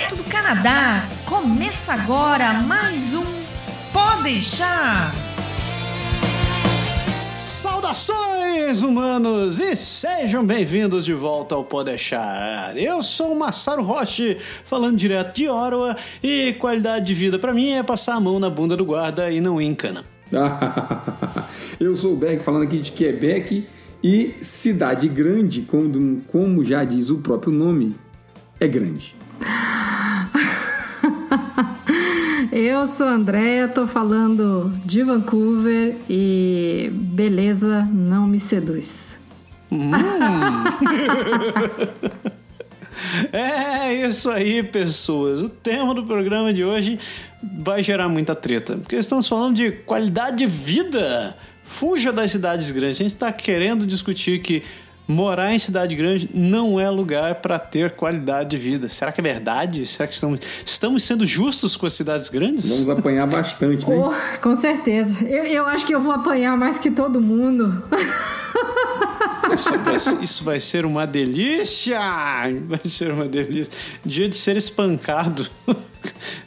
direto 0.00 0.16
do 0.16 0.24
Canadá. 0.24 1.04
Começa 1.26 1.92
agora 1.92 2.54
mais 2.54 3.12
um 3.12 3.24
Pode 3.92 4.22
deixar. 4.22 5.12
Saudações, 7.36 8.82
humanos, 8.82 9.58
e 9.58 9.76
sejam 9.76 10.44
bem-vindos 10.44 11.04
de 11.04 11.12
volta 11.12 11.54
ao 11.54 11.64
Pode 11.64 11.90
Deixar. 11.90 12.76
Eu 12.78 13.02
sou 13.02 13.32
o 13.32 13.38
Massaro 13.38 13.82
Roche, 13.82 14.38
falando 14.64 14.96
direto 14.96 15.36
de 15.36 15.48
Ottawa, 15.48 15.96
e 16.22 16.54
qualidade 16.54 17.06
de 17.06 17.14
vida 17.14 17.38
para 17.38 17.52
mim 17.52 17.72
é 17.72 17.82
passar 17.82 18.14
a 18.14 18.20
mão 18.20 18.38
na 18.38 18.48
bunda 18.48 18.76
do 18.76 18.84
guarda 18.84 19.30
e 19.30 19.40
não 19.40 19.60
ir 19.60 19.66
em 19.66 19.74
cana. 19.74 20.04
Eu 21.78 21.94
sou 21.96 22.14
o 22.14 22.16
Berg, 22.16 22.42
falando 22.42 22.62
aqui 22.62 22.78
de 22.78 22.92
Quebec, 22.92 23.66
e 24.02 24.34
cidade 24.40 25.08
grande, 25.08 25.62
como, 25.62 26.22
como 26.22 26.64
já 26.64 26.84
diz 26.84 27.10
o 27.10 27.18
próprio 27.18 27.52
nome, 27.52 27.96
é 28.58 28.68
grande. 28.68 29.14
Eu 32.62 32.86
sou 32.86 33.06
a 33.06 33.12
Andréia, 33.12 33.68
tô 33.68 33.86
falando 33.86 34.70
de 34.84 35.02
Vancouver 35.02 35.96
e 36.10 36.90
beleza 36.92 37.88
não 37.90 38.26
me 38.26 38.38
seduz. 38.38 39.18
Hum. 39.72 39.92
é 43.32 44.06
isso 44.06 44.28
aí, 44.28 44.62
pessoas. 44.62 45.40
O 45.40 45.48
tema 45.48 45.94
do 45.94 46.04
programa 46.04 46.52
de 46.52 46.62
hoje 46.62 47.00
vai 47.42 47.82
gerar 47.82 48.10
muita 48.10 48.34
treta, 48.34 48.76
porque 48.76 48.96
estamos 48.96 49.26
falando 49.26 49.56
de 49.56 49.72
qualidade 49.72 50.36
de 50.36 50.46
vida. 50.46 51.34
Fuja 51.64 52.12
das 52.12 52.30
cidades 52.30 52.70
grandes. 52.70 52.98
A 52.98 53.04
gente 53.04 53.14
está 53.14 53.32
querendo 53.32 53.86
discutir 53.86 54.42
que 54.42 54.62
morar 55.10 55.52
em 55.52 55.58
cidade 55.58 55.94
grande 55.94 56.30
não 56.32 56.78
é 56.78 56.88
lugar 56.88 57.36
para 57.36 57.58
ter 57.58 57.90
qualidade 57.90 58.50
de 58.50 58.56
vida. 58.56 58.88
Será 58.88 59.12
que 59.12 59.20
é 59.20 59.22
verdade? 59.22 59.84
Será 59.86 60.06
que 60.06 60.14
estamos, 60.14 60.40
estamos 60.64 61.02
sendo 61.02 61.26
justos 61.26 61.76
com 61.76 61.86
as 61.86 61.92
cidades 61.92 62.28
grandes? 62.28 62.68
Vamos 62.68 62.88
apanhar 62.88 63.26
bastante, 63.28 63.88
né? 63.88 63.96
Oh, 63.96 64.40
com 64.40 64.56
certeza. 64.56 65.24
Eu, 65.26 65.44
eu 65.44 65.66
acho 65.66 65.84
que 65.84 65.94
eu 65.94 66.00
vou 66.00 66.12
apanhar 66.12 66.56
mais 66.56 66.78
que 66.78 66.90
todo 66.90 67.20
mundo. 67.20 67.82
Isso 69.54 69.70
vai, 69.84 70.24
isso 70.24 70.44
vai, 70.44 70.60
ser 70.60 70.86
uma 70.86 71.06
delícia! 71.06 72.00
Vai 72.66 72.80
ser 72.84 73.10
uma 73.10 73.26
delícia. 73.26 73.72
Dia 74.04 74.28
de 74.28 74.36
ser 74.36 74.56
espancado. 74.56 75.48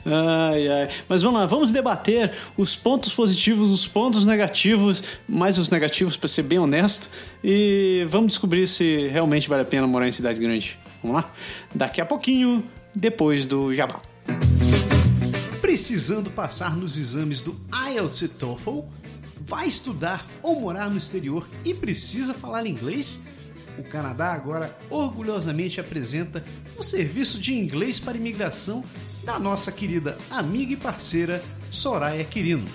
Ai, 0.05 0.67
ai. 0.67 0.89
Mas 1.07 1.21
vamos 1.21 1.39
lá, 1.39 1.45
vamos 1.45 1.71
debater 1.71 2.33
os 2.57 2.75
pontos 2.75 3.13
positivos, 3.13 3.71
os 3.71 3.87
pontos 3.87 4.25
negativos, 4.25 5.03
mais 5.27 5.57
os 5.57 5.69
negativos, 5.69 6.17
para 6.17 6.27
ser 6.27 6.43
bem 6.43 6.59
honesto, 6.59 7.09
e 7.43 8.05
vamos 8.09 8.33
descobrir 8.33 8.67
se 8.67 9.07
realmente 9.07 9.47
vale 9.47 9.61
a 9.61 9.65
pena 9.65 9.87
morar 9.87 10.07
em 10.07 10.11
cidade 10.11 10.39
grande. 10.39 10.77
Vamos 11.01 11.21
lá? 11.21 11.31
Daqui 11.73 12.01
a 12.01 12.05
pouquinho, 12.05 12.63
depois 12.95 13.47
do 13.47 13.73
Jabá. 13.73 14.01
Precisando 15.61 16.29
passar 16.29 16.75
nos 16.75 16.97
exames 16.97 17.41
do 17.41 17.59
IELTS 17.91 18.21
e 18.23 18.27
TOEFL? 18.27 18.81
Vai 19.45 19.67
estudar 19.67 20.25
ou 20.41 20.59
morar 20.59 20.89
no 20.89 20.97
exterior 20.97 21.47
e 21.65 21.73
precisa 21.73 22.33
falar 22.33 22.65
inglês? 22.65 23.19
O 23.77 23.83
Canadá 23.83 24.31
agora 24.33 24.75
orgulhosamente 24.89 25.79
apresenta 25.79 26.43
o 26.77 26.83
serviço 26.83 27.39
de 27.39 27.53
inglês 27.53 27.99
para 27.99 28.17
imigração 28.17 28.83
da 29.23 29.39
nossa 29.39 29.71
querida 29.71 30.17
amiga 30.29 30.73
e 30.73 30.77
parceira 30.77 31.41
Soraya 31.71 32.23
Quirino. 32.23 32.67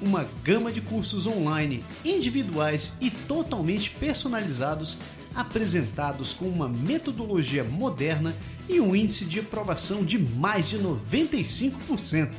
Uma 0.00 0.26
gama 0.42 0.72
de 0.72 0.80
cursos 0.80 1.24
online, 1.26 1.84
individuais 2.04 2.94
e 3.00 3.08
totalmente 3.10 3.90
personalizados, 3.90 4.98
apresentados 5.34 6.32
com 6.32 6.46
uma 6.46 6.68
metodologia 6.68 7.62
moderna 7.62 8.34
e 8.68 8.80
um 8.80 8.96
índice 8.96 9.26
de 9.26 9.38
aprovação 9.40 10.02
de 10.04 10.18
mais 10.18 10.68
de 10.70 10.78
95%. 10.78 12.30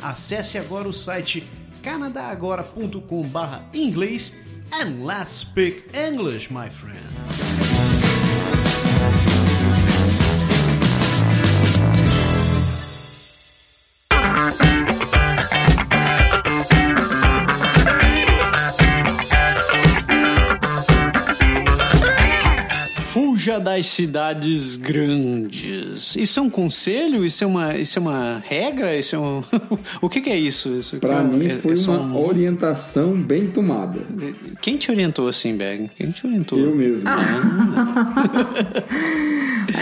Acesse 0.00 0.56
agora 0.56 0.88
o 0.88 0.92
site 0.92 1.44
canadagora.com/inglês 1.82 4.38
and 4.72 5.04
let's 5.04 5.30
speak 5.30 5.90
English, 5.94 6.52
my 6.52 6.70
friend. 6.70 7.63
Das 23.64 23.86
cidades 23.86 24.76
grandes. 24.76 26.14
Isso 26.14 26.38
é 26.38 26.42
um 26.42 26.50
conselho? 26.50 27.24
Isso 27.24 27.42
é 27.42 27.46
uma, 27.46 27.74
isso 27.74 27.98
é 27.98 28.02
uma 28.02 28.42
regra? 28.46 28.94
Isso 28.96 29.16
é 29.16 29.18
um... 29.18 29.42
o 30.00 30.08
que, 30.08 30.20
que, 30.20 30.30
é 30.30 30.36
isso? 30.38 30.68
isso 30.74 30.98
Para 30.98 31.24
mim 31.24 31.46
é, 31.46 31.56
foi 31.56 31.72
é 31.72 31.78
uma 31.88 32.18
um... 32.18 32.24
orientação 32.24 33.14
bem 33.14 33.46
tomada. 33.46 34.02
Quem 34.60 34.76
te 34.76 34.90
orientou 34.90 35.26
assim, 35.26 35.56
Berg? 35.56 35.90
Quem 35.96 36.10
te 36.10 36.26
orientou? 36.26 36.58
Eu 36.58 36.76
mesmo. 36.76 37.08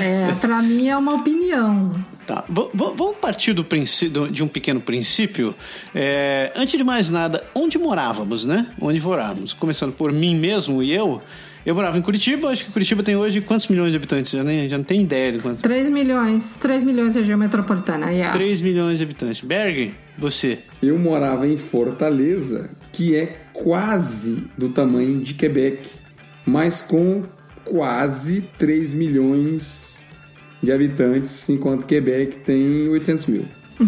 é, 0.01 0.33
para 0.41 0.63
mim 0.63 0.89
é 0.89 0.97
uma 0.97 1.15
opinião. 1.15 1.93
Tá, 2.27 2.45
vamos 2.49 3.17
partir 3.17 3.53
do 3.53 3.65
princípio, 3.65 4.31
de 4.31 4.45
um 4.45 4.49
pequeno 4.49 4.81
princípio. 4.81 5.55
É, 5.93 6.53
antes 6.55 6.79
de 6.79 6.85
mais 6.85 7.11
nada, 7.11 7.45
onde 7.53 7.77
morávamos, 7.79 8.47
né? 8.47 8.69
Onde 8.81 9.01
morávamos? 9.01 9.53
Começando 9.53 9.93
por 9.93 10.13
mim 10.13 10.37
mesmo 10.37 10.83
e 10.83 10.93
eu. 10.93 11.21
Eu 11.65 11.75
morava 11.75 11.97
em 11.97 12.03
Curitiba, 12.03 12.49
acho 12.49 12.65
que 12.65 12.73
Curitiba 12.73 13.03
tem 13.03 13.15
hoje 13.15 13.41
quantos 13.41 13.69
milhões 13.69 13.93
de 13.93 13.97
habitantes? 13.97 14.33
Já, 14.33 14.43
nem, 14.43 14.69
já 14.69 14.77
não 14.77 14.85
tem 14.85 15.03
ideia 15.03 15.33
de 15.33 15.39
quantos. 15.39 15.63
3 15.63 15.91
milhões. 15.91 16.57
3 16.61 16.83
milhões 16.83 17.13
de 17.13 17.21
região 17.21 17.39
metropolitana, 17.39 18.11
yeah. 18.11 18.33
3 18.33 18.61
milhões 18.61 18.99
de 18.99 19.05
habitantes. 19.05 19.41
Berg, 19.41 19.95
você? 20.19 20.59
Eu 20.83 20.99
morava 20.99 21.47
em 21.47 21.57
Fortaleza, 21.57 22.71
que 22.91 23.15
é 23.15 23.47
quase 23.53 24.45
do 24.59 24.71
tamanho 24.71 25.21
de 25.21 25.35
Quebec, 25.35 25.89
mas 26.45 26.81
com 26.81 27.23
quase 27.65 28.43
3 28.59 28.93
milhões 28.93 30.03
de 30.61 30.73
habitantes, 30.73 31.49
enquanto 31.49 31.87
Quebec 31.87 32.39
tem 32.39 32.89
800 32.89 33.27
mil. 33.27 33.45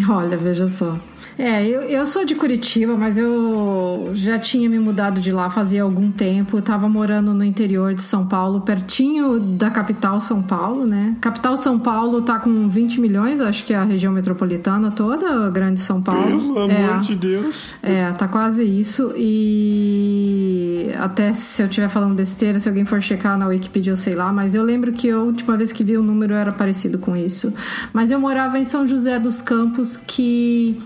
Olha, 0.09 0.37
veja 0.37 0.67
só. 0.67 0.99
É, 1.37 1.65
eu, 1.67 1.81
eu 1.81 2.05
sou 2.05 2.23
de 2.23 2.33
Curitiba, 2.33 2.95
mas 2.95 3.17
eu 3.17 4.11
já 4.13 4.39
tinha 4.39 4.69
me 4.69 4.79
mudado 4.79 5.19
de 5.19 5.31
lá 5.31 5.49
fazia 5.49 5.83
algum 5.83 6.11
tempo. 6.11 6.57
Eu 6.57 6.61
tava 6.61 6.87
morando 6.87 7.33
no 7.33 7.43
interior 7.43 7.93
de 7.93 8.01
São 8.01 8.25
Paulo, 8.25 8.61
pertinho 8.61 9.39
da 9.39 9.69
capital 9.69 10.19
São 10.19 10.41
Paulo, 10.41 10.85
né? 10.85 11.15
Capital 11.19 11.57
São 11.57 11.77
Paulo 11.77 12.21
tá 12.21 12.39
com 12.39 12.69
20 12.69 13.01
milhões, 13.01 13.41
acho 13.41 13.65
que 13.65 13.73
é 13.73 13.77
a 13.77 13.83
região 13.83 14.13
metropolitana 14.13 14.91
toda, 14.91 15.49
grande 15.49 15.81
São 15.81 16.01
Paulo. 16.01 16.53
Pelo 16.53 16.71
é, 16.71 16.85
amor 16.85 17.01
de 17.01 17.15
Deus. 17.15 17.75
É, 17.83 18.11
tá 18.13 18.27
quase 18.27 18.63
isso. 18.63 19.13
E 19.17 20.89
até 20.97 21.33
se 21.33 21.61
eu 21.61 21.67
estiver 21.67 21.89
falando 21.89 22.15
besteira, 22.15 22.59
se 22.59 22.69
alguém 22.69 22.85
for 22.85 23.01
checar 23.01 23.37
na 23.37 23.47
Wikipedia, 23.47 23.91
eu 23.91 23.97
sei 23.97 24.15
lá, 24.15 24.31
mas 24.31 24.55
eu 24.55 24.63
lembro 24.63 24.93
que 24.93 25.09
a 25.09 25.19
última 25.19 25.57
vez 25.57 25.71
que 25.71 25.83
vi 25.83 25.97
o 25.97 26.03
número 26.03 26.33
era 26.33 26.51
parecido 26.51 26.97
com 26.97 27.15
isso. 27.15 27.53
Mas 27.91 28.11
eu 28.11 28.19
morava 28.19 28.57
em 28.57 28.63
São 28.63 28.87
José 28.87 29.19
dos 29.19 29.41
Campos, 29.41 29.97
que 29.97 30.81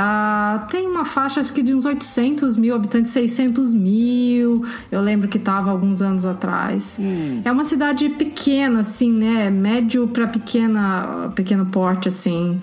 ah, 0.00 0.64
tem 0.70 0.86
uma 0.86 1.04
faixa, 1.04 1.40
acho 1.40 1.52
que 1.52 1.60
de 1.60 1.74
uns 1.74 1.84
800 1.84 2.56
mil 2.56 2.72
habitantes, 2.72 3.10
600 3.10 3.74
mil. 3.74 4.64
Eu 4.92 5.00
lembro 5.00 5.26
que 5.26 5.38
estava 5.38 5.72
alguns 5.72 6.00
anos 6.00 6.24
atrás. 6.24 6.96
Hum. 7.00 7.42
É 7.44 7.50
uma 7.50 7.64
cidade 7.64 8.08
pequena, 8.10 8.78
assim, 8.78 9.12
né? 9.12 9.50
Médio 9.50 10.06
para 10.06 10.28
pequena, 10.28 11.32
pequeno 11.34 11.66
porte, 11.66 12.06
assim. 12.06 12.60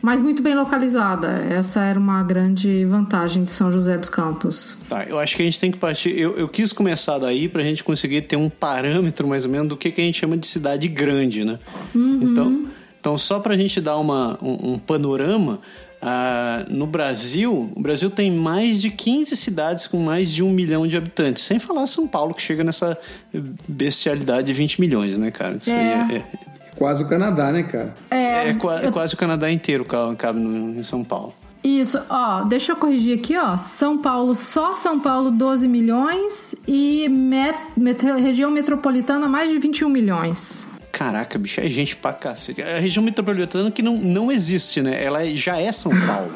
Mas 0.00 0.20
muito 0.20 0.44
bem 0.44 0.54
localizada. 0.54 1.44
Essa 1.50 1.82
era 1.82 1.98
uma 1.98 2.22
grande 2.22 2.84
vantagem 2.84 3.42
de 3.42 3.50
São 3.50 3.72
José 3.72 3.98
dos 3.98 4.08
Campos. 4.08 4.78
Tá, 4.88 5.02
eu 5.02 5.18
acho 5.18 5.34
que 5.34 5.42
a 5.42 5.44
gente 5.44 5.58
tem 5.58 5.72
que 5.72 5.78
partir. 5.78 6.16
Eu, 6.16 6.36
eu 6.36 6.46
quis 6.46 6.72
começar 6.72 7.18
daí 7.18 7.48
para 7.48 7.62
a 7.62 7.64
gente 7.64 7.82
conseguir 7.82 8.22
ter 8.22 8.36
um 8.36 8.48
parâmetro 8.48 9.26
mais 9.26 9.44
ou 9.44 9.50
menos 9.50 9.68
do 9.68 9.76
que, 9.76 9.90
que 9.90 10.00
a 10.00 10.04
gente 10.04 10.20
chama 10.20 10.36
de 10.36 10.46
cidade 10.46 10.86
grande, 10.86 11.44
né? 11.44 11.58
Uhum. 11.92 12.20
Então, 12.22 12.68
então, 13.00 13.18
só 13.18 13.40
para 13.40 13.54
a 13.54 13.56
gente 13.56 13.80
dar 13.80 13.96
uma, 13.96 14.38
um, 14.40 14.74
um 14.74 14.78
panorama, 14.78 15.58
ah, 16.02 16.64
no 16.68 16.86
Brasil, 16.86 17.70
o 17.74 17.80
Brasil 17.80 18.08
tem 18.08 18.32
mais 18.32 18.80
de 18.80 18.90
15 18.90 19.36
cidades 19.36 19.86
com 19.86 19.98
mais 19.98 20.30
de 20.30 20.42
um 20.42 20.50
milhão 20.50 20.86
de 20.86 20.96
habitantes. 20.96 21.42
Sem 21.42 21.58
falar 21.58 21.86
São 21.86 22.08
Paulo, 22.08 22.32
que 22.32 22.40
chega 22.40 22.64
nessa 22.64 22.96
bestialidade 23.68 24.46
de 24.46 24.52
20 24.52 24.80
milhões, 24.80 25.18
né, 25.18 25.30
cara? 25.30 25.56
Isso 25.56 25.70
é. 25.70 25.74
É, 25.74 26.16
é... 26.16 26.24
Quase 26.76 27.02
o 27.02 27.08
Canadá, 27.08 27.52
né, 27.52 27.64
cara? 27.64 27.94
É, 28.10 28.48
é 28.48 28.56
eu... 28.82 28.92
quase 28.92 29.14
o 29.14 29.16
Canadá 29.16 29.50
inteiro 29.50 29.84
cabe 30.16 30.40
no, 30.40 30.80
em 30.80 30.82
São 30.82 31.04
Paulo. 31.04 31.34
Isso, 31.62 32.00
ó, 32.08 32.44
deixa 32.44 32.72
eu 32.72 32.76
corrigir 32.76 33.18
aqui, 33.18 33.36
ó. 33.36 33.58
São 33.58 33.98
Paulo, 33.98 34.34
só 34.34 34.72
São 34.72 34.98
Paulo, 34.98 35.30
12 35.30 35.68
milhões 35.68 36.54
e 36.66 37.06
met, 37.10 37.58
met, 37.76 38.02
região 38.02 38.50
metropolitana, 38.50 39.28
mais 39.28 39.50
de 39.50 39.58
21 39.58 39.90
milhões. 39.90 40.69
Caraca, 40.92 41.38
bicho, 41.38 41.60
é 41.60 41.68
gente 41.68 41.94
pra 41.94 42.12
cacete. 42.12 42.62
A 42.62 42.78
região 42.78 43.02
metropolitana 43.02 43.70
que 43.70 43.80
não, 43.82 43.96
não 43.96 44.30
existe, 44.30 44.82
né? 44.82 45.02
Ela 45.02 45.24
já 45.34 45.58
é 45.58 45.70
São 45.72 45.92
Paulo. 46.06 46.32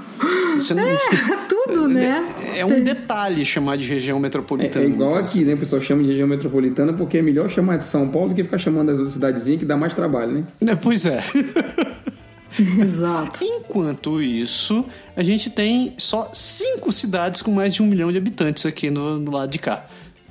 Você 0.56 0.72
não, 0.74 0.84
é, 0.86 0.96
tudo, 1.48 1.88
né? 1.88 2.24
É, 2.54 2.60
é 2.60 2.64
um 2.64 2.82
detalhe 2.82 3.44
chamar 3.44 3.76
de 3.76 3.88
região 3.88 4.18
metropolitana. 4.20 4.84
É, 4.84 4.88
é 4.88 4.90
igual 4.90 5.16
aqui, 5.16 5.44
né? 5.44 5.54
O 5.54 5.58
pessoal 5.58 5.82
chama 5.82 6.02
de 6.02 6.10
região 6.10 6.28
metropolitana 6.28 6.92
porque 6.92 7.18
é 7.18 7.22
melhor 7.22 7.48
chamar 7.50 7.78
de 7.78 7.84
São 7.84 8.08
Paulo 8.08 8.28
do 8.28 8.34
que 8.34 8.44
ficar 8.44 8.58
chamando 8.58 8.86
das 8.86 8.98
outras 8.98 9.14
cidadezinhas 9.14 9.60
que 9.60 9.66
dá 9.66 9.76
mais 9.76 9.92
trabalho, 9.92 10.32
né? 10.32 10.44
É, 10.66 10.74
pois 10.76 11.04
é. 11.04 11.22
Exato. 12.80 13.42
Enquanto 13.42 14.22
isso, 14.22 14.84
a 15.16 15.22
gente 15.22 15.50
tem 15.50 15.94
só 15.98 16.30
cinco 16.32 16.92
cidades 16.92 17.42
com 17.42 17.50
mais 17.50 17.74
de 17.74 17.82
um 17.82 17.86
milhão 17.86 18.12
de 18.12 18.18
habitantes 18.18 18.64
aqui 18.64 18.90
no, 18.90 19.18
no 19.18 19.32
lado 19.32 19.50
de 19.50 19.58
cá. 19.58 19.86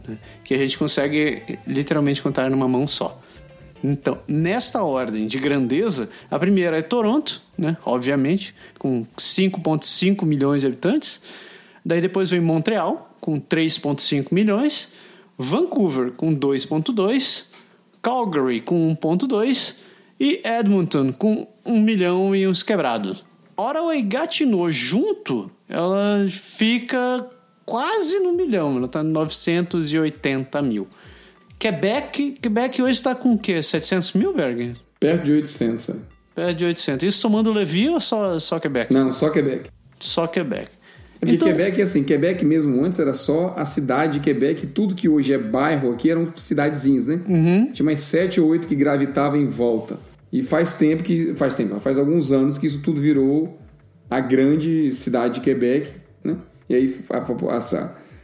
né? 0.08 0.18
Que 0.44 0.54
a 0.54 0.58
gente 0.58 0.78
consegue 0.78 1.60
literalmente 1.68 2.22
contar 2.22 2.50
numa 2.50 2.68
mão 2.68 2.88
só. 2.88 3.22
Então, 3.83 4.19
nesta 4.27 4.81
ordem 4.81 5.27
de 5.27 5.38
grandeza, 5.38 6.09
a 6.31 6.39
primeira 6.39 6.77
é 6.77 6.81
Toronto, 6.81 7.41
né? 7.57 7.75
Obviamente, 7.85 8.56
com 8.80 9.06
5,5 9.18 10.25
milhões 10.25 10.62
de 10.62 10.68
habitantes. 10.68 11.19
Daí 11.85 12.00
depois 12.00 12.30
vem 12.30 12.39
Montreal, 12.39 13.13
com 13.19 13.39
3,5 13.41 14.27
milhões. 14.31 14.89
Vancouver, 15.38 16.12
com 16.12 16.33
2,2. 16.33 17.47
Calgary, 18.01 18.62
com 18.62 18.95
1,2. 18.95 19.75
E 20.18 20.41
Edmonton, 20.45 21.12
com 21.12 21.45
1 21.65 21.81
milhão 21.81 22.33
e 22.33 22.47
uns 22.47 22.63
quebrados. 22.63 23.25
Ottawa 23.57 23.95
e 23.95 24.01
Gatineau 24.01 24.71
junto, 24.71 25.51
ela 25.68 26.25
fica 26.30 27.27
quase 27.65 28.19
no 28.19 28.31
milhão. 28.31 28.77
Ela 28.77 28.85
está 28.85 29.03
980 29.03 30.62
mil. 30.62 30.88
Quebec, 31.71 32.38
Quebec 32.42 32.81
hoje 32.81 32.92
está 32.94 33.15
com 33.15 33.33
o 33.33 33.38
quê? 33.39 33.63
700 33.63 34.13
mil, 34.13 34.33
Berg? 34.33 34.74
Perto 35.00 35.24
de 35.24 35.31
800, 35.31 35.83
sabe? 35.86 36.00
Perto 36.36 36.57
de 36.57 36.65
800. 36.65 37.07
Isso 37.07 37.19
somando 37.19 37.50
o 37.50 37.54
Levi 37.54 37.88
ou 37.89 38.00
só, 38.01 38.38
só 38.39 38.60
Quebec? 38.60 38.94
Não, 38.94 39.13
só 39.13 39.30
Quebec. 39.30 39.69
Só 40.00 40.27
Quebec. 40.27 40.63
É 40.68 41.19
porque 41.21 41.36
Então- 41.36 41.48
Quebec, 41.48 41.81
assim, 41.81 42.04
Quebec 42.04 42.44
mesmo 42.44 42.83
antes 42.83 43.00
era 43.00 43.13
só 43.13 43.54
a 43.57 43.63
cidade 43.63 44.13
de 44.13 44.19
Quebec, 44.19 44.68
tudo 44.68 44.94
que 44.94 45.07
hoje 45.07 45.31
é 45.31 45.38
bairro 45.38 45.94
aqui 45.94 46.12
eram 46.12 46.33
cidadezinhas, 46.36 47.07
né? 47.07 47.21
Uhum. 47.25 47.71
Tinha 47.71 47.86
mais 47.86 48.00
sete 48.01 48.42
ou 48.42 48.50
oito 48.50 48.68
que 48.68 48.75
gravitavam 48.75 49.39
em 49.39 49.48
volta. 49.48 49.98
E 50.33 50.44
faz 50.44 50.74
tempo 50.74 51.01
que. 51.01 51.33
Faz 51.36 51.56
tempo, 51.56 51.80
faz 51.80 51.98
alguns 51.98 52.33
anos 52.33 52.57
que 52.57 52.68
isso 52.68 52.81
tudo 52.81 53.00
virou 53.00 53.57
a 54.09 54.19
grande 54.19 54.92
cidade 54.92 55.36
de 55.36 55.39
Quebec, 55.42 55.92
né? 56.24 56.36
E 56.68 56.75
aí 56.75 56.95
a, 57.09 57.21
popu- 57.21 57.50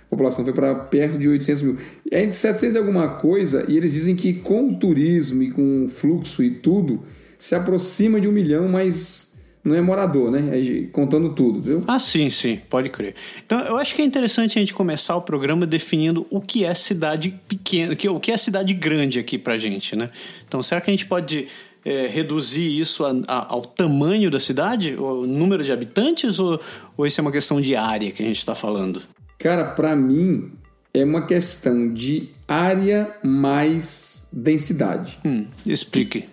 população 0.10 0.44
foi 0.44 0.54
para 0.54 0.74
perto 0.76 1.18
de 1.18 1.28
800 1.30 1.62
mil. 1.62 1.78
É 2.12 2.22
entre 2.24 2.36
700 2.36 2.76
e 2.76 2.78
alguma 2.78 3.08
coisa, 3.10 3.66
e 3.68 3.78
eles 3.78 3.94
dizem 3.94 4.16
que 4.16 4.34
com 4.34 4.70
o 4.70 4.76
turismo 4.80 5.44
e 5.44 5.52
com 5.52 5.86
o 5.86 5.88
fluxo 5.90 6.44
e 6.44 6.52
tudo, 6.52 7.04
se 7.38 7.56
aproxima 7.56 8.20
de 8.20 8.28
um 8.28 8.32
milhão, 8.32 8.68
mas 8.68 9.30
não 9.64 9.76
é 9.76 9.82
morador, 9.82 10.32
né? 10.32 10.58
É 10.60 10.88
contando 10.92 11.30
tudo, 11.36 11.62
viu? 11.62 11.84
Ah, 11.88 12.00
sim, 12.00 12.30
sim, 12.30 12.60
pode 12.70 12.90
crer. 12.90 13.14
Então, 13.46 13.60
eu 13.60 13.78
acho 13.78 13.94
que 13.94 14.02
é 14.02 14.06
interessante 14.06 14.58
a 14.58 14.62
gente 14.62 14.74
começar 14.74 15.16
o 15.16 15.22
programa 15.22 15.68
definindo 15.68 16.26
o 16.30 16.42
que 16.42 16.66
é 16.66 16.74
cidade 16.74 17.34
pequena, 17.48 17.94
o 17.94 18.20
que- 18.20 18.32
é 18.32 18.38
cidade 18.38 18.74
grande 18.74 19.20
aqui 19.20 19.38
pra 19.38 19.58
gente, 19.58 19.96
né? 19.96 20.10
Então, 20.48 20.64
será 20.64 20.82
que 20.82 20.90
a 20.90 20.94
gente 20.94 21.06
pode 21.06 21.48
é, 21.86 22.08
reduzir 22.08 22.78
isso 22.78 23.06
a- 23.06 23.16
a- 23.26 23.54
ao 23.54 23.62
tamanho 23.62 24.30
da 24.30 24.40
cidade, 24.40 24.96
o 24.96 25.26
número 25.26 25.64
de 25.64 25.72
habitantes, 25.72 26.38
ou, 26.38 26.60
ou 26.98 27.06
isso 27.08 27.20
é 27.20 27.22
uma 27.22 27.32
questão 27.32 27.62
de 27.62 27.74
área 27.74 28.12
que 28.12 28.22
a 28.22 28.26
gente 28.26 28.38
está 28.40 28.54
falando? 28.54 29.02
Cara, 29.40 29.64
pra 29.64 29.96
mim 29.96 30.52
é 30.94 31.04
uma 31.04 31.26
questão 31.26 31.94
de 31.94 32.30
área 32.48 33.16
mais 33.24 34.30
densidade. 34.34 35.18
Hum, 35.26 35.46
explique. 35.66 36.26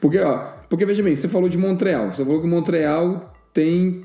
Porque, 0.00 0.18
ó, 0.20 0.52
porque 0.68 0.86
veja 0.86 1.02
bem, 1.02 1.14
você 1.14 1.28
falou 1.28 1.48
de 1.48 1.58
Montreal. 1.58 2.10
Você 2.10 2.24
falou 2.24 2.40
que 2.40 2.46
Montreal 2.46 3.34
tem 3.52 4.04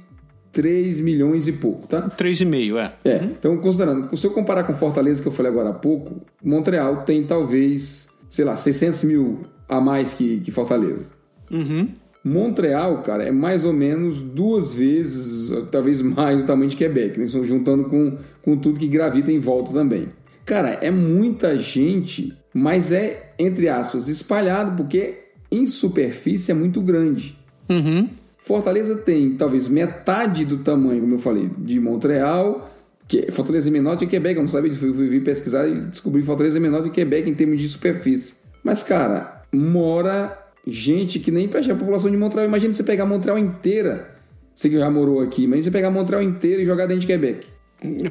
3 0.52 1.00
milhões 1.00 1.48
e 1.48 1.54
pouco, 1.54 1.88
tá? 1.88 2.10
3,5, 2.10 2.78
é. 2.78 2.94
É, 3.10 3.24
então 3.24 3.58
considerando, 3.58 4.16
se 4.18 4.26
eu 4.26 4.32
comparar 4.32 4.64
com 4.64 4.74
Fortaleza, 4.74 5.22
que 5.22 5.28
eu 5.28 5.32
falei 5.32 5.52
agora 5.52 5.70
há 5.70 5.74
pouco, 5.74 6.22
Montreal 6.44 7.04
tem 7.04 7.24
talvez, 7.24 8.10
sei 8.30 8.44
lá, 8.44 8.56
600 8.56 9.04
mil 9.04 9.46
a 9.70 9.80
mais 9.80 10.14
que, 10.14 10.40
que 10.40 10.52
Fortaleza. 10.52 11.12
Uhum. 11.52 11.90
Montreal, 12.28 13.02
cara, 13.04 13.24
é 13.24 13.32
mais 13.32 13.66
ou 13.66 13.74
menos 13.74 14.22
duas 14.22 14.74
vezes, 14.74 15.52
talvez 15.72 16.02
mais 16.02 16.44
o 16.44 16.46
tamanho 16.46 16.70
de 16.70 16.76
Quebec, 16.76 17.18
né? 17.18 17.26
Estão 17.26 17.44
juntando 17.44 17.86
com, 17.86 18.18
com 18.42 18.58
tudo 18.58 18.80
que 18.80 18.88
gravita 18.88 19.32
em 19.32 19.40
volta 19.40 19.72
também. 19.72 20.10
Cara, 20.46 20.78
é 20.82 20.92
muita 20.92 21.58
gente, 21.58 22.38
mas 22.54 22.92
é, 22.92 23.34
entre 23.40 23.68
aspas, 23.70 24.08
espalhado, 24.08 24.76
porque 24.76 25.16
em 25.52 25.66
superfície 25.66 26.52
é 26.52 26.54
muito 26.54 26.82
grande. 26.82 27.38
Uhum. 27.70 28.10
Fortaleza 28.38 28.96
tem 28.96 29.32
talvez 29.32 29.68
metade 29.68 30.46
do 30.46 30.58
tamanho, 30.58 31.02
como 31.02 31.16
eu 31.16 31.20
falei, 31.20 31.50
de 31.58 31.80
Montreal, 31.80 32.74
que 33.08 33.32
Fortaleza 33.32 33.70
é 33.70 33.72
menor 33.72 33.96
de 33.96 34.08
Quebec, 34.08 34.36
eu 34.36 34.42
não 34.42 34.48
sabia 34.48 34.70
disso, 34.70 34.82
fui, 34.82 34.94
fui 34.94 35.20
pesquisar 35.22 35.68
e 35.68 35.82
descobri 35.82 36.22
que 36.22 36.28
Fortaleza 36.28 36.58
é 36.58 36.62
menor 36.62 36.82
de 36.82 36.90
Quebec 36.90 37.30
em 37.30 37.36
termos 37.36 37.60
de 37.60 37.68
superfície. 37.68 38.38
Mas, 38.64 38.84
cara, 38.84 39.44
mora 39.52 40.47
gente 40.68 41.20
que 41.20 41.32
nem 41.32 41.48
presta 41.48 41.74
a 41.74 41.76
população 41.76 42.10
de 42.12 42.18
Montreal. 42.18 42.46
Imagina 42.46 42.74
você 42.74 42.84
pegar 42.84 43.06
Montreal 43.06 43.38
inteira, 43.38 44.10
você 44.54 44.70
que 44.70 44.78
já 44.78 44.90
morou 44.90 45.22
aqui, 45.22 45.44
imagina 45.44 45.64
você 45.66 45.72
pegar 45.72 45.90
Montreal 45.90 46.22
inteira 46.22 46.62
e 46.62 46.66
jogar 46.66 46.86
dentro 46.86 47.02
de 47.02 47.08
Quebec. 47.08 47.48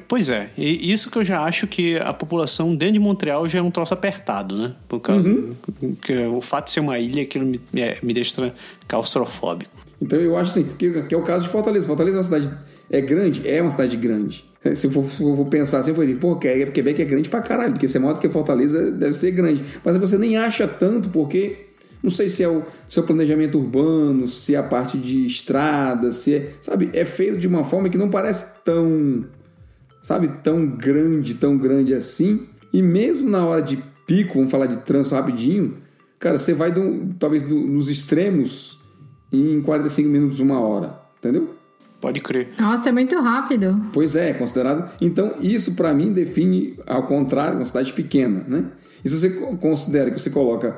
Pois 0.06 0.28
é, 0.28 0.50
e 0.56 0.92
isso 0.92 1.10
que 1.10 1.18
eu 1.18 1.24
já 1.24 1.40
acho 1.42 1.66
que 1.66 1.96
a 1.96 2.12
população 2.12 2.74
dentro 2.76 2.94
de 2.94 3.00
Montreal 3.00 3.48
já 3.48 3.58
é 3.58 3.62
um 3.62 3.70
troço 3.70 3.92
apertado, 3.92 4.56
né? 4.56 4.74
Por 4.86 5.00
causa, 5.00 5.28
porque 5.80 6.16
o 6.26 6.40
fato 6.40 6.66
de 6.66 6.70
ser 6.70 6.80
uma 6.80 6.98
ilha 7.00 7.22
aquilo 7.24 7.44
me, 7.44 7.60
é, 7.74 7.98
me 8.00 8.14
deixa 8.14 8.52
claustrofóbico. 8.86 9.72
Então 10.00 10.20
eu 10.20 10.36
acho 10.36 10.50
assim, 10.50 10.64
que, 10.78 11.02
que 11.02 11.14
é 11.14 11.18
o 11.18 11.22
caso 11.22 11.44
de 11.44 11.50
Fortaleza. 11.50 11.86
Fortaleza 11.86 12.16
é 12.16 12.18
uma 12.18 12.24
cidade 12.24 12.50
é 12.88 13.00
grande, 13.00 13.48
é 13.48 13.60
uma 13.60 13.70
cidade 13.72 13.96
grande. 13.96 14.44
Se 14.74 14.86
eu 14.86 14.90
for, 14.90 15.04
se 15.04 15.22
eu 15.22 15.34
for 15.36 15.46
pensar 15.46 15.78
assim, 15.80 15.90
eu 15.90 15.94
vou 15.96 16.04
dizer, 16.04 16.18
pô, 16.18 16.36
Que- 16.36 16.66
Quebec 16.66 17.00
é 17.02 17.04
grande 17.04 17.28
pra 17.28 17.40
caralho, 17.40 17.72
porque 17.72 17.88
se 17.88 17.96
é 17.96 18.00
maior 18.00 18.14
do 18.14 18.20
que 18.20 18.28
Fortaleza, 18.28 18.90
deve 18.90 19.14
ser 19.14 19.30
grande. 19.32 19.64
Mas 19.84 19.96
você 19.96 20.16
nem 20.18 20.36
acha 20.36 20.66
tanto, 20.68 21.08
porque 21.10 21.65
não 22.02 22.10
sei 22.10 22.28
se 22.28 22.42
é 22.42 22.48
o 22.48 22.62
seu 22.88 23.02
planejamento 23.02 23.58
urbano, 23.58 24.26
se 24.28 24.54
é 24.54 24.58
a 24.58 24.62
parte 24.62 24.96
de 24.98 25.24
estrada, 25.26 26.10
se 26.12 26.34
é, 26.34 26.52
sabe, 26.60 26.90
é 26.92 27.04
feito 27.04 27.38
de 27.38 27.46
uma 27.48 27.64
forma 27.64 27.88
que 27.88 27.98
não 27.98 28.08
parece 28.08 28.62
tão, 28.64 29.24
sabe, 30.02 30.28
tão 30.42 30.66
grande, 30.66 31.34
tão 31.34 31.56
grande 31.56 31.94
assim. 31.94 32.46
E 32.72 32.82
mesmo 32.82 33.28
na 33.30 33.44
hora 33.44 33.62
de 33.62 33.78
pico, 34.06 34.34
vamos 34.34 34.50
falar 34.50 34.66
de 34.66 34.76
trânsito 34.78 35.14
rapidinho, 35.16 35.78
cara, 36.18 36.38
você 36.38 36.52
vai 36.54 36.70
do- 36.72 37.14
talvez 37.18 37.42
do- 37.42 37.58
nos 37.58 37.88
extremos 37.90 38.78
em 39.32 39.60
45 39.62 40.08
minutos, 40.08 40.38
uma 40.40 40.60
hora, 40.60 41.00
entendeu? 41.18 41.54
Pode 42.00 42.20
crer. 42.20 42.50
Nossa, 42.60 42.90
é 42.90 42.92
muito 42.92 43.18
rápido. 43.20 43.80
Pois 43.92 44.14
é, 44.14 44.30
é 44.30 44.34
considerado. 44.34 44.90
Então, 45.00 45.34
isso 45.40 45.74
para 45.74 45.92
mim 45.94 46.12
define, 46.12 46.78
ao 46.86 47.04
contrário, 47.04 47.56
uma 47.56 47.64
cidade 47.64 47.92
pequena, 47.92 48.44
né? 48.46 48.64
E 49.04 49.08
se 49.08 49.18
você 49.18 49.30
co- 49.30 49.56
considera 49.56 50.10
que 50.10 50.20
você 50.20 50.30
coloca 50.30 50.76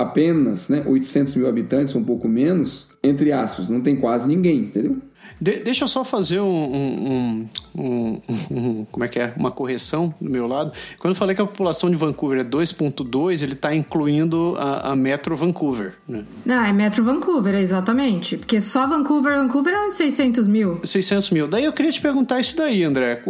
apenas 0.00 0.68
né, 0.68 0.82
800 0.86 1.36
mil 1.36 1.48
habitantes, 1.48 1.94
um 1.94 2.04
pouco 2.04 2.28
menos, 2.28 2.88
entre 3.02 3.32
aspas, 3.32 3.70
não 3.70 3.80
tem 3.80 3.96
quase 3.96 4.26
ninguém, 4.28 4.58
entendeu? 4.60 4.96
De- 5.40 5.60
deixa 5.60 5.84
eu 5.84 5.88
só 5.88 6.04
fazer 6.04 6.38
um, 6.38 6.46
um- 6.46 7.48
um- 7.74 7.80
um- 7.82 8.20
um- 8.50 8.84
Como 8.92 9.04
é 9.04 9.08
que 9.08 9.18
é? 9.18 9.32
Uma 9.38 9.50
correção 9.50 10.12
do 10.20 10.28
meu 10.28 10.46
lado. 10.46 10.72
Quando 10.98 11.12
eu 11.12 11.18
falei 11.18 11.34
que 11.34 11.40
a 11.40 11.46
população 11.46 11.88
de 11.88 11.96
Vancouver 11.96 12.40
é 12.40 12.44
2,2, 12.44 13.42
ele 13.42 13.54
está 13.54 13.74
incluindo 13.74 14.54
a, 14.58 14.90
a 14.90 14.96
Metro 14.96 15.34
Vancouver. 15.36 15.94
Né? 16.06 16.24
Não, 16.44 16.62
é 16.62 16.72
Metro 16.74 17.02
Vancouver, 17.04 17.54
exatamente. 17.54 18.36
Porque 18.36 18.60
só 18.60 18.86
Vancouver, 18.86 19.38
Vancouver 19.38 19.72
é 19.72 19.86
uns 19.86 19.94
600 19.94 20.46
mil. 20.46 20.78
600 20.84 21.30
mil. 21.30 21.48
Daí 21.48 21.64
eu 21.64 21.72
queria 21.72 21.92
te 21.92 22.02
perguntar 22.02 22.38
isso 22.40 22.54
daí, 22.54 22.84
André. 22.84 23.22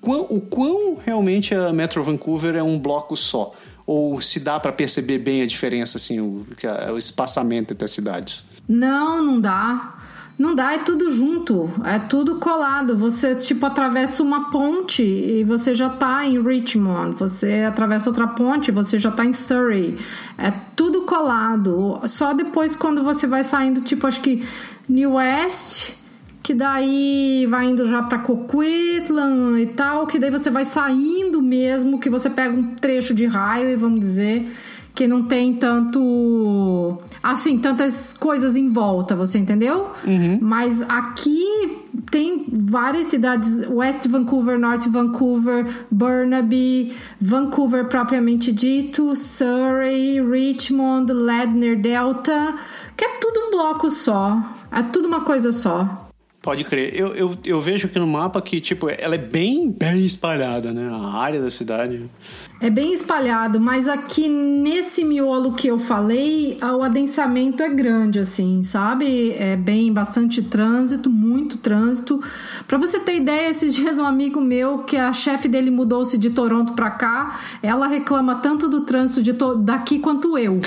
Quão- 0.00 0.26
o 0.30 0.40
quão 0.40 0.96
realmente 1.04 1.52
a 1.52 1.72
Metro 1.72 2.04
Vancouver 2.04 2.54
é 2.54 2.62
um 2.62 2.78
bloco 2.78 3.16
só? 3.16 3.52
Ou 3.86 4.20
se 4.20 4.40
dá 4.40 4.58
para 4.58 4.72
perceber 4.72 5.18
bem 5.18 5.42
a 5.42 5.46
diferença, 5.46 5.96
assim, 5.96 6.18
o, 6.20 6.44
a- 6.88 6.92
o 6.92 6.98
espaçamento 6.98 7.72
entre 7.72 7.84
as 7.84 7.90
cidades? 7.92 8.42
Não, 8.68 9.22
não 9.24 9.40
dá. 9.40 9.92
Não 10.38 10.54
dá, 10.54 10.74
é 10.74 10.78
tudo 10.80 11.10
junto, 11.10 11.70
é 11.82 11.98
tudo 11.98 12.36
colado. 12.38 12.94
Você, 12.94 13.34
tipo, 13.36 13.64
atravessa 13.64 14.22
uma 14.22 14.50
ponte 14.50 15.02
e 15.02 15.42
você 15.44 15.74
já 15.74 15.88
tá 15.88 16.26
em 16.26 16.38
Richmond. 16.42 17.16
Você 17.18 17.64
atravessa 17.66 18.10
outra 18.10 18.26
ponte, 18.26 18.70
você 18.70 18.98
já 18.98 19.10
tá 19.10 19.24
em 19.24 19.32
Surrey. 19.32 19.96
É 20.36 20.50
tudo 20.74 21.02
colado. 21.02 22.00
Só 22.06 22.34
depois, 22.34 22.76
quando 22.76 23.02
você 23.02 23.26
vai 23.26 23.42
saindo, 23.44 23.80
tipo, 23.80 24.06
acho 24.06 24.20
que 24.20 24.44
New 24.86 25.14
West, 25.14 25.92
que 26.46 26.54
daí 26.54 27.44
vai 27.50 27.66
indo 27.66 27.88
já 27.88 28.04
pra 28.04 28.20
Coquitlam 28.20 29.58
e 29.58 29.66
tal, 29.66 30.06
que 30.06 30.16
daí 30.16 30.30
você 30.30 30.48
vai 30.48 30.64
saindo 30.64 31.42
mesmo, 31.42 31.98
que 31.98 32.08
você 32.08 32.30
pega 32.30 32.54
um 32.54 32.76
trecho 32.76 33.12
de 33.12 33.26
raio 33.26 33.70
e 33.70 33.74
vamos 33.74 33.98
dizer 33.98 34.48
que 34.94 35.08
não 35.08 35.24
tem 35.24 35.54
tanto 35.54 36.98
assim 37.20 37.58
tantas 37.58 38.14
coisas 38.14 38.56
em 38.56 38.68
volta 38.68 39.16
você 39.16 39.38
entendeu? 39.38 39.90
Mas 40.40 40.80
aqui 40.82 41.44
tem 42.12 42.46
várias 42.48 43.08
cidades 43.08 43.68
West 43.68 44.06
Vancouver 44.06 44.56
North 44.56 44.86
Vancouver 44.86 45.66
Burnaby 45.90 46.94
Vancouver 47.20 47.86
propriamente 47.88 48.52
dito 48.52 49.16
Surrey 49.16 50.20
Richmond 50.24 51.12
Ladner 51.12 51.78
Delta 51.78 52.54
que 52.96 53.04
é 53.04 53.18
tudo 53.18 53.48
um 53.48 53.50
bloco 53.50 53.90
só 53.90 54.54
é 54.70 54.82
tudo 54.82 55.08
uma 55.08 55.22
coisa 55.22 55.50
só 55.50 56.05
Pode 56.46 56.62
crer. 56.62 56.94
Eu, 56.94 57.08
eu, 57.08 57.36
eu 57.44 57.60
vejo 57.60 57.88
aqui 57.88 57.98
no 57.98 58.06
mapa 58.06 58.40
que, 58.40 58.60
tipo, 58.60 58.88
ela 58.88 59.16
é 59.16 59.18
bem, 59.18 59.68
bem 59.68 60.06
espalhada, 60.06 60.72
né? 60.72 60.88
A 60.92 61.18
área 61.18 61.42
da 61.42 61.50
cidade. 61.50 62.08
É 62.60 62.70
bem 62.70 62.92
espalhado, 62.92 63.58
mas 63.58 63.88
aqui 63.88 64.28
nesse 64.28 65.04
miolo 65.04 65.54
que 65.54 65.66
eu 65.66 65.76
falei, 65.76 66.56
o 66.62 66.84
adensamento 66.84 67.64
é 67.64 67.68
grande, 67.68 68.20
assim, 68.20 68.62
sabe? 68.62 69.32
É 69.32 69.56
bem 69.56 69.92
bastante 69.92 70.40
trânsito, 70.40 71.10
muito 71.10 71.58
trânsito. 71.58 72.22
Para 72.68 72.78
você 72.78 73.00
ter 73.00 73.16
ideia, 73.16 73.50
esses 73.50 73.74
dias 73.74 73.98
um 73.98 74.06
amigo 74.06 74.40
meu, 74.40 74.84
que 74.84 74.96
a 74.96 75.12
chefe 75.12 75.48
dele 75.48 75.72
mudou-se 75.72 76.16
de 76.16 76.30
Toronto 76.30 76.74
para 76.74 76.92
cá, 76.92 77.40
ela 77.60 77.88
reclama 77.88 78.36
tanto 78.36 78.68
do 78.68 78.82
trânsito 78.82 79.20
de 79.20 79.32
daqui 79.64 79.98
quanto 79.98 80.38
eu. 80.38 80.60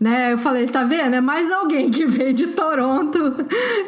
Né? 0.00 0.32
Eu 0.32 0.38
falei, 0.38 0.62
está 0.62 0.84
vendo? 0.84 1.14
É 1.14 1.20
mais 1.20 1.50
alguém 1.50 1.90
que 1.90 2.06
veio 2.06 2.32
de 2.32 2.48
Toronto 2.48 3.18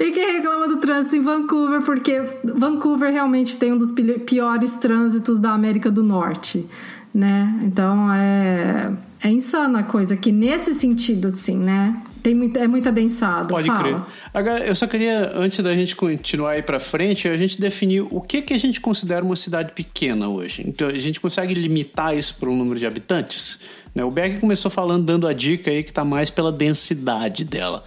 e 0.00 0.10
que 0.10 0.20
reclama 0.32 0.66
do 0.66 0.78
trânsito 0.78 1.16
em 1.16 1.22
Vancouver, 1.22 1.82
porque 1.82 2.20
Vancouver 2.42 3.12
realmente 3.12 3.56
tem 3.56 3.72
um 3.72 3.78
dos 3.78 3.92
piores 4.26 4.74
trânsitos 4.74 5.38
da 5.38 5.52
América 5.52 5.88
do 5.90 6.02
Norte, 6.02 6.68
né? 7.14 7.60
Então 7.62 8.12
é 8.12 8.90
é 9.22 9.30
insana 9.30 9.80
a 9.80 9.82
coisa 9.82 10.16
que 10.16 10.32
nesse 10.32 10.74
sentido 10.74 11.28
assim, 11.28 11.56
né? 11.56 12.02
Tem 12.22 12.34
muito, 12.34 12.58
é 12.58 12.68
muito 12.68 12.88
adensado. 12.88 13.48
Pode 13.48 13.66
Fala. 13.66 13.82
crer. 13.82 14.00
Agora, 14.32 14.64
eu 14.64 14.74
só 14.74 14.86
queria, 14.86 15.32
antes 15.34 15.58
da 15.64 15.72
gente 15.72 15.96
continuar 15.96 16.52
aí 16.52 16.62
para 16.62 16.78
frente, 16.78 17.26
a 17.26 17.36
gente 17.36 17.58
definir 17.58 18.02
o 18.10 18.20
que, 18.20 18.42
que 18.42 18.52
a 18.52 18.58
gente 18.58 18.78
considera 18.80 19.24
uma 19.24 19.36
cidade 19.36 19.72
pequena 19.72 20.28
hoje. 20.28 20.62
Então, 20.66 20.88
a 20.88 20.98
gente 20.98 21.18
consegue 21.18 21.54
limitar 21.54 22.16
isso 22.16 22.34
para 22.38 22.50
um 22.50 22.56
número 22.56 22.78
de 22.78 22.86
habitantes? 22.86 23.58
Né? 23.94 24.04
O 24.04 24.10
Berg 24.10 24.38
começou 24.38 24.70
falando, 24.70 25.06
dando 25.06 25.26
a 25.26 25.32
dica 25.32 25.70
aí 25.70 25.82
que 25.82 25.90
está 25.90 26.04
mais 26.04 26.28
pela 26.28 26.52
densidade 26.52 27.44
dela. 27.44 27.82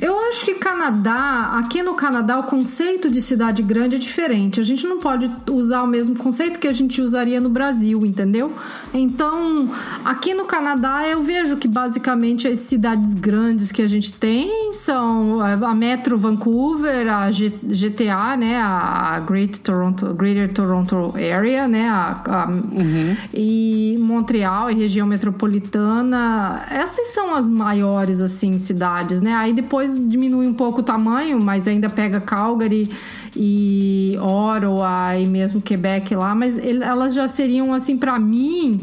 Eu 0.00 0.18
acho 0.28 0.44
que 0.44 0.54
Canadá, 0.54 1.52
aqui 1.58 1.82
no 1.82 1.94
Canadá, 1.94 2.38
o 2.38 2.42
conceito 2.44 3.08
de 3.08 3.22
cidade 3.22 3.62
grande 3.62 3.94
é 3.94 3.98
diferente. 3.98 4.60
A 4.60 4.64
gente 4.64 4.86
não 4.86 4.98
pode 4.98 5.30
usar 5.50 5.82
o 5.82 5.86
mesmo 5.86 6.16
conceito 6.16 6.58
que 6.58 6.66
a 6.66 6.72
gente 6.72 7.00
usaria 7.00 7.40
no 7.40 7.48
Brasil, 7.48 8.04
entendeu? 8.04 8.52
Então, 8.92 9.70
aqui 10.04 10.34
no 10.34 10.46
Canadá, 10.46 11.06
eu 11.06 11.22
vejo 11.22 11.56
que 11.56 11.68
basicamente 11.68 12.48
as 12.48 12.58
cidades 12.60 13.14
grandes 13.14 13.70
que 13.70 13.82
a 13.82 13.86
gente 13.86 14.12
tem 14.12 14.72
são 14.72 15.40
a 15.40 15.74
Metro 15.74 16.18
Vancouver, 16.18 17.08
a 17.12 17.30
GTA, 17.30 18.36
né, 18.36 18.56
a 18.56 19.20
Great 19.20 19.60
Toronto, 19.60 20.12
Greater 20.14 20.52
Toronto 20.52 21.14
Area, 21.16 21.68
né, 21.68 21.88
a, 21.88 22.20
a 22.26 22.46
uhum. 22.48 23.16
e 23.32 23.96
Montreal 24.00 24.70
e 24.70 24.74
região 24.74 25.06
metropolitana. 25.06 26.64
Essas 26.68 27.08
são 27.08 27.34
as 27.34 27.48
maiores 27.48 28.20
assim 28.20 28.58
cidades, 28.58 29.20
né? 29.20 29.34
Aí 29.34 29.52
depois 29.52 29.73
depois 29.74 30.08
diminui 30.08 30.46
um 30.46 30.54
pouco 30.54 30.80
o 30.80 30.82
tamanho, 30.84 31.42
mas 31.42 31.66
ainda 31.66 31.90
pega 31.90 32.20
Calgary 32.20 32.88
e 33.34 34.16
Ottawa 34.20 35.18
e 35.18 35.26
mesmo 35.26 35.60
Quebec 35.60 36.14
lá, 36.14 36.32
mas 36.32 36.56
elas 36.56 37.12
já 37.12 37.26
seriam 37.26 37.74
assim 37.74 37.96
para 37.98 38.16
mim 38.16 38.82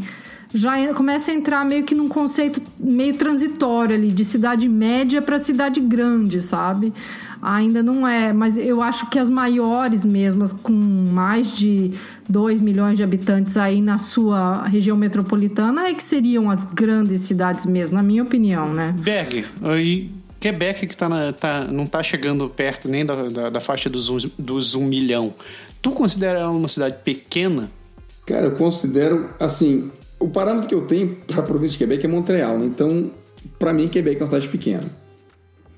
já 0.54 0.94
começa 0.94 1.32
a 1.32 1.34
entrar 1.34 1.64
meio 1.64 1.86
que 1.86 1.96
num 1.96 2.10
conceito 2.10 2.62
meio 2.78 3.16
transitório 3.16 3.96
ali 3.96 4.12
de 4.12 4.26
cidade 4.26 4.68
média 4.68 5.22
para 5.22 5.40
cidade 5.40 5.80
grande, 5.80 6.42
sabe? 6.42 6.94
Ainda 7.42 7.82
não 7.82 8.06
é, 8.06 8.34
mas 8.34 8.58
eu 8.58 8.84
acho 8.84 9.10
que 9.10 9.18
as 9.18 9.30
maiores 9.30 10.04
mesmo, 10.06 10.48
com 10.62 10.74
mais 10.74 11.56
de 11.56 11.92
2 12.30 12.62
milhões 12.62 12.98
de 12.98 13.04
habitantes 13.04 13.58
aí 13.58 13.82
na 13.82 13.98
sua 13.98 14.68
região 14.68 14.96
metropolitana, 14.96 15.88
é 15.88 15.94
que 15.94 16.04
seriam 16.04 16.52
as 16.52 16.64
grandes 16.66 17.22
cidades 17.22 17.66
mesmo, 17.66 17.96
na 17.96 18.04
minha 18.04 18.22
opinião, 18.22 18.72
né? 18.74 18.94
Berg, 19.00 19.46
aí 19.64 20.12
Quebec 20.42 20.88
que 20.88 20.98
tá, 20.98 21.08
na, 21.08 21.32
tá 21.32 21.66
não 21.66 21.84
está 21.84 22.02
chegando 22.02 22.50
perto 22.50 22.90
nem 22.90 23.06
da, 23.06 23.30
da, 23.30 23.50
da 23.52 23.60
faixa 23.62 23.90
dos 23.90 24.10
dos 24.38 24.74
um 24.74 24.84
milhão. 24.84 25.34
Tu 25.82 25.92
considera 25.92 26.40
ela 26.40 26.50
uma 26.50 26.68
cidade 26.68 26.96
pequena? 27.04 27.72
Cara, 28.26 28.48
eu 28.48 28.56
considero, 28.56 29.30
assim, 29.40 29.92
o 30.20 30.28
parâmetro 30.28 30.68
que 30.68 30.76
eu 30.76 30.86
tenho 30.88 31.16
para 31.28 31.40
a 31.40 31.44
província 31.44 31.74
de 31.74 31.78
Quebec 31.78 32.06
é 32.06 32.10
Montreal, 32.10 32.58
né? 32.58 32.66
então, 32.66 33.12
para 33.60 33.72
mim, 33.72 33.88
Quebec 33.88 34.18
é 34.18 34.22
uma 34.22 34.28
cidade 34.28 34.48
pequena. 34.48 34.84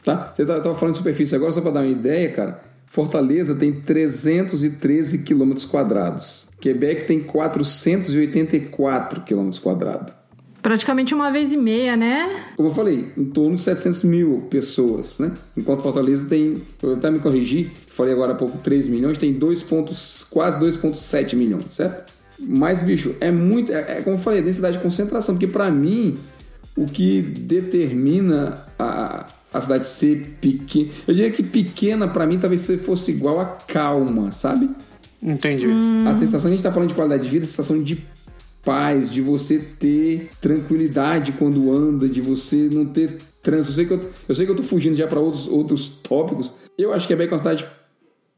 Tá? 0.03 0.32
Você 0.34 0.43
estava 0.43 0.62
tá, 0.62 0.75
falando 0.75 0.93
de 0.93 0.98
superfície 0.98 1.36
agora, 1.36 1.51
só 1.51 1.62
para 1.62 1.72
dar 1.72 1.79
uma 1.82 1.88
ideia, 1.88 2.32
cara, 2.32 2.63
Fortaleza 2.88 3.55
tem 3.55 3.82
313 3.82 5.24
quilômetros 5.24 5.65
quadrados. 5.65 6.48
Quebec 6.60 7.05
tem 7.05 7.22
484 7.22 9.22
quilômetros 9.22 9.60
quadrados. 9.60 10.13
Praticamente 10.63 11.13
uma 11.13 11.29
vez 11.29 11.51
e 11.51 11.58
meia, 11.58 11.98
né? 11.98 12.29
Como 12.55 12.70
eu 12.70 12.74
falei, 12.74 13.12
em 13.17 13.25
torno 13.25 13.55
de 13.55 13.62
700 13.62 14.05
mil 14.05 14.48
pessoas, 14.50 15.20
né? 15.20 15.34
Enquanto 15.58 15.84
Fortaleza 15.84 16.25
tem, 16.25 16.55
eu 16.82 16.93
até 16.93 17.12
me 17.12 17.20
corrigi, 17.20 17.70
falei 17.88 18.13
agora 18.13 18.32
há 18.32 18.36
pouco 18.36 18.58
3 18.60 18.88
milhões, 18.88 19.17
tem 19.17 19.34
2 19.34 19.62
pontos, 19.63 20.25
quase 20.29 20.58
2,7 20.58 21.36
milhões, 21.36 21.65
certo? 21.70 22.13
Mas, 22.39 22.82
bicho, 22.82 23.13
é 23.20 23.29
muito, 23.29 23.74
é, 23.74 23.98
é 23.98 24.01
como 24.01 24.15
eu 24.15 24.22
falei, 24.22 24.39
é 24.39 24.41
densidade 24.41 24.77
de 24.77 24.84
concentração, 24.84 25.36
porque 25.36 25.48
para 25.48 25.70
mim, 25.70 26.15
o 26.77 26.86
que 26.86 27.22
determina 27.22 28.65
a, 28.79 29.27
a 29.53 29.62
cidade 29.62 29.86
ser 29.86 30.38
pequena, 30.39 30.91
eu 31.05 31.13
diria 31.13 31.29
que 31.29 31.43
pequena 31.43 32.08
para 32.08 32.25
mim 32.25 32.39
talvez 32.39 32.65
fosse 32.86 33.12
igual 33.12 33.38
a 33.41 33.46
calma, 33.46 34.32
sabe? 34.32 34.70
Entendi. 35.22 35.67
Hum. 35.67 36.05
A 36.08 36.13
sensação, 36.13 36.50
a 36.50 36.51
gente 36.51 36.63
tá 36.63 36.72
falando 36.72 36.89
de 36.89 36.96
qualidade 36.96 37.24
de 37.24 37.29
vida, 37.29 37.43
a 37.43 37.48
sensação 37.48 37.82
de 37.84 38.01
paz, 38.63 39.12
de 39.12 39.22
você 39.22 39.60
ter 39.60 40.29
tranquilidade 40.39 41.34
quando 41.34 41.72
anda, 41.72 42.08
de 42.08 42.22
você 42.22 42.70
não 42.72 42.86
ter 42.86 43.17
trânsito. 43.41 43.72
Eu 43.72 43.75
sei 43.75 43.86
que 43.86 43.93
eu, 43.93 44.10
eu, 44.29 44.36
sei 44.36 44.46
que 44.46 44.51
eu 44.51 44.55
tô 44.55 44.63
fugindo 44.63 44.96
já 44.96 45.08
para 45.08 45.20
outros, 45.20 45.48
outros 45.48 45.89
tópicos. 45.89 46.53
Eu 46.77 46.93
acho 46.93 47.05
que 47.05 47.13
é 47.13 47.15
uma 47.15 47.38
cidade 47.38 47.65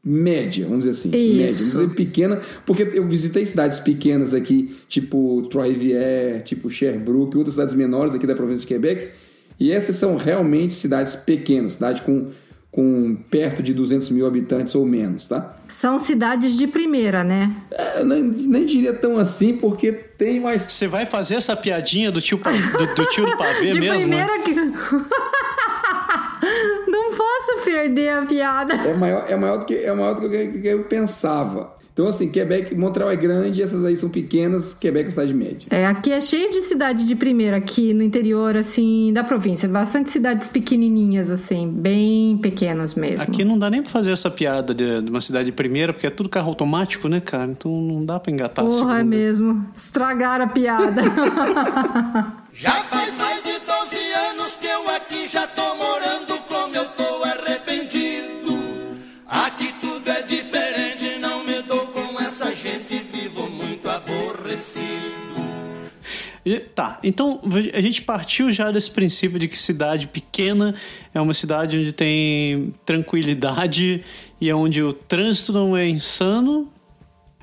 média, 0.04 0.64
vamos 0.64 0.86
dizer 0.86 0.90
assim. 0.90 1.08
Isso. 1.08 1.36
Média, 1.36 1.54
vamos 1.54 1.72
dizer 1.72 1.88
pequena, 1.94 2.40
porque 2.64 2.82
eu 2.94 3.06
visitei 3.08 3.44
cidades 3.44 3.80
pequenas 3.80 4.34
aqui, 4.34 4.76
tipo 4.88 5.48
Trois-Rivières, 5.50 6.42
tipo 6.44 6.70
Sherbrooke, 6.70 7.36
outras 7.36 7.54
cidades 7.54 7.74
menores 7.74 8.14
aqui 8.14 8.26
da 8.26 8.34
província 8.34 8.60
de 8.60 8.66
Quebec, 8.66 9.10
e 9.58 9.72
essas 9.72 9.96
são 9.96 10.16
realmente 10.16 10.74
cidades 10.74 11.16
pequenas, 11.16 11.72
cidade 11.72 12.02
com 12.02 12.30
com 12.76 13.16
perto 13.30 13.62
de 13.62 13.72
200 13.72 14.10
mil 14.10 14.26
habitantes 14.26 14.74
ou 14.74 14.84
menos, 14.84 15.26
tá? 15.26 15.56
São 15.66 15.98
cidades 15.98 16.54
de 16.54 16.66
primeira, 16.66 17.24
né? 17.24 17.50
É, 17.70 18.04
nem, 18.04 18.22
nem, 18.22 18.66
diria 18.66 18.92
tão 18.92 19.16
assim, 19.16 19.56
porque 19.56 19.90
tem 19.90 20.38
mais... 20.38 20.60
Você 20.60 20.86
vai 20.86 21.06
fazer 21.06 21.36
essa 21.36 21.56
piadinha 21.56 22.12
do 22.12 22.20
tio, 22.20 22.36
do, 22.36 22.94
do 22.94 23.06
tio 23.06 23.24
do 23.24 23.34
pavê 23.34 23.70
de 23.72 23.80
mesmo? 23.80 23.94
De 23.94 24.00
primeira 24.02 24.38
que... 24.40 24.52
Não 26.86 27.14
posso 27.14 27.64
perder 27.64 28.10
a 28.10 28.26
piada. 28.26 28.74
É 28.74 28.92
maior, 28.92 29.24
é 29.26 29.36
maior, 29.36 29.56
do, 29.56 29.64
que, 29.64 29.74
é 29.74 29.92
maior 29.94 30.12
do 30.12 30.28
que 30.28 30.60
eu 30.62 30.84
pensava. 30.84 31.75
Então, 31.96 32.08
assim, 32.08 32.28
Quebec, 32.28 32.74
Montreal 32.74 33.10
é 33.10 33.16
grande, 33.16 33.62
essas 33.62 33.82
aí 33.82 33.96
são 33.96 34.10
pequenas, 34.10 34.74
Quebec 34.74 35.06
é 35.06 35.10
cidade 35.10 35.32
média. 35.32 35.66
É, 35.70 35.86
aqui 35.86 36.12
é 36.12 36.20
cheio 36.20 36.50
de 36.50 36.60
cidade 36.60 37.06
de 37.06 37.16
primeira, 37.16 37.56
aqui 37.56 37.94
no 37.94 38.02
interior, 38.02 38.54
assim, 38.54 39.14
da 39.14 39.24
província. 39.24 39.66
Bastante 39.66 40.10
cidades 40.10 40.50
pequenininhas, 40.50 41.30
assim, 41.30 41.70
bem 41.70 42.36
pequenas 42.36 42.94
mesmo. 42.94 43.22
Aqui 43.22 43.46
não 43.46 43.58
dá 43.58 43.70
nem 43.70 43.80
pra 43.80 43.90
fazer 43.90 44.10
essa 44.10 44.30
piada 44.30 44.74
de, 44.74 45.00
de 45.00 45.08
uma 45.08 45.22
cidade 45.22 45.46
de 45.46 45.52
primeira, 45.52 45.94
porque 45.94 46.06
é 46.06 46.10
tudo 46.10 46.28
carro 46.28 46.50
automático, 46.50 47.08
né, 47.08 47.18
cara? 47.18 47.50
Então 47.50 47.72
não 47.72 48.04
dá 48.04 48.20
pra 48.20 48.30
engatar 48.30 48.66
Porra, 48.66 49.00
é 49.00 49.02
mesmo. 49.02 49.66
Estragar 49.74 50.42
a 50.42 50.48
piada. 50.48 51.00
já 52.52 52.72
faz 52.72 53.16
mais 53.16 53.42
de 53.42 53.55
E, 66.44 66.60
tá, 66.60 67.00
então 67.02 67.40
a 67.74 67.80
gente 67.80 68.02
partiu 68.02 68.52
já 68.52 68.70
desse 68.70 68.88
princípio 68.88 69.36
de 69.36 69.48
que 69.48 69.58
cidade 69.58 70.06
pequena 70.06 70.76
é 71.12 71.20
uma 71.20 71.34
cidade 71.34 71.76
onde 71.76 71.92
tem 71.92 72.72
tranquilidade 72.84 74.04
e 74.40 74.48
é 74.48 74.54
onde 74.54 74.80
o 74.80 74.92
trânsito 74.92 75.52
não 75.52 75.76
é 75.76 75.88
insano, 75.88 76.70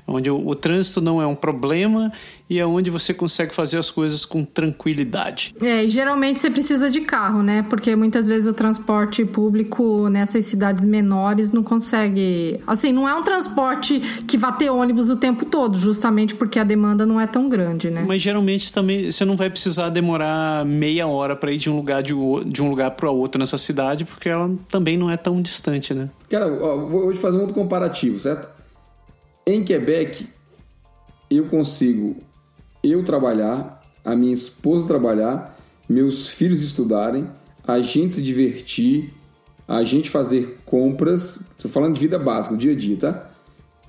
onde 0.06 0.30
o, 0.30 0.48
o, 0.48 0.54
trânsito 0.54 1.00
não 1.00 1.20
é 1.20 1.26
um 1.26 1.34
problema 1.34 2.12
e 2.48 2.58
é 2.58 2.66
onde 2.66 2.90
você 2.90 3.14
consegue 3.14 3.54
fazer 3.54 3.78
as 3.78 3.90
coisas 3.90 4.24
com 4.24 4.44
tranquilidade. 4.44 5.54
É, 5.62 5.84
e 5.84 5.88
geralmente 5.88 6.40
você 6.40 6.50
precisa 6.50 6.90
de 6.90 7.00
carro, 7.00 7.42
né? 7.42 7.64
Porque 7.68 7.96
muitas 7.96 8.26
vezes 8.26 8.46
o 8.46 8.52
transporte 8.52 9.24
público 9.24 10.08
nessas 10.08 10.44
cidades 10.44 10.84
menores 10.84 11.52
não 11.52 11.62
consegue. 11.62 12.60
Assim, 12.66 12.92
não 12.92 13.08
é 13.08 13.14
um 13.14 13.22
transporte 13.22 14.00
que 14.26 14.36
vá 14.36 14.52
ter 14.52 14.70
ônibus 14.70 15.10
o 15.10 15.16
tempo 15.16 15.44
todo, 15.46 15.78
justamente 15.78 16.34
porque 16.34 16.58
a 16.58 16.64
demanda 16.64 17.06
não 17.06 17.20
é 17.20 17.26
tão 17.26 17.48
grande, 17.48 17.90
né? 17.90 18.04
Mas 18.06 18.20
geralmente 18.20 18.72
também 18.72 19.10
você 19.10 19.24
não 19.24 19.36
vai 19.36 19.48
precisar 19.48 19.88
demorar 19.88 20.64
meia 20.64 21.06
hora 21.06 21.34
para 21.34 21.50
ir 21.50 21.58
de 21.58 21.70
um 21.70 21.76
lugar 21.76 22.02
de, 22.02 22.14
de 22.46 22.62
um 22.62 22.68
lugar 22.68 22.90
para 22.92 23.10
outro 23.10 23.38
nessa 23.38 23.56
cidade, 23.56 24.04
porque 24.04 24.28
ela 24.28 24.50
também 24.68 24.96
não 24.98 25.10
é 25.10 25.16
tão 25.16 25.40
distante, 25.40 25.94
né? 25.94 26.10
Cara, 26.28 26.46
ó, 26.46 26.76
vou 26.76 27.12
te 27.12 27.18
fazer 27.18 27.36
um 27.36 27.40
outro 27.40 27.54
comparativo, 27.54 28.18
certo? 28.18 28.53
Em 29.46 29.62
Quebec, 29.62 30.26
eu 31.30 31.46
consigo 31.46 32.16
eu 32.82 33.04
trabalhar, 33.04 33.82
a 34.04 34.14
minha 34.14 34.32
esposa 34.32 34.86
trabalhar, 34.88 35.58
meus 35.88 36.28
filhos 36.28 36.62
estudarem, 36.62 37.28
a 37.66 37.80
gente 37.80 38.14
se 38.14 38.22
divertir, 38.22 39.12
a 39.66 39.82
gente 39.82 40.10
fazer 40.10 40.60
compras, 40.64 41.40
estou 41.56 41.70
falando 41.70 41.94
de 41.94 42.00
vida 42.00 42.18
básica, 42.18 42.56
dia 42.56 42.72
a 42.72 42.76
dia, 42.76 42.96
tá? 42.98 43.30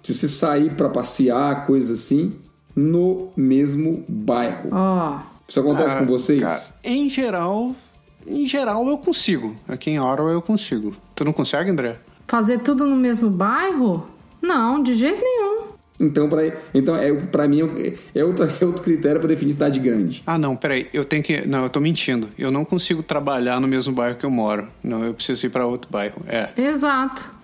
De 0.01 0.13
você 0.13 0.27
sair 0.27 0.75
para 0.75 0.89
passear, 0.89 1.65
coisas 1.65 1.99
assim, 2.01 2.35
no 2.75 3.29
mesmo 3.35 4.03
bairro. 4.07 4.69
Ó, 4.71 5.19
Isso 5.47 5.59
acontece 5.59 5.95
Ah, 5.95 5.99
com 5.99 6.05
vocês? 6.05 6.41
cara, 6.41 6.61
em 6.83 7.09
geral, 7.09 7.75
em 8.27 8.45
geral 8.45 8.87
eu 8.87 8.97
consigo. 8.97 9.55
Aqui 9.67 9.89
em 9.91 9.99
Ottawa 9.99 10.31
eu 10.31 10.41
consigo. 10.41 10.93
Tu 11.13 11.23
não 11.23 11.33
consegue, 11.33 11.69
André? 11.71 11.99
fazer 12.27 12.59
tudo 12.61 12.87
no 12.87 12.95
mesmo 12.95 13.29
bairro? 13.29 14.07
Não, 14.45 14.81
de 14.81 14.95
jeito 14.95 15.21
nenhum. 15.21 15.75
Então, 15.99 16.27
pra, 16.27 16.41
então 16.73 16.95
é, 16.95 17.13
pra 17.13 17.47
mim, 17.47 17.61
é, 17.61 18.19
é 18.19 18.23
outro, 18.23 18.43
é 18.61 18.65
outro 18.65 18.83
critério 18.83 19.19
para 19.19 19.29
definir 19.29 19.53
cidade 19.53 19.79
grande. 19.79 20.23
Ah, 20.25 20.37
não, 20.37 20.55
peraí. 20.55 20.87
Eu 20.93 21.05
tenho 21.05 21.23
que. 21.23 21.47
Não, 21.47 21.63
eu 21.63 21.69
tô 21.69 21.79
mentindo. 21.79 22.29
Eu 22.37 22.51
não 22.51 22.65
consigo 22.65 23.01
trabalhar 23.01 23.59
no 23.59 23.67
mesmo 23.67 23.93
bairro 23.93 24.17
que 24.17 24.25
eu 24.25 24.29
moro. 24.29 24.67
Não, 24.83 25.03
eu 25.03 25.13
preciso 25.13 25.45
ir 25.45 25.49
pra 25.49 25.65
outro 25.65 25.89
bairro. 25.89 26.21
É. 26.27 26.49
Exato. 26.57 27.34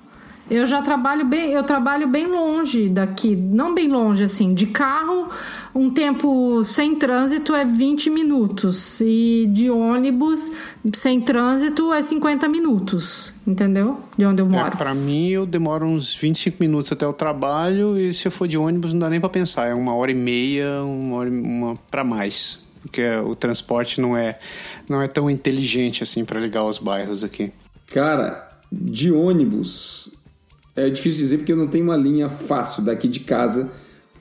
Eu 0.53 0.67
já 0.67 0.81
trabalho 0.81 1.25
bem, 1.25 1.51
eu 1.51 1.63
trabalho 1.63 2.09
bem 2.09 2.27
longe 2.27 2.89
daqui, 2.89 3.35
não 3.37 3.73
bem 3.73 3.87
longe 3.87 4.21
assim, 4.23 4.53
de 4.53 4.65
carro, 4.67 5.29
um 5.73 5.89
tempo 5.89 6.61
sem 6.61 6.93
trânsito 6.97 7.55
é 7.55 7.63
20 7.63 8.09
minutos 8.09 8.99
e 8.99 9.49
de 9.53 9.69
ônibus 9.69 10.51
sem 10.93 11.21
trânsito 11.21 11.93
é 11.93 12.01
50 12.01 12.49
minutos, 12.49 13.33
entendeu? 13.47 13.99
De 14.17 14.25
onde 14.25 14.41
eu 14.41 14.45
é 14.45 14.49
moro. 14.49 14.75
pra 14.77 14.93
mim, 14.93 15.29
eu 15.29 15.45
demoro 15.45 15.85
uns 15.85 16.13
25 16.13 16.57
minutos 16.59 16.91
até 16.91 17.07
o 17.07 17.13
trabalho 17.13 17.97
e 17.97 18.13
se 18.13 18.27
eu 18.27 18.31
for 18.31 18.45
de 18.45 18.57
ônibus 18.57 18.91
não 18.93 18.99
dá 18.99 19.09
nem 19.09 19.21
pra 19.21 19.29
pensar. 19.29 19.67
É 19.67 19.73
uma 19.73 19.95
hora 19.95 20.11
e 20.11 20.15
meia, 20.15 20.81
uma 20.83 21.15
hora 21.15 21.29
e- 21.29 21.31
uma 21.31 21.77
pra 21.89 22.03
mais. 22.03 22.59
Porque 22.81 23.01
o 23.25 23.35
transporte 23.37 24.01
não 24.01 24.17
é, 24.17 24.37
não 24.89 25.01
é 25.01 25.07
tão 25.07 25.29
inteligente 25.29 26.03
assim 26.03 26.25
pra 26.25 26.41
ligar 26.41 26.65
os 26.65 26.77
bairros 26.77 27.23
aqui. 27.23 27.53
Cara, 27.87 28.49
de 28.69 29.11
ônibus 29.13 30.09
é 30.75 30.89
difícil 30.89 31.19
dizer 31.19 31.37
porque 31.37 31.51
eu 31.51 31.57
não 31.57 31.67
tenho 31.67 31.85
uma 31.85 31.97
linha 31.97 32.29
fácil 32.29 32.83
daqui 32.83 33.07
de 33.07 33.21
casa, 33.21 33.71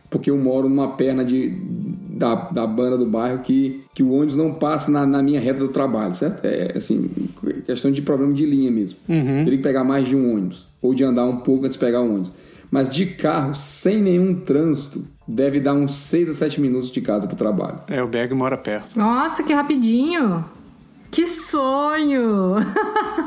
porque 0.09 0.31
eu 0.31 0.37
moro 0.37 0.69
numa 0.69 0.89
perna 0.89 1.25
de, 1.25 1.57
da, 2.11 2.35
da 2.35 2.67
banda 2.67 2.99
do 2.99 3.07
bairro 3.07 3.41
que, 3.41 3.83
que 3.95 4.03
o 4.03 4.13
ônibus 4.13 4.37
não 4.37 4.53
passa 4.53 4.91
na, 4.91 5.07
na 5.07 5.23
minha 5.23 5.41
reta 5.41 5.61
do 5.61 5.69
trabalho, 5.69 6.15
certo? 6.15 6.45
É 6.45 6.73
assim, 6.77 7.09
questão 7.65 7.91
de 7.93 8.03
problema 8.03 8.33
de 8.33 8.45
linha 8.45 8.71
mesmo. 8.71 8.99
Teria 9.07 9.57
que 9.57 9.63
pegar 9.63 9.85
mais 9.85 10.09
de 10.09 10.17
um 10.17 10.35
ônibus, 10.35 10.67
ou 10.83 10.95
de 10.95 11.05
andar 11.05 11.25
um 11.25 11.39
pouco 11.39 11.67
antes 11.67 11.79
de 11.79 11.85
pegar 11.85 12.01
o 12.01 12.07
ônibus. 12.07 12.33
Mas 12.71 12.89
de 12.89 13.07
carro, 13.07 13.55
sem 13.55 14.01
nenhum 14.01 14.35
trânsito, 14.35 15.05
deve 15.27 15.59
dar 15.59 15.75
uns 15.75 15.93
6 15.95 16.31
a 16.31 16.35
7 16.35 16.61
minutos 16.61 16.91
de 16.91 17.01
casa 17.01 17.27
para 17.27 17.35
o 17.35 17.39
trabalho. 17.39 17.79
É, 17.89 18.03
o 18.03 18.07
Berg 18.07 18.33
mora 18.35 18.57
perto. 18.57 18.97
Nossa, 18.97 19.43
que 19.43 19.53
rapidinho. 19.53 20.45
Que 21.11 21.27
sonho! 21.27 22.57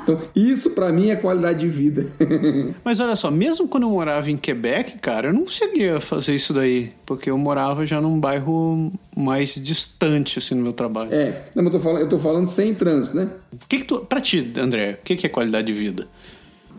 Então, 0.04 0.22
isso 0.36 0.72
para 0.72 0.92
mim 0.92 1.10
é 1.10 1.16
qualidade 1.16 1.60
de 1.60 1.68
vida. 1.68 2.08
Mas 2.84 3.00
olha 3.00 3.16
só, 3.16 3.30
mesmo 3.30 3.68
quando 3.68 3.84
eu 3.84 3.90
morava 3.90 4.30
em 4.32 4.38
Quebec, 4.38 4.98
cara, 5.00 5.28
eu 5.30 5.34
não 5.34 5.42
conseguia 5.42 6.00
fazer 6.00 6.36
isso 6.36 6.54
daí. 6.54 6.92
Porque 7.06 7.30
eu 7.30 7.38
morava 7.38 7.86
já 7.86 8.00
num 8.02 8.20
bairro 8.20 8.92
mais 9.16 9.56
distante, 9.56 10.40
assim, 10.40 10.56
no 10.56 10.62
meu 10.62 10.74
trabalho. 10.74 11.14
é, 11.14 11.44
não, 11.54 11.64
mas 11.64 11.74
eu 11.74 11.80
tô 11.80 11.84
falando, 11.84 12.02
eu 12.02 12.10
tô 12.10 12.20
falando 12.20 12.48
sem 12.48 12.74
trânsito, 12.74 13.18
né? 13.18 13.30
O 13.52 13.58
que 13.68 13.80
que 13.80 13.86
tu, 13.86 14.00
pra 14.00 14.20
ti, 14.20 14.52
André, 14.58 14.98
o 15.02 15.04
que 15.04 15.16
que 15.16 15.26
é 15.26 15.30
qualidade 15.30 15.68
de 15.68 15.74
vida? 15.74 16.08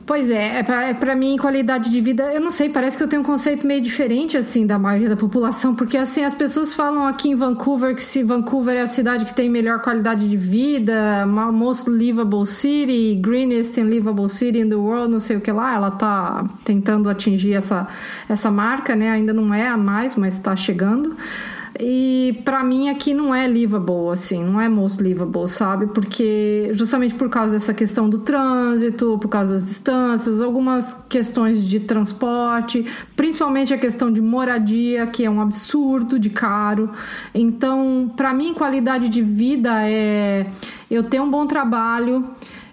Pois 0.07 0.31
é, 0.31 0.59
é 0.59 0.63
pra, 0.63 1.13
é 1.13 1.15
mim 1.15 1.39
qualidade 1.39 1.91
de 1.91 1.99
vida, 1.99 2.25
eu 2.25 2.41
não 2.41 2.51
sei, 2.51 2.69
parece 2.69 2.95
que 2.95 3.03
eu 3.03 3.09
tenho 3.09 3.23
um 3.23 3.25
conceito 3.25 3.67
meio 3.67 3.81
diferente 3.81 4.37
assim 4.37 4.67
da 4.67 4.79
maioria 4.79 5.09
da 5.09 5.17
população, 5.17 5.75
porque 5.75 5.97
assim 5.97 6.23
as 6.23 6.35
pessoas 6.35 6.75
falam 6.75 7.07
aqui 7.07 7.31
em 7.31 7.35
Vancouver 7.35 7.95
que 7.95 8.03
se 8.03 8.23
Vancouver 8.23 8.77
é 8.77 8.83
a 8.83 8.87
cidade 8.87 9.25
que 9.25 9.33
tem 9.33 9.49
melhor 9.49 9.81
qualidade 9.81 10.29
de 10.29 10.37
vida, 10.37 11.25
most 11.27 11.89
livable 11.89 12.45
city, 12.45 13.19
greenest 13.19 13.81
and 13.81 13.85
livable 13.85 14.29
city 14.29 14.59
in 14.59 14.69
the 14.69 14.75
world, 14.75 15.11
não 15.11 15.21
sei 15.21 15.39
o 15.39 15.41
que 15.41 15.51
lá, 15.51 15.75
ela 15.75 15.91
tá 15.91 16.45
tentando 16.65 17.09
atingir 17.09 17.55
essa 17.55 17.89
essa 18.29 18.51
marca, 18.51 18.95
né? 18.95 19.11
Ainda 19.11 19.33
não 19.33 19.55
é 19.55 19.69
a 19.69 19.77
mais, 19.77 20.17
mas 20.17 20.39
tá 20.39 20.55
chegando. 20.55 21.17
E 21.81 22.41
pra 22.45 22.63
mim 22.63 22.89
aqui 22.89 23.13
não 23.13 23.35
é 23.35 23.49
livable, 23.49 24.11
assim, 24.13 24.45
não 24.45 24.61
é 24.61 24.69
most 24.69 25.03
livable, 25.03 25.49
sabe? 25.49 25.89
Porque 25.89 26.71
justamente 26.73 27.15
por 27.15 27.29
causa 27.29 27.53
dessa 27.53 27.75
questão 27.75 28.09
do 28.09 28.21
trânsito, 28.21 29.19
por 29.21 29.29
causa 29.29 29.55
das 29.55 29.67
distâncias, 29.67 30.41
algumas 30.41 30.95
questões 31.09 31.65
de 31.65 31.81
transporte, 31.81 32.87
principalmente 33.17 33.75
a 33.75 33.79
questão 33.79 34.13
de 34.13 34.23
moradia, 34.23 35.07
que 35.09 35.25
é 35.25 35.31
um 35.31 35.41
absurdo 35.41 36.19
de 36.19 36.31
caro. 36.31 36.91
Então, 37.35 38.13
pra 38.17 38.33
mim, 38.33 38.55
qualidade 38.55 39.09
de 39.09 39.23
vida 39.23 39.83
é 39.83 40.47
eu 40.89 41.03
ter 41.03 41.21
um 41.21 41.31
bom 41.31 41.45
trabalho, 41.45 42.25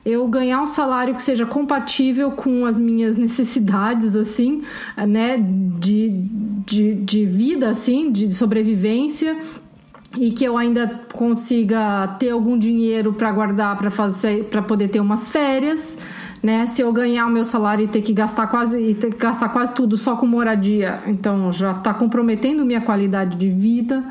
eu 0.06 0.28
ganhar 0.28 0.62
um 0.62 0.68
salário 0.68 1.14
que 1.14 1.22
seja 1.22 1.46
compatível 1.46 2.32
com 2.32 2.66
as 2.66 2.80
minhas 2.80 3.18
necessidades, 3.18 4.16
assim, 4.16 4.64
né, 4.98 5.38
de, 5.38 6.10
de, 6.66 6.96
de 6.96 7.26
vida, 7.26 7.70
assim, 7.70 8.12
de 8.12 8.34
sobrevivência 8.34 9.38
e 10.18 10.32
que 10.32 10.44
eu 10.44 10.58
ainda 10.58 11.02
consiga 11.14 12.08
ter 12.20 12.32
algum 12.32 12.58
dinheiro 12.58 13.14
para 13.14 13.32
guardar 13.32 13.78
para 13.78 13.90
fazer 13.90 14.46
para 14.46 14.62
poder 14.62 14.90
ter 14.90 15.00
umas 15.00 15.30
férias 15.30 15.98
né 16.44 16.66
se 16.68 16.82
eu 16.82 16.92
ganhar 16.92 17.26
o 17.28 17.30
meu 17.30 17.46
salário 17.46 17.86
e 17.86 17.88
ter 17.88 18.02
que 18.02 18.12
gastar 18.12 18.48
quase 18.48 18.78
e 18.78 18.94
ter 18.94 19.12
que 19.12 19.18
gastar 19.18 19.50
quase 19.50 19.74
tudo 19.74 19.96
só 19.96 20.18
com 20.18 20.26
moradia 20.26 21.00
então 21.08 21.52
já 21.54 21.72
está 21.72 21.94
comprometendo 21.94 22.66
minha 22.66 22.82
qualidade 22.82 23.38
de 23.38 23.50
vida 23.50 24.04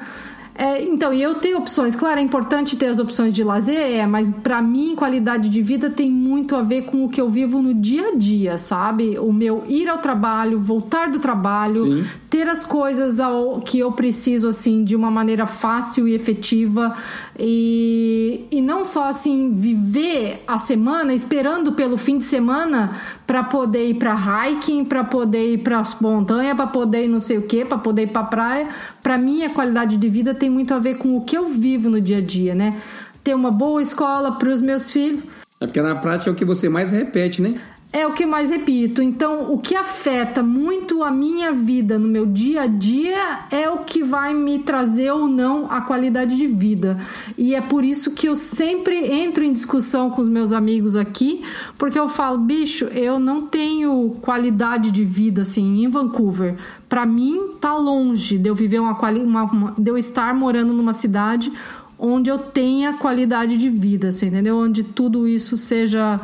é, 0.60 0.84
então, 0.84 1.10
e 1.10 1.22
eu 1.22 1.36
tenho 1.36 1.56
opções. 1.56 1.96
Claro, 1.96 2.20
é 2.20 2.22
importante 2.22 2.76
ter 2.76 2.88
as 2.88 2.98
opções 2.98 3.32
de 3.32 3.42
lazer, 3.42 3.78
é, 3.78 4.06
mas 4.06 4.30
para 4.30 4.60
mim, 4.60 4.94
qualidade 4.94 5.48
de 5.48 5.62
vida 5.62 5.88
tem 5.88 6.10
muito 6.10 6.54
a 6.54 6.60
ver 6.60 6.82
com 6.82 7.02
o 7.02 7.08
que 7.08 7.18
eu 7.18 7.30
vivo 7.30 7.62
no 7.62 7.72
dia 7.72 8.08
a 8.08 8.14
dia, 8.14 8.58
sabe? 8.58 9.18
O 9.18 9.32
meu 9.32 9.64
ir 9.66 9.88
ao 9.88 9.96
trabalho, 9.96 10.60
voltar 10.60 11.10
do 11.10 11.18
trabalho, 11.18 12.02
Sim. 12.02 12.04
ter 12.28 12.46
as 12.46 12.62
coisas 12.62 13.18
ao, 13.18 13.62
que 13.62 13.78
eu 13.78 13.90
preciso, 13.92 14.48
assim, 14.48 14.84
de 14.84 14.94
uma 14.94 15.10
maneira 15.10 15.46
fácil 15.46 16.06
e 16.06 16.14
efetiva. 16.14 16.94
E, 17.38 18.44
e 18.50 18.60
não 18.60 18.84
só, 18.84 19.08
assim, 19.08 19.54
viver 19.54 20.44
a 20.46 20.58
semana 20.58 21.14
esperando 21.14 21.72
pelo 21.72 21.96
fim 21.96 22.18
de 22.18 22.24
semana 22.24 23.00
para 23.26 23.42
poder 23.44 23.88
ir 23.88 23.94
para 23.94 24.14
hiking, 24.14 24.84
para 24.84 25.04
poder 25.04 25.54
ir 25.54 25.58
para 25.58 25.82
montanha, 26.02 26.54
para 26.54 26.66
poder 26.66 27.06
ir 27.06 27.08
não 27.08 27.20
sei 27.20 27.38
o 27.38 27.42
que, 27.42 27.64
para 27.64 27.78
poder 27.78 28.02
ir 28.02 28.08
para 28.08 28.24
praia. 28.24 28.68
Para 29.02 29.16
mim, 29.16 29.42
a 29.42 29.48
qualidade 29.48 29.96
de 29.96 30.08
vida 30.10 30.34
tem 30.34 30.49
muito 30.50 30.74
a 30.74 30.78
ver 30.78 30.98
com 30.98 31.16
o 31.16 31.24
que 31.24 31.36
eu 31.36 31.46
vivo 31.46 31.88
no 31.88 32.00
dia 32.00 32.18
a 32.18 32.20
dia, 32.20 32.54
né? 32.54 32.80
Ter 33.22 33.34
uma 33.34 33.50
boa 33.50 33.80
escola 33.80 34.32
para 34.32 34.48
os 34.48 34.60
meus 34.60 34.90
filhos. 34.90 35.22
É 35.60 35.66
porque 35.66 35.80
na 35.80 35.94
prática 35.94 36.30
é 36.30 36.32
o 36.32 36.36
que 36.36 36.44
você 36.44 36.68
mais 36.68 36.90
repete, 36.90 37.40
né? 37.42 37.60
É 37.92 38.06
o 38.06 38.12
que 38.12 38.24
mais 38.24 38.50
repito. 38.50 39.02
Então, 39.02 39.52
o 39.52 39.58
que 39.58 39.74
afeta 39.74 40.44
muito 40.44 41.02
a 41.02 41.10
minha 41.10 41.50
vida 41.50 41.98
no 41.98 42.06
meu 42.06 42.24
dia 42.24 42.62
a 42.62 42.66
dia 42.68 43.40
é 43.50 43.68
o 43.68 43.78
que 43.78 44.04
vai 44.04 44.32
me 44.32 44.60
trazer 44.60 45.10
ou 45.10 45.26
não 45.26 45.66
a 45.68 45.80
qualidade 45.80 46.36
de 46.36 46.46
vida. 46.46 47.00
E 47.36 47.52
é 47.52 47.60
por 47.60 47.84
isso 47.84 48.12
que 48.12 48.28
eu 48.28 48.36
sempre 48.36 48.94
entro 49.12 49.42
em 49.42 49.52
discussão 49.52 50.08
com 50.08 50.20
os 50.20 50.28
meus 50.28 50.52
amigos 50.52 50.94
aqui, 50.94 51.42
porque 51.76 51.98
eu 51.98 52.08
falo, 52.08 52.38
bicho, 52.38 52.84
eu 52.84 53.18
não 53.18 53.42
tenho 53.42 54.16
qualidade 54.22 54.92
de 54.92 55.04
vida 55.04 55.42
assim 55.42 55.82
em 55.82 55.88
Vancouver. 55.88 56.54
Para 56.88 57.04
mim, 57.04 57.54
tá 57.60 57.74
longe 57.76 58.38
de 58.38 58.48
eu 58.48 58.54
viver 58.54 58.78
uma, 58.78 58.96
uma, 58.96 59.42
uma 59.42 59.74
de 59.76 59.90
eu 59.90 59.98
estar 59.98 60.32
morando 60.32 60.72
numa 60.72 60.92
cidade 60.92 61.52
onde 61.98 62.30
eu 62.30 62.38
tenha 62.38 62.94
qualidade 62.94 63.56
de 63.56 63.68
vida, 63.68 64.12
você 64.12 64.26
entendeu? 64.26 64.56
Onde 64.56 64.84
tudo 64.84 65.26
isso 65.26 65.56
seja 65.56 66.20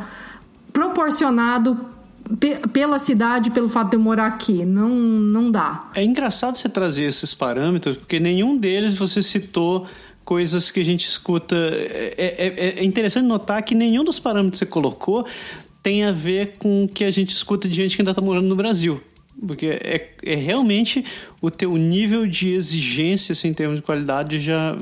proporcionado 0.81 1.75
pe- 2.39 2.59
pela 2.71 2.99
cidade, 2.99 3.49
pelo 3.51 3.67
fato 3.67 3.89
de 3.91 3.95
eu 3.95 3.99
morar 3.99 4.27
aqui. 4.27 4.63
Não, 4.63 4.89
não 4.89 5.49
dá. 5.51 5.89
É 5.95 6.03
engraçado 6.03 6.55
você 6.55 6.69
trazer 6.69 7.03
esses 7.05 7.33
parâmetros, 7.33 7.97
porque 7.97 8.19
nenhum 8.19 8.55
deles 8.55 8.93
você 8.97 9.23
citou 9.23 9.87
coisas 10.23 10.69
que 10.69 10.79
a 10.79 10.85
gente 10.85 11.07
escuta. 11.07 11.55
É, 11.55 12.75
é- 12.77 12.79
é 12.79 12.83
interessante 12.83 13.25
notar 13.25 13.63
que 13.63 13.73
nenhum 13.73 14.03
dos 14.03 14.19
parâmetros 14.19 14.59
que 14.59 14.65
você 14.65 14.71
colocou 14.71 15.25
tem 15.81 16.03
a 16.03 16.11
ver 16.11 16.55
com 16.59 16.83
o 16.83 16.87
que 16.87 17.03
a 17.03 17.11
gente 17.11 17.33
escuta 17.33 17.67
de 17.67 17.73
gente 17.75 17.95
que 17.95 18.01
ainda 18.01 18.11
está 18.11 18.21
morando 18.21 18.47
no 18.47 18.55
Brasil. 18.55 19.01
Porque 19.47 19.67
é, 19.67 20.09
é 20.23 20.35
realmente 20.35 21.05
o 21.41 21.49
teu 21.51 21.75
nível 21.77 22.25
de 22.27 22.49
exigência 22.53 23.33
assim, 23.33 23.49
em 23.49 23.53
termos 23.53 23.77
de 23.77 23.81
qualidade 23.83 24.39
já. 24.39 24.75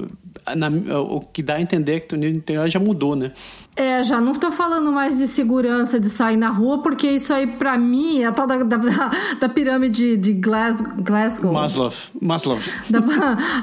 na- 0.56 0.70
o 1.00 1.22
que 1.22 1.42
dá 1.42 1.56
a 1.56 1.62
entender 1.62 1.94
é 1.94 2.00
que 2.00 2.08
teu 2.08 2.18
nível 2.20 2.36
de 2.36 2.42
qualidade 2.42 2.74
já 2.74 2.80
mudou, 2.80 3.16
né? 3.16 3.32
É, 3.76 4.02
já 4.06 4.22
não 4.22 4.34
tô 4.34 4.52
falando 4.52 4.90
mais 4.90 5.18
de 5.18 5.28
segurança 5.28 6.00
de 6.00 6.08
sair 6.10 6.38
na 6.38 6.50
rua, 6.50 6.82
porque 6.82 7.12
isso 7.12 7.34
aí, 7.34 7.46
pra 7.46 7.78
mim, 7.78 8.22
é 8.22 8.26
a 8.26 8.32
tal 8.32 8.48
da, 8.48 8.58
da, 8.64 8.78
da 9.38 9.50
pirâmide 9.50 10.16
de 10.16 10.32
Glas, 10.32 10.80
Glasgow. 10.80 11.52
Maslow. 11.52 11.92
Maslow. 12.22 12.58
Da, 12.90 13.00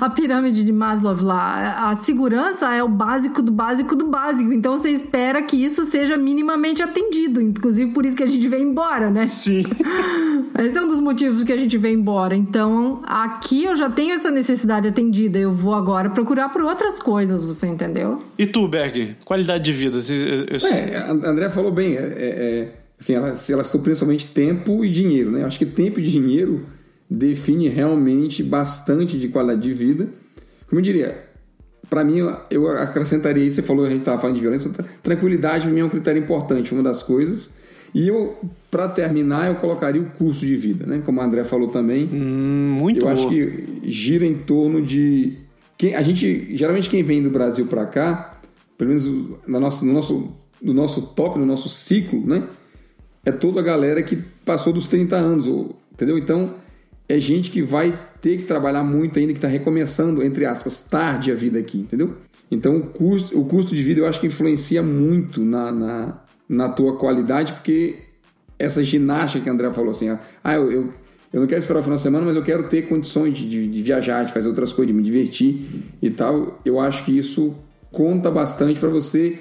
a 0.01 0.11
pirâmide 0.11 0.64
de 0.64 0.72
Maslow 0.72 1.16
lá. 1.22 1.88
A 1.88 1.96
segurança 1.96 2.75
é 2.75 2.83
o 2.83 2.88
básico 2.88 3.40
do 3.40 3.51
básico 3.51 3.96
do 3.96 4.07
básico. 4.07 4.53
Então 4.53 4.77
você 4.77 4.90
espera 4.90 5.40
que 5.40 5.57
isso 5.57 5.87
seja 5.87 6.18
minimamente 6.18 6.83
atendido. 6.83 7.40
Inclusive 7.40 7.92
por 7.92 8.05
isso 8.05 8.14
que 8.14 8.22
a 8.22 8.27
gente 8.27 8.46
vem 8.48 8.64
embora, 8.64 9.11
né? 9.11 9.25
Sim. 9.25 9.64
Esse 10.59 10.77
é 10.77 10.83
um 10.83 10.87
dos 10.87 11.01
motivos 11.01 11.42
que 11.42 11.53
a 11.53 11.57
gente 11.57 11.79
veio 11.79 11.98
embora. 11.98 12.37
Então, 12.37 13.01
aqui 13.07 13.64
eu 13.64 13.75
já 13.75 13.88
tenho 13.88 14.12
essa 14.12 14.31
necessidade 14.31 14.87
atendida. 14.87 15.38
Eu 15.38 15.53
vou 15.53 15.75
agora 15.75 16.11
procurar 16.11 16.51
por 16.51 16.62
outras 16.62 17.01
coisas, 17.01 17.44
você 17.44 17.66
entendeu? 17.66 18.22
E 18.38 18.44
tu, 18.44 18.68
Berg? 18.68 19.16
Qualidade 19.25 19.64
de 19.64 19.72
vida? 19.72 20.02
Eu, 20.11 20.45
eu... 20.45 20.69
É, 20.69 20.97
a 20.97 21.11
André 21.11 21.51
falou 21.51 21.73
bem. 21.73 21.97
É, 21.97 22.01
é, 22.01 22.73
assim, 22.99 23.15
ela, 23.15 23.33
ela 23.51 23.62
citou 23.65 23.81
principalmente 23.81 24.27
tempo 24.29 24.85
e 24.85 24.91
dinheiro, 24.91 25.31
né? 25.31 25.43
Eu 25.43 25.47
acho 25.47 25.59
que 25.59 25.67
tempo 25.67 26.01
e 26.01 26.03
dinheiro 26.03 26.67
define 27.09 27.69
realmente 27.69 28.43
bastante 28.43 29.19
de 29.19 29.29
qualidade 29.29 29.61
de 29.61 29.73
vida. 29.73 30.09
Como 30.69 30.81
eu 30.81 30.83
diria, 30.83 31.25
para 31.91 32.03
mim, 32.05 32.19
eu 32.51 32.69
acrescentaria 32.69 33.45
isso. 33.45 33.57
Você 33.57 33.62
falou, 33.62 33.85
a 33.85 33.91
gente 33.91 34.01
estava 34.01 34.19
falando 34.19 34.37
de 34.37 34.41
violência. 34.41 34.71
Tranquilidade, 35.03 35.65
para 35.65 35.73
mim, 35.73 35.81
é 35.81 35.85
um 35.85 35.91
critério 35.91 36.23
importante, 36.23 36.73
uma 36.73 36.83
das 36.83 37.03
coisas. 37.03 37.55
E 37.95 38.09
eu, 38.09 38.38
para 38.71 38.88
terminar, 38.88 39.49
eu 39.49 39.57
colocaria 39.57 40.01
o 40.01 40.07
custo 40.07 40.47
de 40.47 40.57
vida, 40.57 40.87
né? 40.87 41.03
Como 41.05 41.21
a 41.21 41.25
André 41.25 41.45
falou 41.45 41.69
também. 41.69 42.09
Hum, 42.11 42.77
muito 42.79 43.01
Eu 43.01 43.03
boa. 43.03 43.12
acho 43.12 43.29
que 43.29 43.81
gira 43.85 44.25
em 44.25 44.38
torno 44.38 44.81
de. 44.81 45.35
Quem, 45.77 45.95
a 45.95 46.01
gente, 46.01 46.57
geralmente, 46.57 46.88
quem 46.88 47.03
vem 47.03 47.23
do 47.23 47.29
Brasil 47.29 47.67
para 47.67 47.85
cá, 47.85 48.32
pelo 48.83 48.88
menos 48.88 49.07
no 49.47 49.61
nosso, 49.61 49.87
no, 49.87 49.92
nosso, 49.92 50.33
no 50.61 50.75
nosso 50.75 51.03
top, 51.03 51.38
no 51.38 51.47
nosso 51.47 51.68
ciclo, 51.68 52.21
né? 52.27 52.49
É 53.25 53.31
toda 53.31 53.61
a 53.61 53.62
galera 53.62 54.03
que 54.03 54.16
passou 54.45 54.73
dos 54.73 54.88
30 54.88 55.14
anos, 55.14 55.47
entendeu? 55.92 56.18
Então, 56.18 56.55
é 57.09 57.21
gente 57.21 57.49
que 57.49 57.62
vai 57.62 57.97
ter 58.21 58.38
que 58.38 58.42
trabalhar 58.42 58.83
muito 58.83 59.21
ainda, 59.21 59.33
que 59.33 59.38
está 59.38 59.47
recomeçando, 59.47 60.21
entre 60.21 60.45
aspas, 60.45 60.81
tarde 60.81 61.31
a 61.31 61.35
vida 61.37 61.61
aqui, 61.61 61.79
entendeu? 61.79 62.16
Então, 62.51 62.77
o 62.77 62.81
custo, 62.88 63.38
o 63.38 63.45
custo 63.45 63.73
de 63.73 63.83
vida 63.85 64.01
eu 64.01 64.07
acho 64.07 64.18
que 64.18 64.27
influencia 64.27 64.83
muito 64.83 65.45
na, 65.45 65.71
na, 65.71 66.23
na 66.49 66.68
tua 66.68 66.97
qualidade, 66.97 67.53
porque 67.53 67.99
essa 68.59 68.83
ginástica 68.83 69.45
que 69.45 69.49
a 69.49 69.53
André 69.53 69.73
falou 69.73 69.92
assim, 69.92 70.09
ah, 70.42 70.55
eu, 70.55 70.73
eu, 70.73 70.92
eu 71.33 71.40
não 71.40 71.47
quero 71.47 71.61
esperar 71.61 71.79
o 71.79 71.83
final 71.85 71.97
de 71.97 72.03
semana, 72.03 72.27
mas 72.27 72.35
eu 72.35 72.42
quero 72.42 72.64
ter 72.64 72.88
condições 72.88 73.38
de, 73.38 73.49
de, 73.49 73.68
de 73.68 73.83
viajar, 73.83 74.25
de 74.25 74.33
fazer 74.33 74.49
outras 74.49 74.73
coisas, 74.73 74.92
de 74.92 75.01
me 75.01 75.05
divertir 75.05 75.85
e 76.03 76.11
tal. 76.11 76.61
Eu 76.64 76.81
acho 76.81 77.05
que 77.05 77.16
isso 77.16 77.55
conta 77.93 78.31
bastante 78.31 78.81
para 78.81 78.89
você 78.89 79.39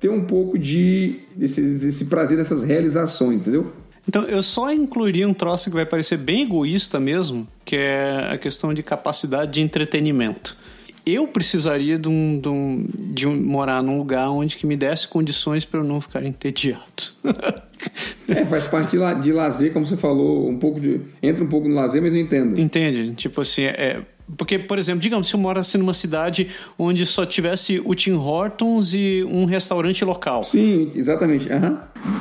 ter 0.00 0.08
um 0.08 0.24
pouco 0.24 0.58
de 0.58 1.20
desse, 1.36 1.60
desse 1.60 2.06
prazer 2.06 2.38
dessas 2.38 2.62
realizações, 2.62 3.42
entendeu? 3.42 3.72
Então, 4.06 4.22
eu 4.22 4.42
só 4.42 4.72
incluiria 4.72 5.28
um 5.28 5.34
troço 5.34 5.68
que 5.68 5.76
vai 5.76 5.84
parecer 5.84 6.16
bem 6.16 6.42
egoísta 6.42 6.98
mesmo, 6.98 7.46
que 7.62 7.76
é 7.76 8.30
a 8.32 8.38
questão 8.38 8.72
de 8.72 8.82
capacidade 8.82 9.52
de 9.52 9.60
entretenimento. 9.60 10.56
Eu 11.04 11.26
precisaria 11.28 11.98
de, 11.98 12.08
um, 12.08 12.40
de, 12.40 12.48
um, 12.48 12.86
de 12.96 13.28
um, 13.28 13.42
morar 13.42 13.82
num 13.82 13.98
lugar 13.98 14.30
onde 14.30 14.56
que 14.56 14.66
me 14.66 14.76
desse 14.76 15.08
condições 15.08 15.64
para 15.64 15.80
eu 15.80 15.84
não 15.84 16.00
ficar 16.00 16.24
entediado. 16.24 16.84
é, 18.28 18.44
faz 18.46 18.66
parte 18.66 18.96
de, 18.96 19.20
de 19.20 19.32
lazer, 19.32 19.72
como 19.72 19.86
você 19.86 19.96
falou, 19.96 20.48
um 20.48 20.58
pouco 20.58 20.80
de. 20.80 21.00
Entra 21.22 21.44
um 21.44 21.48
pouco 21.48 21.68
no 21.68 21.74
lazer, 21.74 22.00
mas 22.00 22.14
eu 22.14 22.20
entendo. 22.20 22.58
Entende? 22.58 23.12
Tipo 23.14 23.42
assim, 23.42 23.64
é, 23.64 24.02
porque, 24.36 24.58
por 24.58 24.78
exemplo, 24.78 25.00
digamos, 25.00 25.28
se 25.28 25.34
eu 25.34 25.40
morasse 25.40 25.78
numa 25.78 25.94
cidade 25.94 26.48
onde 26.78 27.06
só 27.06 27.24
tivesse 27.24 27.80
o 27.84 27.94
Tim 27.94 28.12
Hortons 28.12 28.92
e 28.94 29.26
um 29.28 29.44
restaurante 29.44 30.04
local. 30.04 30.44
Sim, 30.44 30.90
exatamente. 30.94 31.48
Uhum. 31.48 31.78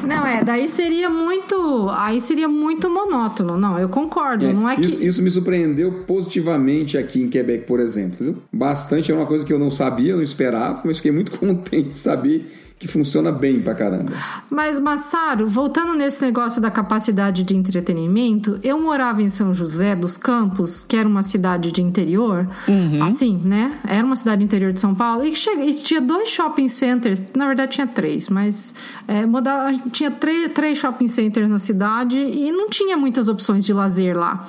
Não, 0.07 0.25
é, 0.25 0.43
daí 0.43 0.67
seria 0.67 1.09
muito. 1.09 1.89
Aí 1.91 2.21
seria 2.21 2.47
muito 2.47 2.89
monótono. 2.89 3.57
Não, 3.57 3.77
eu 3.77 3.89
concordo. 3.89 4.45
É, 4.45 4.53
não 4.53 4.69
é 4.69 4.79
isso, 4.79 4.99
que... 4.99 5.07
isso 5.07 5.21
me 5.21 5.29
surpreendeu 5.29 6.03
positivamente 6.05 6.97
aqui 6.97 7.21
em 7.21 7.29
Quebec, 7.29 7.65
por 7.65 7.79
exemplo. 7.79 8.17
Viu? 8.19 8.37
Bastante, 8.51 9.11
é 9.11 9.15
uma 9.15 9.25
coisa 9.25 9.45
que 9.45 9.51
eu 9.51 9.59
não 9.59 9.69
sabia, 9.69 10.15
não 10.15 10.23
esperava, 10.23 10.81
mas 10.85 10.97
fiquei 10.97 11.11
muito 11.11 11.31
contente 11.37 11.89
de 11.89 11.97
saber 11.97 12.45
que 12.79 12.87
funciona 12.87 13.31
bem 13.31 13.61
pra 13.61 13.73
caramba. 13.73 14.13
Mas, 14.49 14.79
Massaro, 14.79 15.47
voltando 15.47 15.95
nesse 15.95 16.21
negócio 16.21 16.61
da 16.61 16.69
capacidade 16.69 17.43
de 17.43 17.55
entretenimento, 17.55 18.59
eu 18.63 18.79
morava 18.79 19.21
em 19.21 19.29
São 19.29 19.53
José 19.53 19.95
dos 19.95 20.15
Campos, 20.15 20.83
que 20.83 20.95
era 20.95 21.07
uma 21.07 21.23
cidade 21.23 21.71
de 21.71 21.81
interior, 21.81 22.47
uhum. 22.67 23.03
assim, 23.03 23.41
né? 23.43 23.79
Era 23.87 24.05
uma 24.05 24.15
cidade 24.15 24.43
interior 24.43 24.71
de 24.71 24.79
São 24.79 24.93
Paulo, 24.93 25.23
e, 25.23 25.35
chega, 25.35 25.63
e 25.63 25.73
tinha 25.73 25.99
dois 25.99 26.29
shopping 26.29 26.67
centers, 26.67 27.21
na 27.35 27.47
verdade 27.47 27.71
tinha 27.71 27.87
três, 27.87 28.29
mas 28.29 28.75
é, 29.07 29.25
mudava, 29.25 29.75
tinha 29.91 30.11
três, 30.11 30.51
três 30.53 30.77
shopping 30.77 31.07
centers 31.07 31.49
na 31.49 31.57
cidade 31.57 32.17
e 32.17 32.51
não 32.51 32.69
tinha 32.69 32.95
muitas 32.95 33.27
opções 33.27 33.65
de 33.65 33.73
lazer 33.73 34.15
lá. 34.15 34.47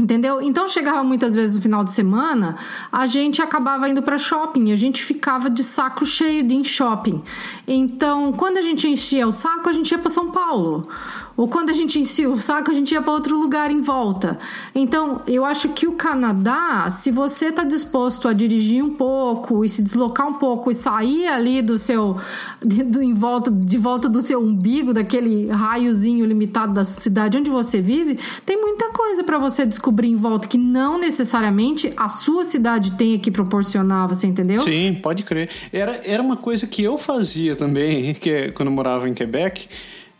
Entendeu? 0.00 0.42
Então 0.42 0.66
chegava 0.66 1.04
muitas 1.04 1.34
vezes 1.34 1.54
no 1.54 1.62
final 1.62 1.84
de 1.84 1.92
semana, 1.92 2.56
a 2.90 3.06
gente 3.06 3.40
acabava 3.40 3.88
indo 3.88 4.02
para 4.02 4.18
shopping, 4.18 4.72
a 4.72 4.76
gente 4.76 5.02
ficava 5.02 5.48
de 5.48 5.62
saco 5.62 6.04
cheio 6.04 6.42
de 6.46 6.52
em 6.52 6.64
shopping. 6.64 7.22
Então, 7.66 8.32
quando 8.32 8.56
a 8.56 8.62
gente 8.62 8.88
enchia 8.88 9.26
o 9.26 9.32
saco, 9.32 9.68
a 9.68 9.72
gente 9.72 9.92
ia 9.92 9.98
para 9.98 10.10
São 10.10 10.32
Paulo. 10.32 10.88
Ou 11.36 11.48
quando 11.48 11.70
a 11.70 11.72
gente 11.72 11.98
enchia 11.98 12.30
o 12.30 12.38
saco, 12.38 12.70
a 12.70 12.74
gente 12.74 12.92
ia 12.92 13.02
para 13.02 13.12
outro 13.12 13.38
lugar 13.38 13.70
em 13.70 13.80
volta. 13.80 14.38
Então, 14.74 15.22
eu 15.26 15.44
acho 15.44 15.70
que 15.70 15.86
o 15.86 15.92
Canadá, 15.92 16.88
se 16.90 17.10
você 17.10 17.46
está 17.46 17.64
disposto 17.64 18.28
a 18.28 18.32
dirigir 18.32 18.82
um 18.84 18.90
pouco 18.90 19.64
e 19.64 19.68
se 19.68 19.82
deslocar 19.82 20.28
um 20.28 20.34
pouco 20.34 20.70
e 20.70 20.74
sair 20.74 21.26
ali 21.26 21.60
do 21.60 21.76
seu 21.76 22.16
de, 22.64 22.82
em 23.02 23.14
volta 23.14 23.50
de 23.50 23.76
volta 23.76 24.08
do 24.08 24.20
seu 24.20 24.40
umbigo, 24.40 24.94
daquele 24.94 25.48
raiozinho 25.48 26.24
limitado 26.24 26.72
da 26.72 26.84
cidade 26.84 27.36
onde 27.36 27.50
você 27.50 27.80
vive, 27.80 28.18
tem 28.46 28.60
muita 28.60 28.90
coisa 28.90 29.24
para 29.24 29.38
você 29.38 29.66
descobrir 29.66 30.08
em 30.08 30.16
volta 30.16 30.46
que 30.46 30.58
não 30.58 30.98
necessariamente 30.98 31.92
a 31.96 32.08
sua 32.08 32.44
cidade 32.44 32.92
tem 32.92 33.18
que 33.18 33.30
proporcionar, 33.30 34.08
você 34.08 34.26
entendeu? 34.26 34.60
Sim, 34.60 34.98
pode 35.02 35.22
crer. 35.22 35.50
Era, 35.72 36.00
era 36.04 36.22
uma 36.22 36.36
coisa 36.36 36.66
que 36.66 36.82
eu 36.82 36.96
fazia 36.96 37.56
também, 37.56 38.14
que 38.14 38.52
quando 38.52 38.68
eu 38.68 38.74
morava 38.74 39.08
em 39.08 39.14
Quebec 39.14 39.68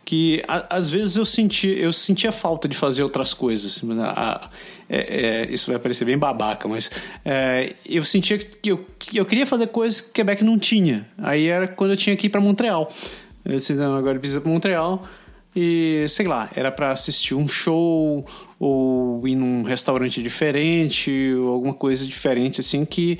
que 0.05 0.43
a, 0.47 0.77
às 0.77 0.91
vezes 0.91 1.17
eu 1.17 1.25
sentia, 1.25 1.73
eu 1.75 1.91
sentia 1.91 2.31
falta 2.31 2.67
de 2.67 2.77
fazer 2.77 3.01
outras 3.01 3.33
coisas. 3.33 3.81
A, 4.01 4.49
é, 4.87 5.47
é, 5.47 5.47
isso 5.51 5.71
vai 5.71 5.79
parecer 5.79 6.05
bem 6.05 6.17
babaca, 6.17 6.67
mas 6.67 6.91
é, 7.25 7.73
eu 7.83 8.05
sentia 8.05 8.37
que 8.37 8.71
eu, 8.71 8.85
que 8.99 9.17
eu 9.17 9.25
queria 9.25 9.47
fazer 9.47 9.67
coisas 9.67 9.99
que 9.99 10.11
Quebec 10.11 10.43
não 10.43 10.59
tinha. 10.59 11.07
Aí 11.17 11.47
era 11.47 11.67
quando 11.67 11.91
eu 11.91 11.97
tinha 11.97 12.15
que 12.15 12.27
ir 12.27 12.29
para 12.29 12.39
Montreal. 12.39 12.93
Eu 13.43 13.55
disse, 13.55 13.73
não, 13.73 13.95
agora 13.95 14.19
precisa 14.19 14.39
para 14.39 14.51
Montreal. 14.51 15.03
E 15.55 16.05
sei 16.09 16.25
lá, 16.25 16.49
era 16.53 16.71
para 16.71 16.91
assistir 16.91 17.33
um 17.33 17.47
show 17.47 18.25
ou 18.59 19.27
ir 19.27 19.35
num 19.35 19.63
restaurante 19.63 20.21
diferente, 20.21 21.33
ou 21.33 21.53
alguma 21.53 21.73
coisa 21.73 22.05
diferente 22.05 22.59
assim 22.59 22.83
que 22.83 23.17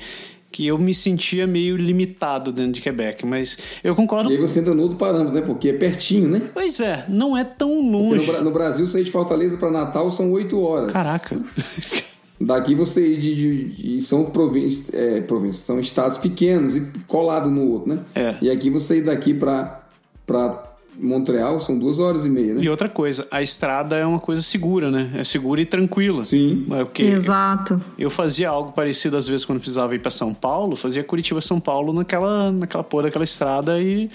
que 0.56 0.66
eu 0.66 0.78
me 0.78 0.94
sentia 0.94 1.46
meio 1.46 1.76
limitado 1.76 2.50
dentro 2.50 2.72
de 2.72 2.80
Quebec, 2.80 3.26
mas 3.26 3.58
eu 3.84 3.94
concordo. 3.94 4.30
E 4.30 4.36
aí 4.36 4.40
você 4.40 4.60
entra 4.60 4.74
no 4.74 4.84
outro 4.84 4.96
parâmetro, 4.96 5.34
né? 5.34 5.42
Porque 5.42 5.68
é 5.68 5.72
pertinho, 5.74 6.30
né? 6.30 6.40
Pois 6.54 6.80
é, 6.80 7.04
não 7.10 7.36
é 7.36 7.44
tão 7.44 7.90
longe. 7.90 8.32
No, 8.32 8.44
no, 8.44 8.50
Brasil, 8.50 8.86
sair 8.86 9.04
de 9.04 9.10
Fortaleza 9.10 9.58
para 9.58 9.70
Natal 9.70 10.10
são 10.10 10.32
oito 10.32 10.58
horas. 10.58 10.92
Caraca. 10.92 11.38
Daqui 12.40 12.74
você 12.74 13.06
ir 13.06 13.20
de, 13.20 13.34
de, 13.34 13.64
de 13.64 14.00
são 14.00 14.24
províncias, 14.24 14.94
é, 14.94 15.20
províncias, 15.20 15.62
são 15.62 15.78
estados 15.78 16.16
pequenos 16.16 16.74
e 16.74 16.80
colado 17.06 17.50
no 17.50 17.70
outro, 17.72 17.90
né? 17.90 17.98
É. 18.14 18.36
E 18.40 18.50
aqui 18.50 18.70
você 18.70 18.96
ir 18.96 19.02
daqui 19.02 19.34
para 19.34 19.82
para 20.26 20.74
Montreal 20.98 21.60
são 21.60 21.78
duas 21.78 21.98
horas 21.98 22.24
e 22.24 22.28
meia, 22.28 22.54
né? 22.54 22.62
E 22.62 22.68
outra 22.68 22.88
coisa, 22.88 23.26
a 23.30 23.42
estrada 23.42 23.96
é 23.96 24.06
uma 24.06 24.20
coisa 24.20 24.42
segura, 24.42 24.90
né? 24.90 25.10
É 25.14 25.24
segura 25.24 25.60
e 25.60 25.66
tranquila. 25.66 26.24
Sim. 26.24 26.66
É 26.70 26.84
porque 26.84 27.02
Exato. 27.02 27.80
Eu 27.98 28.10
fazia 28.10 28.48
algo 28.48 28.72
parecido 28.72 29.16
às 29.16 29.26
vezes 29.26 29.44
quando 29.44 29.60
precisava 29.60 29.94
ir 29.94 29.98
para 29.98 30.10
São 30.10 30.32
Paulo, 30.32 30.76
fazia 30.76 31.04
Curitiba 31.04 31.40
São 31.40 31.60
Paulo 31.60 31.92
naquela 31.92 32.50
naquela 32.50 32.84
porra 32.84 33.04
daquela 33.04 33.24
estrada 33.24 33.80
e 33.80 34.08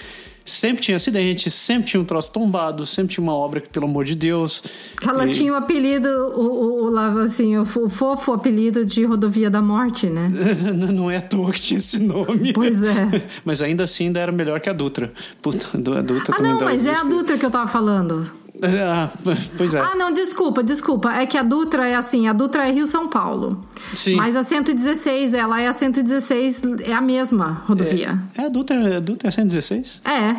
sempre 0.45 0.83
tinha 0.83 0.95
acidente, 0.95 1.49
sempre 1.49 1.85
tinha 1.91 2.01
um 2.01 2.05
troço 2.05 2.31
tombado, 2.31 2.85
sempre 2.85 3.13
tinha 3.13 3.23
uma 3.23 3.33
obra 3.33 3.61
que, 3.61 3.69
pelo 3.69 3.85
amor 3.85 4.05
de 4.05 4.15
Deus. 4.15 4.63
Ela 5.05 5.27
e... 5.27 5.31
tinha 5.31 5.53
o 5.53 5.55
apelido, 5.55 6.07
o, 6.07 6.89
o, 6.89 6.91
o, 6.91 6.97
assim, 7.19 7.57
o, 7.57 7.65
fofo 7.65 8.33
apelido 8.33 8.85
de 8.85 9.03
Rodovia 9.05 9.49
da 9.49 9.61
Morte, 9.61 10.07
né? 10.07 10.31
Não 10.93 11.09
é 11.09 11.17
à 11.17 11.21
toa 11.21 11.51
que 11.51 11.61
tinha 11.61 11.77
esse 11.77 11.99
nome. 11.99 12.53
Pois 12.53 12.83
é. 12.83 13.23
mas 13.45 13.61
ainda 13.61 13.83
assim 13.83 14.05
ainda 14.05 14.19
era 14.19 14.31
melhor 14.31 14.59
que 14.59 14.69
a 14.69 14.73
Dutra. 14.73 15.11
Puta, 15.41 15.67
a 15.73 16.01
Dutra 16.01 16.35
ah, 16.37 16.41
não, 16.41 16.61
mas 16.61 16.85
é 16.85 16.93
a 16.93 17.03
Dutra 17.03 17.37
que 17.37 17.45
eu 17.45 17.51
tava 17.51 17.67
falando. 17.67 18.40
Ah, 18.83 19.09
pois 19.57 19.73
é. 19.73 19.79
Ah, 19.79 19.95
não, 19.95 20.11
desculpa, 20.11 20.61
desculpa. 20.61 21.11
É 21.13 21.25
que 21.25 21.37
a 21.37 21.43
Dutra 21.43 21.87
é 21.87 21.95
assim, 21.95 22.27
a 22.27 22.33
Dutra 22.33 22.67
é 22.67 22.71
Rio-São 22.71 23.09
Paulo. 23.09 23.65
Sim. 23.95 24.15
Mas 24.15 24.35
a 24.35 24.43
116, 24.43 25.33
ela 25.33 25.59
é 25.59 25.67
a 25.67 25.73
116, 25.73 26.61
é 26.83 26.93
a 26.93 27.01
mesma 27.01 27.63
rodovia. 27.65 28.19
É, 28.37 28.43
é 28.43 28.45
a 28.45 28.49
Dutra, 28.49 28.97
a 28.97 28.99
Dutra 28.99 29.27
é 29.27 29.29
a 29.29 29.31
116? 29.31 30.01
É. 30.05 30.35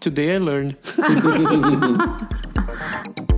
Today 0.00 0.36
I 0.36 0.38
learned. 0.38 0.76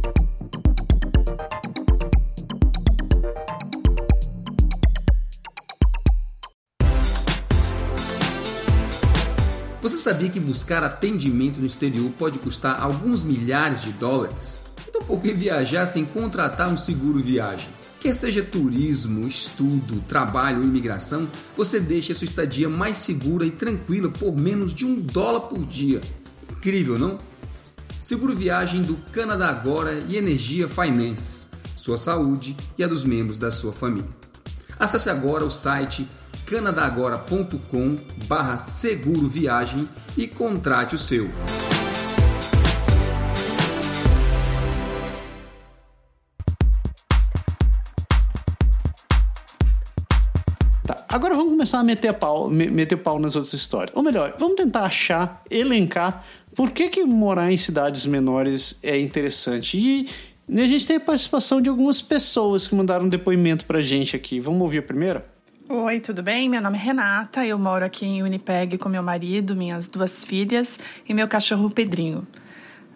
Você 9.88 9.96
sabia 9.96 10.28
que 10.28 10.38
buscar 10.38 10.84
atendimento 10.84 11.60
no 11.60 11.64
exterior 11.64 12.10
pode 12.18 12.38
custar 12.38 12.78
alguns 12.78 13.22
milhares 13.24 13.80
de 13.80 13.90
dólares? 13.92 14.62
Então 14.86 15.00
por 15.00 15.18
que 15.22 15.32
viajar 15.32 15.86
sem 15.86 16.04
contratar 16.04 16.68
um 16.68 16.76
seguro 16.76 17.22
viagem? 17.22 17.70
Quer 17.98 18.14
seja 18.14 18.42
turismo, 18.42 19.26
estudo, 19.26 20.04
trabalho 20.06 20.58
ou 20.58 20.64
imigração, 20.64 21.26
você 21.56 21.80
deixa 21.80 22.12
a 22.12 22.14
sua 22.14 22.26
estadia 22.26 22.68
mais 22.68 22.98
segura 22.98 23.46
e 23.46 23.50
tranquila 23.50 24.10
por 24.10 24.36
menos 24.36 24.74
de 24.74 24.84
um 24.84 25.00
dólar 25.00 25.48
por 25.48 25.64
dia. 25.64 26.02
Incrível, 26.50 26.98
não? 26.98 27.16
Seguro 28.02 28.36
viagem 28.36 28.82
do 28.82 28.94
Canadá 29.10 29.48
Agora 29.48 30.04
e 30.06 30.18
Energia 30.18 30.68
Finances, 30.68 31.48
sua 31.74 31.96
saúde 31.96 32.54
e 32.76 32.84
a 32.84 32.86
dos 32.86 33.04
membros 33.04 33.38
da 33.38 33.50
sua 33.50 33.72
família. 33.72 34.17
Acesse 34.78 35.10
agora 35.10 35.44
o 35.44 35.50
site 35.50 36.06
canadagora.com 36.46 37.96
barra 38.26 38.56
seguro 38.56 39.28
viagem 39.28 39.88
e 40.16 40.26
contrate 40.26 40.94
o 40.94 40.98
seu. 40.98 41.28
Tá, 50.86 51.04
agora 51.08 51.34
vamos 51.34 51.50
começar 51.52 51.80
a 51.80 51.84
meter 51.84 52.12
pau, 52.14 52.48
me- 52.48 52.70
meter 52.70 52.96
pau 52.96 53.18
nas 53.18 53.36
outras 53.36 53.52
histórias. 53.52 53.94
Ou 53.94 54.02
melhor, 54.02 54.34
vamos 54.38 54.56
tentar 54.56 54.84
achar, 54.84 55.42
elencar 55.50 56.24
por 56.54 56.70
que, 56.70 56.88
que 56.88 57.04
morar 57.04 57.52
em 57.52 57.56
cidades 57.56 58.06
menores 58.06 58.78
é 58.82 58.98
interessante. 58.98 59.76
E 59.76 60.08
a 60.50 60.66
gente 60.66 60.86
tem 60.86 60.96
a 60.96 61.00
participação 61.00 61.60
de 61.60 61.68
algumas 61.68 62.00
pessoas 62.00 62.66
que 62.66 62.74
mandaram 62.74 63.04
um 63.04 63.08
depoimento 63.08 63.64
pra 63.66 63.80
gente 63.80 64.16
aqui. 64.16 64.40
Vamos 64.40 64.60
ouvir 64.62 64.78
a 64.78 64.82
primeira? 64.82 65.26
Oi, 65.68 66.00
tudo 66.00 66.22
bem? 66.22 66.48
Meu 66.48 66.62
nome 66.62 66.78
é 66.78 66.80
Renata, 66.80 67.44
eu 67.44 67.58
moro 67.58 67.84
aqui 67.84 68.06
em 68.06 68.22
Winnipeg 68.22 68.78
com 68.78 68.88
meu 68.88 69.02
marido, 69.02 69.54
minhas 69.54 69.86
duas 69.86 70.24
filhas 70.24 70.80
e 71.06 71.12
meu 71.12 71.28
cachorro 71.28 71.68
Pedrinho. 71.68 72.26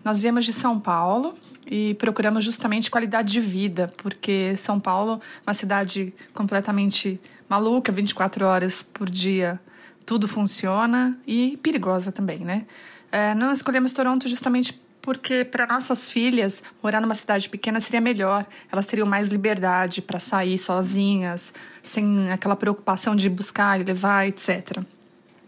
Nós 0.02 0.20
viemos 0.20 0.46
de 0.46 0.54
São 0.54 0.80
Paulo 0.80 1.34
e 1.66 1.94
procuramos 1.94 2.42
justamente 2.42 2.90
qualidade 2.90 3.30
de 3.30 3.40
vida, 3.40 3.92
porque 3.98 4.56
São 4.56 4.80
Paulo 4.80 5.20
é 5.46 5.50
uma 5.50 5.54
cidade 5.54 6.14
completamente 6.32 7.20
maluca, 7.46 7.92
24 7.92 8.46
horas 8.46 8.82
por 8.82 9.10
dia, 9.10 9.60
tudo 10.06 10.26
funciona 10.26 11.18
e 11.26 11.58
perigosa 11.62 12.10
também, 12.10 12.38
né? 12.38 12.64
É, 13.12 13.34
nós 13.34 13.58
escolhemos 13.58 13.92
Toronto 13.92 14.26
justamente 14.26 14.80
porque 15.02 15.44
para 15.44 15.66
nossas 15.66 16.10
filhas 16.10 16.62
morar 16.82 17.00
numa 17.00 17.14
cidade 17.14 17.48
pequena 17.48 17.80
seria 17.80 18.00
melhor. 18.00 18.46
Elas 18.70 18.86
teriam 18.86 19.06
mais 19.06 19.28
liberdade 19.28 20.00
para 20.00 20.20
sair 20.20 20.56
sozinhas, 20.56 21.52
sem 21.82 22.30
aquela 22.30 22.56
preocupação 22.56 23.14
de 23.14 23.28
buscar 23.28 23.80
e 23.80 23.84
levar, 23.84 24.28
etc. 24.28 24.78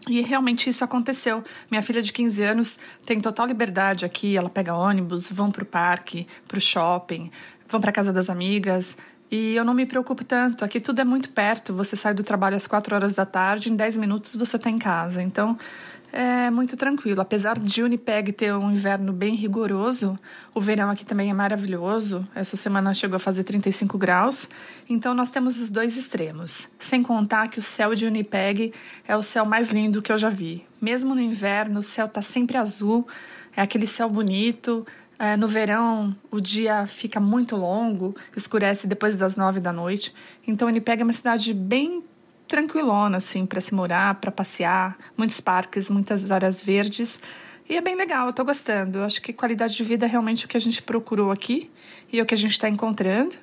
E 0.07 0.21
realmente 0.21 0.69
isso 0.69 0.83
aconteceu. 0.83 1.43
Minha 1.71 1.81
filha 1.81 2.01
de 2.01 2.13
15 2.13 2.43
anos 2.43 2.79
tem 3.05 3.19
total 3.19 3.47
liberdade 3.47 4.05
aqui. 4.05 4.37
Ela 4.37 4.49
pega 4.49 4.75
ônibus, 4.75 5.31
vão 5.31 5.49
para 5.49 5.63
o 5.63 5.65
parque, 5.65 6.27
para 6.47 6.57
o 6.57 6.61
shopping, 6.61 7.31
vão 7.67 7.81
para 7.81 7.91
casa 7.91 8.13
das 8.13 8.29
amigas. 8.29 8.97
E 9.31 9.55
eu 9.55 9.65
não 9.65 9.73
me 9.73 9.85
preocupo 9.85 10.23
tanto. 10.23 10.63
Aqui 10.63 10.79
tudo 10.79 11.01
é 11.01 11.03
muito 11.03 11.29
perto. 11.29 11.73
Você 11.73 11.95
sai 11.95 12.13
do 12.13 12.23
trabalho 12.23 12.55
às 12.55 12.67
4 12.67 12.93
horas 12.93 13.13
da 13.13 13.25
tarde, 13.25 13.71
em 13.71 13.75
10 13.75 13.97
minutos 13.97 14.35
você 14.35 14.57
está 14.57 14.69
em 14.69 14.77
casa. 14.77 15.23
Então 15.23 15.57
é 16.15 16.49
muito 16.49 16.77
tranquilo. 16.77 17.19
Apesar 17.19 17.59
de 17.59 17.83
Winnipeg 17.83 18.31
ter 18.31 18.53
um 18.53 18.71
inverno 18.71 19.11
bem 19.11 19.35
rigoroso, 19.35 20.17
o 20.53 20.61
verão 20.61 20.89
aqui 20.89 21.05
também 21.05 21.29
é 21.29 21.33
maravilhoso. 21.33 22.25
Essa 22.33 22.55
semana 22.55 22.93
chegou 22.93 23.17
a 23.17 23.19
fazer 23.19 23.43
35 23.43 23.97
graus. 23.97 24.47
Então 24.87 25.13
nós 25.13 25.29
temos 25.29 25.61
os 25.61 25.69
dois 25.69 25.97
extremos. 25.97 26.69
Sem 26.79 27.03
contar 27.03 27.49
que 27.49 27.59
o 27.59 27.61
céu 27.61 27.93
de 27.93 28.05
Winnipeg 28.05 28.71
é 29.05 29.17
o 29.17 29.21
céu 29.21 29.45
mais 29.45 29.67
lindo 29.67 30.01
que 30.01 30.09
eu 30.09 30.17
já 30.17 30.29
vi. 30.29 30.65
Mesmo 30.79 31.13
no 31.13 31.19
inverno, 31.19 31.81
o 31.81 31.83
céu 31.83 32.05
está 32.05 32.21
sempre 32.21 32.55
azul, 32.55 33.05
é 33.53 33.61
aquele 33.61 33.85
céu 33.85 34.09
bonito. 34.09 34.87
É, 35.19 35.35
no 35.35 35.49
verão, 35.49 36.15
o 36.31 36.39
dia 36.39 36.87
fica 36.87 37.19
muito 37.19 37.55
longo, 37.55 38.15
escurece 38.35 38.87
depois 38.87 39.15
das 39.17 39.35
nove 39.35 39.59
da 39.59 39.71
noite. 39.71 40.13
Então, 40.45 40.67
Winnipeg 40.67 41.01
é 41.01 41.03
uma 41.05 41.13
cidade 41.13 41.53
bem 41.53 42.03
tranquilona, 42.47 43.17
assim, 43.17 43.45
para 43.45 43.59
se 43.61 43.73
morar, 43.73 44.15
para 44.15 44.31
passear, 44.31 44.97
muitos 45.17 45.41
parques, 45.41 45.89
muitas 45.89 46.29
áreas 46.31 46.61
verdes. 46.61 47.19
E 47.67 47.75
é 47.75 47.81
bem 47.81 47.95
legal, 47.95 48.27
eu 48.27 48.33
tô 48.33 48.45
gostando. 48.45 48.99
Eu 48.99 49.03
acho 49.03 49.21
que 49.21 49.33
qualidade 49.33 49.75
de 49.75 49.83
vida 49.83 50.05
é 50.05 50.09
realmente 50.09 50.45
o 50.45 50.47
que 50.47 50.55
a 50.55 50.59
gente 50.59 50.81
procurou 50.81 51.31
aqui 51.31 51.71
e 52.11 52.19
é 52.19 52.23
o 52.23 52.25
que 52.25 52.33
a 52.33 52.37
gente 52.37 52.51
está 52.51 52.69
encontrando. 52.69 53.35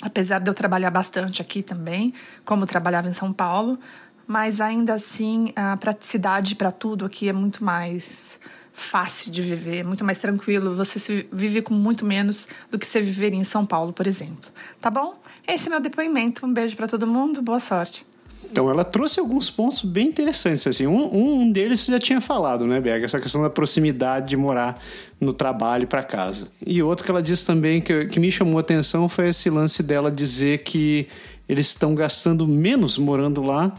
Apesar 0.00 0.40
de 0.40 0.48
eu 0.48 0.54
trabalhar 0.54 0.90
bastante 0.90 1.42
aqui 1.42 1.62
também, 1.62 2.12
como 2.44 2.66
trabalhava 2.66 3.08
em 3.08 3.12
São 3.12 3.32
Paulo, 3.32 3.78
mas 4.26 4.60
ainda 4.60 4.94
assim 4.94 5.52
a 5.54 5.76
praticidade 5.76 6.56
para 6.56 6.72
tudo 6.72 7.04
aqui 7.04 7.28
é 7.28 7.32
muito 7.32 7.64
mais 7.64 8.38
fácil 8.72 9.30
de 9.30 9.42
viver, 9.42 9.84
muito 9.84 10.04
mais 10.04 10.18
tranquilo. 10.18 10.74
Você 10.74 10.98
se 10.98 11.28
vive 11.32 11.62
com 11.62 11.74
muito 11.74 12.04
menos 12.04 12.46
do 12.70 12.78
que 12.78 12.86
você 12.86 13.00
viveria 13.00 13.38
em 13.38 13.44
São 13.44 13.66
Paulo, 13.66 13.92
por 13.92 14.06
exemplo. 14.06 14.50
Tá 14.80 14.90
bom? 14.90 15.20
Esse 15.46 15.66
é 15.66 15.70
meu 15.70 15.80
depoimento. 15.80 16.46
Um 16.46 16.52
beijo 16.52 16.76
para 16.76 16.88
todo 16.88 17.06
mundo. 17.06 17.42
Boa 17.42 17.60
sorte. 17.60 18.06
Então, 18.52 18.68
ela 18.68 18.84
trouxe 18.84 19.18
alguns 19.18 19.48
pontos 19.48 19.80
bem 19.82 20.08
interessantes. 20.08 20.66
Assim. 20.66 20.86
Um, 20.86 21.40
um 21.40 21.50
deles 21.50 21.80
você 21.80 21.92
já 21.92 21.98
tinha 21.98 22.20
falado, 22.20 22.66
né, 22.66 22.82
Berg? 22.82 23.02
Essa 23.02 23.18
questão 23.18 23.40
da 23.40 23.48
proximidade 23.48 24.28
de 24.28 24.36
morar 24.36 24.78
no 25.18 25.32
trabalho 25.32 25.86
para 25.86 26.02
casa. 26.02 26.48
E 26.64 26.82
outro 26.82 27.02
que 27.02 27.10
ela 27.10 27.22
disse 27.22 27.46
também 27.46 27.80
que, 27.80 28.04
que 28.06 28.20
me 28.20 28.30
chamou 28.30 28.58
a 28.58 28.60
atenção 28.60 29.08
foi 29.08 29.28
esse 29.28 29.48
lance 29.48 29.82
dela 29.82 30.10
dizer 30.10 30.58
que 30.58 31.08
eles 31.48 31.68
estão 31.68 31.94
gastando 31.94 32.46
menos 32.46 32.98
morando 32.98 33.40
lá 33.42 33.72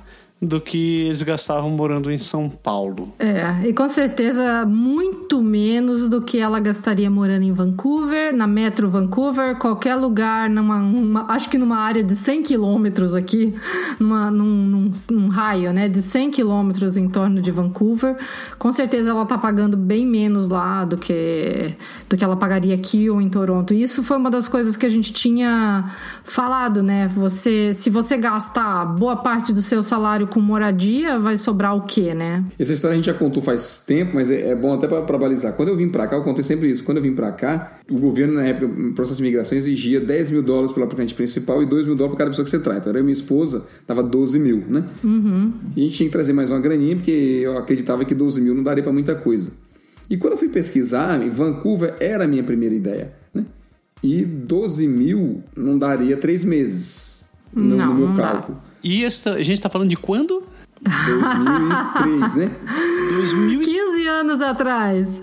do 0.45 0.60
que 0.60 1.06
eles 1.06 1.23
gastavam 1.23 1.69
morando 1.69 2.12
em 2.12 2.17
São 2.17 2.49
Paulo. 2.49 3.13
É, 3.17 3.65
e 3.65 3.73
com 3.73 3.88
certeza 3.88 4.65
muito 4.65 5.41
menos 5.41 6.10
do 6.10 6.21
que 6.21 6.38
ela 6.38 6.60
gastaria 6.60 7.10
morando 7.10 7.43
em 7.43 7.53
Vancouver, 7.53 8.36
na 8.36 8.45
Metro 8.45 8.89
Vancouver, 8.89 9.56
qualquer 9.58 9.95
lugar, 9.95 10.49
numa, 10.49 10.77
uma- 10.79 11.32
acho 11.32 11.49
que 11.49 11.58
numa 11.58 11.77
área 11.77 12.03
de 12.03 12.13
100 12.13 12.43
quilômetros 12.43 13.15
aqui, 13.15 13.56
numa, 13.97 14.29
num, 14.29 14.45
num- 14.65 14.91
num 15.12 15.27
raio, 15.29 15.71
né, 15.71 15.88
de 15.88 16.01
100 16.01 16.29
quilômetros 16.32 16.97
em 16.97 17.08
torno 17.08 17.41
de 17.41 17.49
Vancouver. 17.49 18.17
Com 18.60 18.71
certeza 18.71 19.12
ela 19.12 19.25
tá 19.25 19.38
pagando 19.38 19.77
bem 19.77 20.06
menos 20.06 20.49
lá 20.49 20.84
do 20.84 20.97
que, 20.97 21.73
do 22.10 22.17
que 22.17 22.23
ela 22.23 22.36
pagaria 22.36 22.75
aqui 22.75 23.10
ou 23.10 23.21
em 23.21 23.29
Toronto. 23.29 23.73
Isso 23.73 24.03
foi 24.03 24.17
uma 24.17 24.29
das 24.29 24.49
coisas 24.49 24.75
que 24.75 24.86
a 24.86 24.89
gente 24.89 25.13
tinha 25.13 25.89
falado, 26.25 26.84
né? 26.84 27.08
Você, 27.15 27.71
se 27.73 27.89
você 27.89 28.17
gastar 28.17 28.86
boa 28.86 29.15
parte 29.15 29.53
do 29.53 29.62
seu 29.62 29.82
salário 29.82 30.27
com 30.33 30.39
moradia, 30.39 31.19
vai 31.19 31.37
sobrar 31.37 31.77
o 31.77 31.81
quê, 31.81 32.15
né? 32.15 32.43
Essa 32.57 32.73
história 32.73 32.93
a 32.93 32.95
gente 32.95 33.05
já 33.05 33.13
contou 33.13 33.43
faz 33.43 33.83
tempo, 33.85 34.15
mas 34.15 34.31
é, 34.31 34.49
é 34.49 34.55
bom 34.55 34.73
até 34.73 34.87
para 34.87 35.17
balizar. 35.17 35.53
Quando 35.53 35.69
eu 35.69 35.77
vim 35.77 35.89
para 35.89 36.07
cá, 36.07 36.15
eu 36.15 36.23
contei 36.23 36.43
sempre 36.43 36.71
isso. 36.71 36.83
Quando 36.83 36.97
eu 36.97 37.03
vim 37.03 37.13
para 37.13 37.31
cá, 37.31 37.77
o 37.87 37.99
governo, 37.99 38.33
na 38.33 38.43
época, 38.43 38.65
no 38.65 38.93
processo 38.93 39.17
de 39.17 39.27
imigração, 39.27 39.55
exigia 39.55 40.01
10 40.01 40.31
mil 40.31 40.41
dólares 40.41 40.71
pelo 40.71 40.87
aplicante 40.87 41.13
principal 41.13 41.61
e 41.61 41.67
2 41.67 41.85
mil 41.85 41.95
dólares 41.95 42.13
por 42.13 42.17
cada 42.17 42.31
pessoa 42.31 42.43
que 42.43 42.49
você 42.49 42.59
traz. 42.59 42.79
Então, 42.79 42.91
eu 42.91 42.99
e 42.99 43.03
minha 43.03 43.13
esposa 43.13 43.63
dava 43.87 44.01
12 44.01 44.39
mil, 44.39 44.63
né? 44.67 44.85
E 45.75 45.81
a 45.81 45.83
gente 45.83 45.97
tinha 45.97 46.09
que 46.09 46.13
trazer 46.13 46.33
mais 46.33 46.49
uma 46.49 46.59
graninha, 46.59 46.95
porque 46.95 47.11
eu 47.11 47.55
acreditava 47.55 48.03
que 48.03 48.15
12 48.15 48.41
mil 48.41 48.55
não 48.55 48.63
daria 48.63 48.81
para 48.81 48.91
muita 48.91 49.13
coisa. 49.13 49.51
E 50.09 50.17
quando 50.17 50.33
eu 50.33 50.39
fui 50.39 50.49
pesquisar, 50.49 51.19
Vancouver 51.29 51.95
era 51.99 52.23
a 52.23 52.27
minha 52.27 52.43
primeira 52.43 52.73
ideia, 52.73 53.13
né? 53.31 53.45
E 54.01 54.25
12 54.25 54.87
mil 54.87 55.43
não 55.55 55.77
daria 55.77 56.17
três 56.17 56.43
meses 56.43 57.25
no, 57.53 57.77
Não, 57.77 57.87
no 57.87 57.93
meu 57.93 58.07
não 58.09 58.15
dá. 58.15 58.43
E 58.83 59.03
esta, 59.05 59.31
a 59.33 59.39
gente 59.43 59.53
está 59.53 59.69
falando 59.69 59.89
de 59.89 59.95
quando? 59.97 60.43
2003, 60.81 62.35
né? 62.35 62.51
2015 63.15 64.07
anos 64.07 64.41
atrás. 64.41 65.21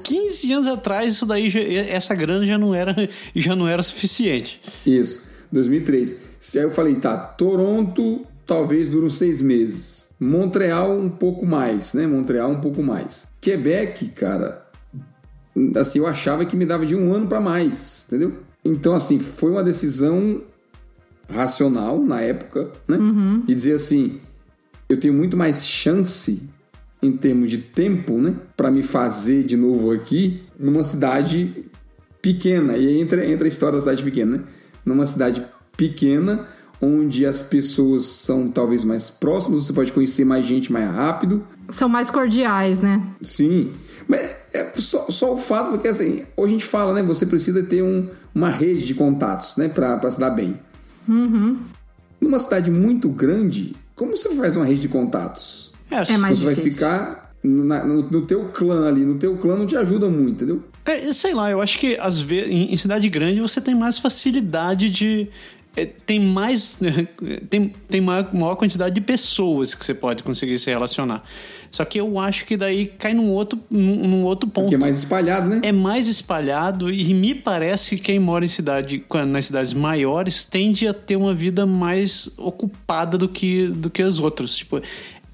anos 0.52 0.66
atrás, 0.66 1.14
isso 1.14 1.26
daí, 1.26 1.50
já- 1.50 1.60
essa 1.60 2.14
grana 2.14 2.46
já 2.46 2.56
não 2.58 2.74
era, 2.74 2.94
já 3.34 3.54
não 3.54 3.68
era 3.68 3.82
suficiente. 3.82 4.60
Isso, 4.86 5.28
2003. 5.52 6.16
Se 6.40 6.58
Aí 6.58 6.64
eu 6.64 6.70
falei, 6.70 6.94
tá, 6.96 7.16
Toronto 7.16 8.22
talvez 8.46 8.88
dure 8.88 9.06
uns 9.06 9.18
seis 9.18 9.42
meses. 9.42 10.08
Montreal 10.18 10.96
um 10.98 11.08
pouco 11.10 11.46
mais, 11.46 11.94
né? 11.94 12.06
Montreal 12.06 12.50
um 12.50 12.60
pouco 12.60 12.82
mais. 12.82 13.28
Quebec, 13.40 14.08
cara, 14.08 14.66
assim, 15.76 15.98
eu 15.98 16.06
achava 16.06 16.44
que 16.44 16.56
me 16.56 16.64
dava 16.66 16.84
de 16.86 16.94
um 16.94 17.12
ano 17.12 17.26
para 17.26 17.40
mais, 17.40 18.04
entendeu? 18.06 18.34
Então, 18.64 18.94
assim, 18.94 19.18
foi 19.18 19.50
uma 19.50 19.62
decisão 19.64 20.42
racional 21.32 22.02
na 22.02 22.20
época, 22.20 22.70
né? 22.88 22.96
E 23.48 23.54
dizer 23.54 23.74
assim, 23.74 24.20
eu 24.88 24.98
tenho 24.98 25.14
muito 25.14 25.36
mais 25.36 25.66
chance 25.66 26.42
em 27.02 27.12
termos 27.12 27.50
de 27.50 27.58
tempo, 27.58 28.18
né, 28.18 28.34
para 28.56 28.70
me 28.70 28.82
fazer 28.82 29.42
de 29.44 29.56
novo 29.56 29.90
aqui 29.90 30.42
numa 30.58 30.84
cidade 30.84 31.64
pequena. 32.20 32.76
E 32.76 32.88
aí 32.88 33.00
entra, 33.00 33.24
entra 33.24 33.46
a 33.46 33.48
história 33.48 33.76
da 33.76 33.80
cidade 33.80 34.02
pequena, 34.02 34.38
né? 34.38 34.44
Numa 34.84 35.06
cidade 35.06 35.42
pequena, 35.76 36.46
onde 36.80 37.24
as 37.24 37.40
pessoas 37.40 38.04
são 38.04 38.48
talvez 38.48 38.84
mais 38.84 39.10
próximas, 39.10 39.64
você 39.64 39.72
pode 39.72 39.92
conhecer 39.92 40.24
mais 40.24 40.44
gente 40.44 40.72
mais 40.72 40.90
rápido. 40.90 41.42
São 41.70 41.88
mais 41.88 42.10
cordiais, 42.10 42.80
né? 42.80 43.02
Sim, 43.22 43.70
mas 44.06 44.20
é 44.52 44.70
só, 44.76 45.06
só 45.10 45.34
o 45.34 45.38
fato 45.38 45.70
porque 45.70 45.88
assim, 45.88 46.24
hoje 46.36 46.54
a 46.54 46.58
gente 46.58 46.66
fala, 46.66 46.92
né? 46.92 47.02
Você 47.02 47.24
precisa 47.24 47.62
ter 47.62 47.82
um, 47.82 48.08
uma 48.34 48.50
rede 48.50 48.84
de 48.84 48.94
contatos, 48.94 49.56
né? 49.56 49.68
Para 49.68 50.10
se 50.10 50.18
dar 50.18 50.30
bem. 50.30 50.58
Numa 51.06 52.38
cidade 52.38 52.70
muito 52.70 53.08
grande, 53.08 53.74
como 53.96 54.16
você 54.16 54.34
faz 54.34 54.56
uma 54.56 54.64
rede 54.64 54.80
de 54.82 54.88
contatos? 54.88 55.72
É, 55.90 56.12
É 56.12 56.16
mais 56.18 56.38
você 56.38 56.44
vai 56.44 56.54
difícil. 56.54 56.78
ficar 56.78 57.32
na- 57.42 57.84
no, 57.84 58.02
no 58.10 58.22
teu 58.26 58.44
clã 58.46 58.86
ali, 58.88 59.04
no 59.04 59.14
teu 59.18 59.36
clã 59.38 59.56
não 59.56 59.66
te 59.66 59.76
ajuda 59.76 60.08
muito, 60.08 60.32
entendeu? 60.44 60.62
É, 60.84 61.12
sei 61.12 61.34
lá, 61.34 61.50
eu 61.50 61.60
acho 61.60 61.78
que 61.78 61.96
às 61.98 62.20
vezes 62.20 62.50
em, 62.52 62.72
em 62.72 62.76
cidade 62.76 63.08
grande 63.08 63.40
você 63.40 63.60
tem 63.60 63.74
mais 63.74 63.98
facilidade 63.98 64.88
de, 64.90 65.28
é, 65.76 65.84
tem 65.86 66.20
mais. 66.20 66.76
Tem, 67.48 67.68
tem 67.88 68.00
maior, 68.00 68.32
maior 68.34 68.56
quantidade 68.56 68.94
de 68.94 69.00
pessoas 69.00 69.74
que 69.74 69.84
você 69.84 69.94
pode 69.94 70.22
conseguir 70.22 70.58
se 70.58 70.68
relacionar. 70.70 71.22
Só 71.70 71.84
que 71.84 72.00
eu 72.00 72.18
acho 72.18 72.44
que 72.46 72.56
daí 72.56 72.86
cai 72.86 73.14
num 73.14 73.30
outro, 73.30 73.58
num, 73.70 73.96
num 74.08 74.24
outro 74.24 74.48
ponto. 74.50 74.64
Porque 74.64 74.74
é 74.74 74.78
mais 74.78 74.98
espalhado, 74.98 75.48
né? 75.48 75.60
É 75.62 75.70
mais 75.70 76.08
espalhado 76.08 76.90
e 76.90 77.14
me 77.14 77.32
parece 77.34 77.96
que 77.96 78.02
quem 78.02 78.18
mora 78.18 78.44
em 78.44 78.48
cidade, 78.48 79.04
nas 79.28 79.44
cidades 79.46 79.72
maiores 79.72 80.44
tende 80.44 80.88
a 80.88 80.92
ter 80.92 81.14
uma 81.16 81.32
vida 81.32 81.64
mais 81.66 82.28
ocupada 82.36 83.16
do 83.16 83.28
que, 83.28 83.68
do 83.68 83.88
que 83.88 84.02
as 84.02 84.18
outras. 84.18 84.56
Tipo, 84.56 84.82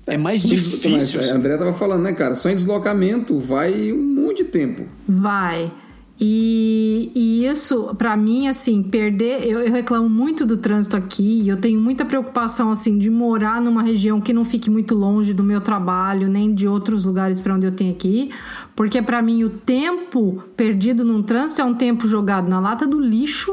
é 0.07 0.17
mais 0.19 0.43
Só 0.43 0.49
em 0.49 0.51
des- 0.51 0.61
difícil. 0.65 0.91
Mas, 1.21 1.29
é, 1.31 1.33
a 1.33 1.35
André 1.37 1.57
tava 1.57 1.73
falando, 1.73 2.03
né, 2.03 2.13
cara? 2.13 2.35
Só 2.35 2.51
em 2.51 2.55
deslocamento 2.55 3.39
vai 3.39 3.91
um 3.93 4.03
monte 4.27 4.45
de 4.45 4.51
tempo. 4.51 4.85
Vai. 5.09 5.73
E, 6.19 7.11
e 7.15 7.47
isso, 7.47 7.95
pra 7.97 8.17
mim, 8.17 8.49
assim, 8.49 8.83
perder. 8.83 9.47
Eu, 9.47 9.61
eu 9.61 9.73
reclamo 9.73 10.09
muito 10.09 10.47
do 10.47 10.57
trânsito 10.57 10.97
aqui. 10.97 11.47
Eu 11.47 11.59
tenho 11.59 11.79
muita 11.81 12.05
preocupação, 12.05 12.71
assim, 12.71 12.97
de 12.97 13.11
morar 13.11 13.61
numa 13.61 13.83
região 13.83 14.21
que 14.21 14.33
não 14.33 14.45
fique 14.45 14.71
muito 14.71 14.95
longe 14.95 15.35
do 15.35 15.45
meu 15.45 15.61
trabalho, 15.61 16.29
nem 16.29 16.55
de 16.55 16.67
outros 16.67 17.05
lugares 17.05 17.39
pra 17.39 17.55
onde 17.55 17.67
eu 17.67 17.73
tenho 17.73 17.95
que 17.95 18.09
ir. 18.09 18.35
Porque, 18.75 19.03
pra 19.03 19.21
mim, 19.21 19.45
o 19.45 19.51
tempo 19.51 20.43
perdido 20.57 21.05
num 21.05 21.23
trânsito 21.23 21.61
é 21.61 21.65
um 21.65 21.75
tempo 21.75 22.09
jogado 22.09 22.49
na 22.49 22.61
lata 22.61 22.87
do 22.87 22.99
lixo 22.99 23.53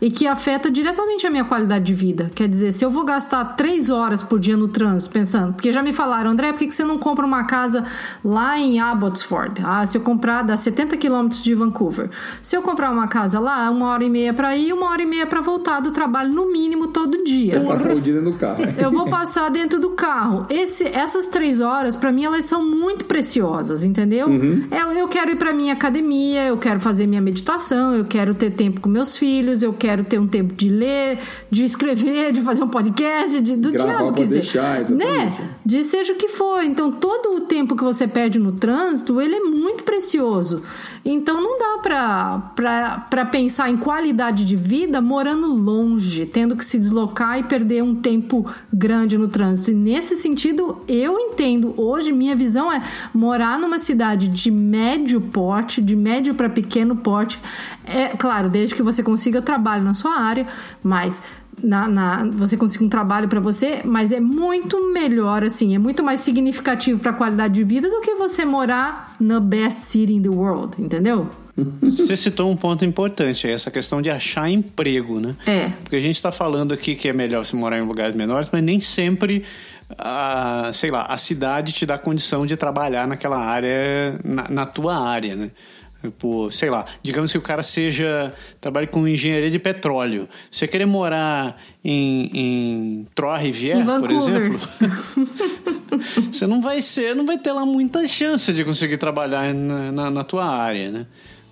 e 0.00 0.10
que 0.10 0.26
afeta 0.26 0.70
diretamente 0.70 1.26
a 1.26 1.30
minha 1.30 1.44
qualidade 1.44 1.84
de 1.84 1.94
vida. 1.94 2.30
Quer 2.34 2.48
dizer, 2.48 2.72
se 2.72 2.84
eu 2.84 2.90
vou 2.90 3.04
gastar 3.04 3.44
três 3.56 3.90
horas 3.90 4.22
por 4.22 4.38
dia 4.38 4.56
no 4.56 4.68
trânsito, 4.68 5.10
pensando, 5.10 5.52
porque 5.54 5.72
já 5.72 5.82
me 5.82 5.92
falaram, 5.92 6.30
André, 6.30 6.52
por 6.52 6.58
que 6.60 6.70
você 6.70 6.84
não 6.84 6.98
compra 6.98 7.26
uma 7.26 7.44
casa 7.44 7.84
lá 8.24 8.58
em 8.58 8.78
Abbotsford? 8.80 9.62
Ah, 9.64 9.84
se 9.84 9.98
eu 9.98 10.02
comprar, 10.02 10.42
dá 10.42 10.56
70 10.56 10.96
quilômetros 10.96 11.42
de 11.42 11.54
Vancouver. 11.54 12.10
Se 12.42 12.56
eu 12.56 12.62
comprar 12.62 12.90
uma 12.90 13.08
casa 13.08 13.40
lá, 13.40 13.70
uma 13.70 13.88
hora 13.88 14.04
e 14.04 14.10
meia 14.10 14.32
pra 14.32 14.56
ir, 14.56 14.72
uma 14.72 14.90
hora 14.90 15.02
e 15.02 15.06
meia 15.06 15.26
pra 15.26 15.40
voltar 15.40 15.80
do 15.80 15.90
trabalho, 15.90 16.32
no 16.32 16.50
mínimo 16.50 16.88
todo 16.88 17.24
dia. 17.24 17.54
Você 17.54 17.66
passa 17.66 17.94
o 17.94 18.00
dia 18.00 18.14
dentro 18.14 18.30
do 18.30 18.36
carro. 18.36 18.64
Eu 18.78 18.90
vou 18.90 19.06
passar 19.06 19.50
dentro 19.50 19.80
do 19.80 19.90
carro. 19.90 20.46
Esse, 20.48 20.84
essas 20.84 21.26
três 21.26 21.60
horas, 21.60 21.96
pra 21.96 22.12
mim, 22.12 22.24
elas 22.24 22.44
são 22.44 22.64
muito 22.64 23.04
preciosas, 23.04 23.82
entendeu? 23.82 24.28
Eu, 24.70 24.92
eu 24.92 25.08
quero 25.08 25.32
ir 25.32 25.36
pra 25.36 25.52
minha 25.52 25.72
academia, 25.72 26.44
eu 26.46 26.56
quero 26.56 26.80
fazer 26.80 27.06
minha 27.06 27.20
meditação, 27.20 27.94
eu 27.94 28.04
quero 28.04 28.34
ter 28.34 28.50
tempo 28.50 28.80
com 28.80 28.88
meus 28.88 29.16
filhos, 29.16 29.62
eu 29.62 29.72
quero 29.72 29.87
ter 30.04 30.18
um 30.18 30.26
tempo 30.26 30.54
de 30.54 30.68
ler, 30.68 31.18
de 31.50 31.64
escrever, 31.64 32.32
de 32.32 32.42
fazer 32.42 32.62
um 32.62 32.68
podcast, 32.68 33.40
de, 33.40 33.56
do 33.56 33.72
Gravar 33.72 33.98
diabo 33.98 34.12
deixar, 34.12 34.80
exatamente. 34.80 35.40
Né? 35.40 35.48
De 35.64 35.82
seja 35.82 36.12
o 36.12 36.16
que 36.16 36.28
for. 36.28 36.62
Então, 36.62 36.92
todo 36.92 37.36
o 37.36 37.40
tempo 37.40 37.76
que 37.76 37.82
você 37.82 38.06
perde 38.06 38.38
no 38.38 38.52
trânsito, 38.52 39.20
ele 39.20 39.34
é 39.36 39.40
muito 39.40 39.84
precioso. 39.84 40.62
Então, 41.04 41.40
não 41.40 41.58
dá 41.58 42.52
pra 43.08 43.24
pensar 43.26 43.70
em 43.70 43.76
qualidade 43.76 44.44
de 44.44 44.56
vida 44.56 45.00
morando 45.00 45.46
longe, 45.46 46.26
tendo 46.26 46.56
que 46.56 46.64
se 46.64 46.78
deslocar 46.78 47.38
e 47.38 47.44
perder 47.44 47.82
um 47.82 47.94
tempo 47.94 48.46
grande 48.72 49.16
no 49.16 49.28
trânsito. 49.28 49.70
E 49.70 49.74
nesse 49.74 50.16
sentido, 50.16 50.82
eu 50.86 51.18
entendo. 51.18 51.74
Hoje, 51.76 52.12
minha 52.12 52.36
visão 52.36 52.72
é 52.72 52.82
morar 53.14 53.58
numa 53.58 53.78
cidade 53.78 54.28
de 54.28 54.50
médio 54.50 55.20
porte, 55.20 55.80
de 55.80 55.96
médio 55.96 56.34
para 56.34 56.48
pequeno 56.48 56.96
porte. 56.96 57.38
É 57.88 58.08
claro, 58.16 58.48
desde 58.48 58.74
que 58.74 58.82
você 58.82 59.02
consiga 59.02 59.40
trabalho 59.42 59.82
na 59.82 59.94
sua 59.94 60.18
área, 60.20 60.46
mas 60.82 61.22
na, 61.62 61.88
na- 61.88 62.24
você 62.32 62.56
consiga 62.56 62.84
um 62.84 62.88
trabalho 62.88 63.28
para 63.28 63.40
você, 63.40 63.80
mas 63.84 64.12
é 64.12 64.20
muito 64.20 64.92
melhor 64.92 65.42
assim, 65.42 65.74
é 65.74 65.78
muito 65.78 66.02
mais 66.04 66.20
significativo 66.20 67.00
para 67.00 67.10
a 67.10 67.14
qualidade 67.14 67.54
de 67.54 67.64
vida 67.64 67.88
do 67.90 68.00
que 68.00 68.14
você 68.14 68.44
morar 68.44 69.16
na 69.18 69.40
best 69.40 69.80
city 69.80 70.12
in 70.14 70.22
the 70.22 70.28
world, 70.28 70.80
entendeu? 70.80 71.28
Você 71.82 72.16
citou 72.16 72.48
um 72.48 72.54
ponto 72.54 72.84
importante, 72.84 73.48
é 73.48 73.50
essa 73.50 73.68
questão 73.68 74.00
de 74.00 74.08
achar 74.08 74.48
emprego, 74.48 75.18
né? 75.18 75.34
É. 75.44 75.70
Porque 75.82 75.96
a 75.96 76.00
gente 76.00 76.14
está 76.14 76.30
falando 76.30 76.72
aqui 76.72 76.94
que 76.94 77.08
é 77.08 77.12
melhor 77.12 77.44
você 77.44 77.56
morar 77.56 77.78
em 77.78 77.82
lugares 77.82 78.14
menores, 78.14 78.48
mas 78.52 78.62
nem 78.62 78.78
sempre, 78.78 79.42
a, 79.98 80.70
sei 80.72 80.92
lá, 80.92 81.02
a 81.06 81.18
cidade 81.18 81.72
te 81.72 81.84
dá 81.84 81.98
condição 81.98 82.46
de 82.46 82.56
trabalhar 82.56 83.08
naquela 83.08 83.38
área, 83.38 84.20
na, 84.24 84.48
na 84.48 84.66
tua 84.66 84.96
área, 84.96 85.34
né? 85.34 85.50
Tipo, 86.00 86.48
sei 86.52 86.70
lá, 86.70 86.86
digamos 87.02 87.32
que 87.32 87.38
o 87.38 87.42
cara 87.42 87.62
seja 87.62 88.32
trabalhe 88.60 88.86
com 88.86 89.06
engenharia 89.06 89.50
de 89.50 89.58
petróleo. 89.58 90.28
Você 90.48 90.68
querer 90.68 90.86
morar 90.86 91.60
em, 91.84 92.30
em 92.32 93.06
Trois-Rivières, 93.16 93.84
por 93.84 94.10
exemplo, 94.10 94.60
você 96.32 96.46
não 96.46 96.62
vai 96.62 96.80
ser, 96.80 97.16
não 97.16 97.26
vai 97.26 97.36
ter 97.36 97.52
lá 97.52 97.66
muita 97.66 98.06
chance 98.06 98.52
de 98.52 98.64
conseguir 98.64 98.96
trabalhar 98.96 99.52
na, 99.52 99.90
na, 99.90 100.10
na 100.10 100.24
tua 100.24 100.44
área, 100.44 100.90
né? 100.90 101.06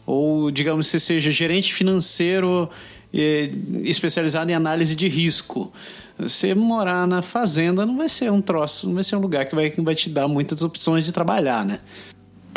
Ou, 0.07 0.53
digamos, 0.53 0.87
você 0.87 1.01
seja 1.01 1.33
gerente 1.33 1.75
financeiro 1.75 2.71
eh, 3.13 3.51
especializado 3.83 4.49
em 4.53 4.55
análise 4.55 4.95
de 4.95 5.09
risco. 5.09 5.73
Você 6.17 6.55
morar 6.55 7.05
na 7.07 7.21
fazenda 7.21 7.85
não 7.85 7.97
vai 7.97 8.09
ser 8.09 8.31
um 8.31 8.41
troço, 8.41 8.87
não 8.87 8.95
vai 8.95 9.03
ser 9.03 9.17
um 9.17 9.21
lugar 9.21 9.45
que 9.47 9.57
vai, 9.57 9.71
que 9.71 9.81
vai 9.81 9.97
te 9.97 10.09
dar 10.09 10.29
muitas 10.29 10.63
opções 10.63 11.05
de 11.05 11.11
trabalhar, 11.11 11.65
né? 11.65 11.81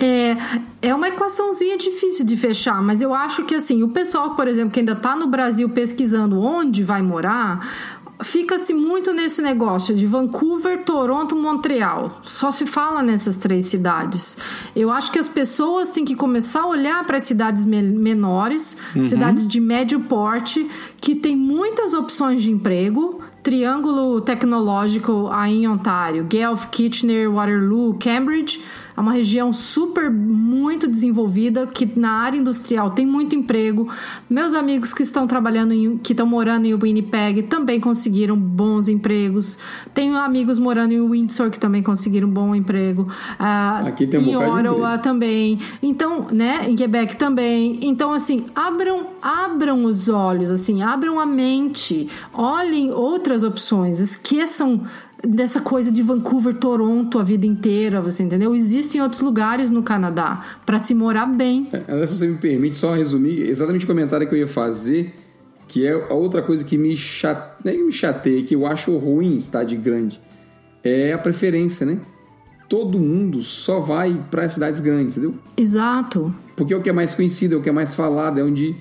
É, 0.01 0.37
é 0.81 0.95
uma 0.95 1.07
equaçãozinha 1.09 1.77
difícil 1.77 2.25
de 2.25 2.37
fechar, 2.37 2.81
mas 2.81 3.01
eu 3.01 3.13
acho 3.13 3.43
que 3.43 3.55
assim, 3.55 3.83
o 3.83 3.89
pessoal, 3.89 4.35
por 4.35 4.47
exemplo, 4.47 4.71
que 4.71 4.79
ainda 4.79 4.93
está 4.93 5.15
no 5.15 5.27
Brasil 5.27 5.67
pesquisando 5.69 6.39
onde 6.39 6.83
vai 6.83 7.01
morar, 7.01 7.67
fica-se 8.23 8.73
muito 8.73 9.11
nesse 9.13 9.41
negócio 9.41 9.95
de 9.95 10.05
Vancouver, 10.05 10.83
Toronto, 10.83 11.35
Montreal. 11.35 12.19
Só 12.23 12.49
se 12.51 12.65
fala 12.65 13.01
nessas 13.01 13.35
três 13.37 13.65
cidades. 13.65 14.37
Eu 14.75 14.91
acho 14.91 15.11
que 15.11 15.19
as 15.19 15.27
pessoas 15.29 15.89
têm 15.89 16.05
que 16.05 16.15
começar 16.15 16.61
a 16.61 16.67
olhar 16.67 17.03
para 17.05 17.17
as 17.17 17.23
cidades 17.23 17.65
me- 17.65 17.81
menores, 17.81 18.77
cidades 19.01 19.47
de 19.47 19.59
médio 19.59 19.99
porte, 20.01 20.69
que 21.01 21.15
tem 21.15 21.35
muitas 21.35 21.93
opções 21.93 22.41
de 22.41 22.51
emprego. 22.51 23.21
Triângulo 23.41 24.19
Tecnológico 24.19 25.29
aí 25.31 25.63
em 25.63 25.67
Ontário, 25.67 26.25
Guelph, 26.25 26.65
Kitchener, 26.67 27.31
Waterloo, 27.31 27.93
Cambridge. 27.97 28.61
É 28.99 29.01
uma 29.01 29.13
região 29.13 29.53
super 29.53 30.11
muito 30.11 30.85
desenvolvida 30.85 31.65
que 31.65 31.89
na 31.97 32.11
área 32.11 32.37
industrial 32.37 32.91
tem 32.91 33.05
muito 33.05 33.33
emprego. 33.33 33.87
Meus 34.29 34.53
amigos 34.53 34.93
que 34.93 35.01
estão 35.01 35.25
trabalhando 35.25 35.73
em, 35.73 35.97
que 35.97 36.11
estão 36.11 36.25
morando 36.25 36.65
em 36.65 36.75
Winnipeg 36.75 37.43
também 37.43 37.79
conseguiram 37.79 38.35
bons 38.35 38.89
empregos. 38.89 39.57
Tenho 39.93 40.17
amigos 40.17 40.59
morando 40.59 40.91
em 40.91 41.09
Windsor 41.09 41.49
que 41.49 41.57
também 41.57 41.81
conseguiram 41.81 42.27
um 42.27 42.31
bom 42.31 42.53
emprego. 42.53 43.07
Ah, 43.39 43.83
Aqui 43.87 44.05
tem 44.05 44.19
um 44.19 44.23
em 44.23 44.35
Ottawa 44.35 44.97
também. 44.97 45.61
Então, 45.81 46.27
né, 46.29 46.69
em 46.69 46.75
Quebec 46.75 47.15
também. 47.15 47.79
Então, 47.81 48.11
assim, 48.11 48.47
abram, 48.53 49.11
abram 49.21 49.85
os 49.85 50.09
olhos, 50.09 50.51
assim, 50.51 50.83
abram 50.83 51.21
a 51.21 51.25
mente, 51.25 52.09
olhem 52.33 52.91
outras 52.91 53.45
opções, 53.45 54.01
esqueçam 54.01 54.81
dessa 55.27 55.59
coisa 55.59 55.91
de 55.91 56.01
Vancouver, 56.01 56.53
Toronto 56.55 57.19
a 57.19 57.23
vida 57.23 57.45
inteira, 57.45 58.01
você 58.01 58.23
entendeu? 58.23 58.55
Existem 58.55 59.01
outros 59.01 59.21
lugares 59.21 59.69
no 59.69 59.83
Canadá 59.83 60.59
para 60.65 60.79
se 60.79 60.93
morar 60.93 61.25
bem. 61.25 61.69
André, 61.87 62.07
se 62.07 62.17
você 62.17 62.27
me 62.27 62.37
permite 62.37 62.77
só 62.77 62.93
resumir 62.93 63.41
exatamente 63.41 63.85
o 63.85 63.87
comentário 63.87 64.27
que 64.27 64.33
eu 64.33 64.39
ia 64.39 64.47
fazer, 64.47 65.13
que 65.67 65.85
é 65.85 65.91
a 65.91 66.13
outra 66.13 66.41
coisa 66.41 66.63
que 66.63 66.77
me 66.77 66.95
chateia, 66.95 67.75
que 67.75 67.83
me 67.83 67.91
chateia, 67.91 68.43
que 68.43 68.55
eu 68.55 68.65
acho 68.65 68.95
ruim 68.97 69.39
cidade 69.39 69.75
grande, 69.75 70.19
é 70.83 71.13
a 71.13 71.17
preferência, 71.17 71.85
né? 71.85 71.99
Todo 72.67 72.99
mundo 72.99 73.41
só 73.41 73.79
vai 73.79 74.23
para 74.29 74.47
cidades 74.47 74.79
grandes, 74.79 75.17
entendeu? 75.17 75.37
Exato. 75.57 76.33
Porque 76.55 76.73
é 76.73 76.77
o 76.77 76.81
que 76.81 76.89
é 76.89 76.93
mais 76.93 77.13
conhecido, 77.13 77.55
é 77.55 77.57
o 77.57 77.61
que 77.61 77.69
é 77.69 77.71
mais 77.71 77.95
falado, 77.95 78.39
é 78.39 78.43
onde, 78.43 78.75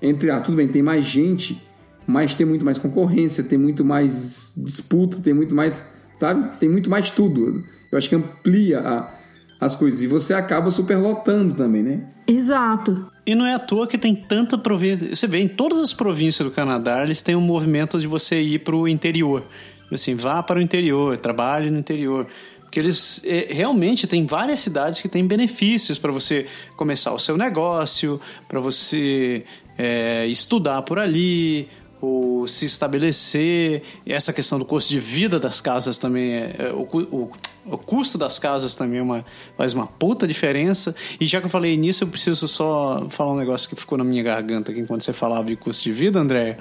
entre 0.00 0.30
ah, 0.30 0.40
tudo 0.40 0.56
bem, 0.56 0.66
tem 0.66 0.82
mais 0.82 1.04
gente, 1.04 1.62
mas 2.06 2.34
tem 2.34 2.46
muito 2.46 2.64
mais 2.64 2.78
concorrência, 2.78 3.42
tem 3.44 3.58
muito 3.58 3.84
mais 3.84 4.52
disputa, 4.56 5.18
tem 5.22 5.32
muito 5.34 5.54
mais, 5.54 5.86
sabe? 6.18 6.56
Tem 6.58 6.68
muito 6.68 6.88
mais 6.90 7.10
tudo. 7.10 7.64
Eu 7.90 7.98
acho 7.98 8.08
que 8.08 8.14
amplia 8.14 8.80
a- 8.80 9.14
as 9.60 9.74
coisas. 9.76 10.00
E 10.02 10.06
você 10.06 10.34
acaba 10.34 10.70
superlotando 10.70 11.54
também, 11.54 11.82
né? 11.82 12.00
Exato. 12.26 13.06
E 13.26 13.34
não 13.34 13.46
é 13.46 13.54
à 13.54 13.58
toa 13.58 13.86
que 13.86 13.96
tem 13.96 14.14
tanta 14.14 14.58
província. 14.58 15.14
Você 15.14 15.26
vê, 15.26 15.38
em 15.38 15.48
todas 15.48 15.78
as 15.78 15.92
províncias 15.92 16.46
do 16.46 16.54
Canadá, 16.54 17.02
eles 17.02 17.22
têm 17.22 17.34
um 17.34 17.40
movimento 17.40 17.98
de 17.98 18.06
você 18.06 18.40
ir 18.42 18.58
para 18.60 18.76
o 18.76 18.86
interior. 18.86 19.44
Assim, 19.90 20.14
vá 20.14 20.42
para 20.42 20.58
o 20.58 20.62
interior, 20.62 21.16
trabalhe 21.16 21.70
no 21.70 21.78
interior. 21.78 22.26
Porque 22.62 22.80
eles 22.80 23.22
eh, 23.24 23.46
realmente 23.50 24.06
tem 24.06 24.26
várias 24.26 24.58
cidades 24.58 25.00
que 25.00 25.08
têm 25.08 25.24
benefícios 25.26 25.96
para 25.96 26.10
você 26.10 26.46
começar 26.76 27.14
o 27.14 27.18
seu 27.20 27.36
negócio, 27.38 28.20
para 28.48 28.58
você 28.58 29.44
eh, 29.78 30.26
estudar 30.26 30.82
por 30.82 30.98
ali, 30.98 31.68
ou 32.04 32.48
se 32.48 32.66
estabelecer. 32.66 33.82
Essa 34.06 34.32
questão 34.32 34.58
do 34.58 34.64
custo 34.64 34.90
de 34.90 35.00
vida 35.00 35.40
das 35.40 35.60
casas 35.60 35.98
também 35.98 36.32
é. 36.32 36.56
é, 36.58 36.72
o, 36.72 36.82
o, 36.82 37.30
o 37.66 37.78
custo 37.78 38.18
das 38.18 38.38
casas 38.38 38.74
também 38.74 38.98
é 38.98 39.02
uma, 39.02 39.24
faz 39.56 39.72
uma 39.72 39.86
puta 39.86 40.26
diferença. 40.28 40.94
E 41.18 41.24
já 41.24 41.40
que 41.40 41.46
eu 41.46 41.50
falei 41.50 41.76
nisso, 41.76 42.04
eu 42.04 42.08
preciso 42.08 42.46
só 42.46 43.06
falar 43.08 43.32
um 43.32 43.36
negócio 43.36 43.68
que 43.68 43.74
ficou 43.74 43.96
na 43.96 44.04
minha 44.04 44.22
garganta 44.22 44.70
aqui 44.70 44.80
enquanto 44.80 45.02
você 45.02 45.12
falava 45.12 45.44
de 45.44 45.56
custo 45.56 45.82
de 45.84 45.92
vida, 45.92 46.18
André. 46.18 46.58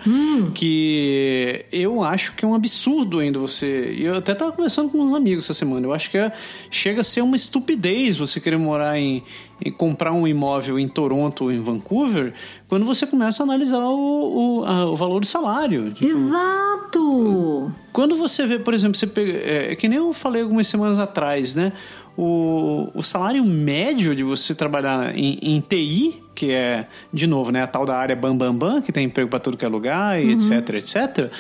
Que 0.54 1.66
eu 1.72 2.02
acho 2.04 2.34
que 2.36 2.46
é 2.46 2.48
um 2.48 2.56
absurdo 2.56 3.20
ainda 3.20 3.38
você. 3.40 3.94
Eu 3.98 4.16
até 4.16 4.34
tava 4.34 4.52
conversando 4.52 4.90
com 4.90 5.00
uns 5.00 5.14
amigos 5.14 5.46
essa 5.46 5.54
semana. 5.54 5.86
Eu 5.86 5.94
acho 5.94 6.10
que 6.10 6.18
é- 6.18 6.32
chega 6.72 7.02
a 7.02 7.04
ser 7.04 7.22
uma 7.22 7.36
estupidez 7.36 8.16
você 8.18 8.40
querer 8.40 8.58
morar 8.58 8.98
em. 8.98 9.24
Em 9.66 9.72
comprar 9.72 10.12
um 10.12 10.28
imóvel 10.28 10.78
em 10.78 10.88
Toronto 10.88 11.46
ou 11.46 11.52
em 11.52 11.60
Vancouver, 11.62 12.34
quando 12.68 12.86
você 12.86 13.06
começa 13.08 13.44
a 13.44 13.46
analisar 13.46 13.86
o, 13.88 14.60
o, 14.60 14.66
a- 14.66 14.86
o 14.92 14.96
valor 14.96 15.20
do 15.20 15.26
salário. 15.26 15.92
Tipo, 15.92 16.06
Exato! 16.06 17.72
Quando 17.92 18.16
você 18.16 18.46
vê, 18.46 18.60
por 18.60 18.74
exemplo, 18.74 18.98
você 18.98 19.08
pega, 19.08 19.32
é, 19.32 19.72
é 19.72 19.76
que 19.76 19.88
nem 19.88 19.98
eu 19.98 20.14
falei 20.14 20.42
algumas 20.42 20.68
semanas 20.68 20.98
atrás, 20.98 21.56
né? 21.56 21.74
O, 22.16 22.90
o 22.94 23.02
salário 23.02 23.44
médio 23.44 24.16
de 24.16 24.22
você 24.24 24.54
trabalhar 24.54 25.18
em, 25.18 25.40
em 25.42 25.60
TI, 25.60 26.22
que 26.36 26.52
é, 26.52 26.88
de 27.12 27.26
novo, 27.26 27.52
né, 27.52 27.64
a 27.64 27.68
tal 27.68 27.86
da 27.88 27.96
área 27.98 28.16
bam 28.16 28.38
bam 28.38 28.54
bam, 28.56 28.82
que 28.82 28.92
tem 28.92 29.06
emprego 29.06 29.30
para 29.30 29.40
tudo 29.40 29.58
que 29.58 29.66
é 29.66 29.68
lugar, 29.68 30.22
e 30.24 30.32
etc, 30.34 30.70
etc. 30.76 31.32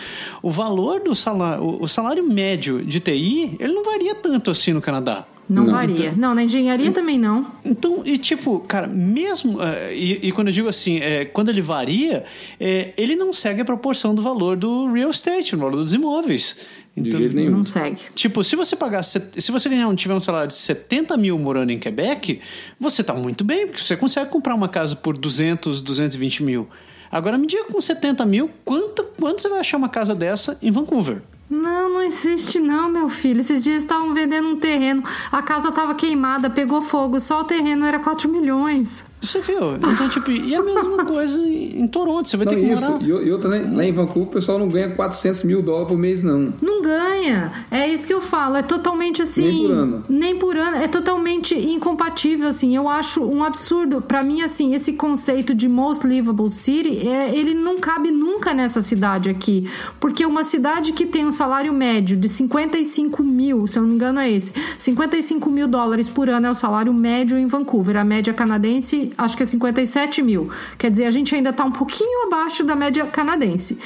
O 0.41 0.49
valor 0.49 0.99
do 1.01 1.13
salário, 1.13 1.63
o, 1.63 1.83
o 1.83 1.87
salário 1.87 2.23
médio 2.27 2.83
de 2.83 2.99
TI, 2.99 3.55
ele 3.59 3.73
não 3.73 3.83
varia 3.83 4.15
tanto 4.15 4.49
assim 4.49 4.73
no 4.73 4.81
Canadá. 4.81 5.25
Não, 5.49 5.65
Não. 5.65 5.71
varia. 5.73 6.13
Não, 6.15 6.33
na 6.33 6.43
engenharia 6.43 6.91
também 6.91 7.19
não. 7.19 7.45
Então, 7.65 8.01
e 8.05 8.17
tipo, 8.17 8.59
cara, 8.61 8.87
mesmo. 8.87 9.61
eh, 9.61 9.93
e, 9.95 10.27
e 10.27 10.31
quando 10.31 10.47
eu 10.47 10.53
digo 10.53 10.69
assim, 10.69 10.99
é, 10.99 11.25
quando 11.25 11.49
ele 11.49 11.61
varia, 11.61 12.23
é, 12.59 12.93
ele 12.95 13.15
não 13.15 13.33
segue 13.33 13.61
a 13.61 13.65
proporção 13.65 14.15
do 14.15 14.21
valor 14.21 14.55
do 14.55 14.91
real 14.91 15.11
estate, 15.11 15.51
do 15.55 15.59
valor 15.61 15.75
dos 15.75 15.93
imóveis. 15.93 16.57
De 16.95 17.09
Então, 17.09 17.19
jeito 17.19 17.35
nenhum. 17.35 17.51
Não 17.51 17.63
segue. 17.63 18.01
Tipo, 18.15 18.43
se 18.43 18.55
você 18.55 18.75
pagar, 18.75 19.03
se 19.03 19.51
você 19.51 19.67
ganhar 19.67 19.87
um, 19.87 19.95
tiver 19.95 20.13
um 20.13 20.19
salário 20.19 20.47
de 20.47 20.53
70 20.53 21.17
mil 21.17 21.37
morando 21.39 21.71
em 21.71 21.79
Quebec, 21.79 22.39
você 22.79 23.03
tá 23.03 23.13
muito 23.13 23.43
bem, 23.43 23.65
porque 23.67 23.81
você 23.81 23.97
consegue 23.97 24.29
comprar 24.29 24.53
uma 24.55 24.69
casa 24.69 24.95
por 24.95 25.17
200, 25.17 25.81
220 25.81 26.43
mil. 26.43 26.67
Agora 27.13 27.37
me 27.37 27.45
diga 27.45 27.65
com 27.65 27.79
70 27.79 28.25
mil, 28.25 28.49
quanto, 28.65 29.03
quanto 29.19 29.39
você 29.39 29.47
vai 29.47 29.59
achar 29.59 29.77
uma 29.77 29.87
casa 29.87 30.15
dessa 30.15 30.57
em 30.63 30.71
Vancouver? 30.71 31.21
Não, 31.47 31.93
não 31.93 32.01
existe 32.01 32.59
não, 32.59 32.89
meu 32.89 33.07
filho. 33.07 33.41
Esses 33.41 33.63
dias 33.63 33.83
estavam 33.83 34.15
vendendo 34.15 34.47
um 34.47 34.55
terreno. 34.57 35.03
A 35.31 35.39
casa 35.43 35.71
tava 35.71 35.93
queimada, 35.93 36.49
pegou 36.49 36.81
fogo. 36.81 37.19
Só 37.19 37.41
o 37.41 37.43
terreno 37.43 37.85
era 37.85 37.99
4 37.99 38.27
milhões. 38.27 39.03
Você 39.21 39.39
viu? 39.41 39.75
Então, 39.75 40.09
tipo, 40.09 40.31
e 40.31 40.55
a 40.55 40.61
mesma 40.63 41.05
coisa 41.05 41.39
em 41.39 41.87
Toronto. 41.87 42.27
Você 42.27 42.35
vai 42.35 42.45
Não, 42.45 42.53
ter 42.53 42.59
que 42.59 42.73
isso. 42.73 42.83
morar... 42.83 43.01
E, 43.03 43.05
e 43.05 43.31
outra, 43.31 43.49
né? 43.49 43.71
Lá 43.71 43.85
em 43.85 43.91
Vancouver, 43.93 44.29
o 44.29 44.31
pessoal 44.31 44.57
não 44.57 44.67
ganha 44.67 44.89
400 44.95 45.43
mil 45.43 45.61
dólares 45.61 45.87
por 45.89 45.97
mês, 45.97 46.23
não. 46.23 46.51
Não 46.61 46.81
ganha. 46.83 47.51
É 47.71 47.87
isso 47.87 48.05
que 48.05 48.13
eu 48.13 48.21
falo. 48.21 48.57
É 48.57 48.61
totalmente 48.61 49.21
assim. 49.21 49.43
Nem 49.43 49.67
por 49.67 49.71
ano. 49.73 50.03
Nem 50.07 50.35
por 50.37 50.57
ano. 50.57 50.77
É 50.77 50.87
totalmente 50.87 51.55
incompatível, 51.55 52.47
assim. 52.47 52.75
Eu 52.75 52.87
acho 52.87 53.23
um 53.23 53.43
absurdo. 53.43 54.01
Pra 54.01 54.23
mim, 54.23 54.41
assim, 54.41 54.75
esse 54.75 54.93
conceito 54.93 55.55
de 55.55 55.67
most 55.67 56.05
livable 56.05 56.49
city, 56.49 57.07
é, 57.07 57.35
ele 57.35 57.53
não 57.53 57.77
cabe 57.77 58.11
nunca 58.11 58.53
nessa 58.53 58.81
cidade 58.81 59.29
aqui. 59.29 59.69
Porque 59.99 60.25
uma 60.25 60.43
cidade 60.43 60.91
que 60.91 61.05
tem 61.05 61.25
um 61.25 61.31
salário 61.31 61.73
médio 61.73 62.17
de 62.17 62.27
55 62.29 63.23
mil, 63.23 63.65
se 63.65 63.79
eu 63.79 63.83
não 63.83 63.89
me 63.89 63.95
engano 63.95 64.19
é 64.19 64.29
esse, 64.29 64.53
55 64.77 65.49
mil 65.49 65.67
dólares 65.67 66.09
por 66.09 66.29
ano 66.29 66.47
é 66.47 66.51
o 66.51 66.55
salário 66.55 66.93
médio 66.93 67.37
em 67.37 67.47
Vancouver. 67.47 67.97
A 67.97 68.03
média 68.03 68.33
canadense, 68.33 69.11
acho 69.17 69.37
que 69.37 69.43
é 69.43 69.45
57 69.45 70.21
mil. 70.21 70.49
Quer 70.77 70.91
dizer, 70.91 71.05
a 71.05 71.11
gente 71.11 71.33
ainda 71.33 71.53
tá 71.53 71.63
um 71.63 71.71
pouquinho 71.71 72.27
abaixo 72.27 72.63
da 72.63 72.75
média 72.75 73.05
canadense. 73.05 73.77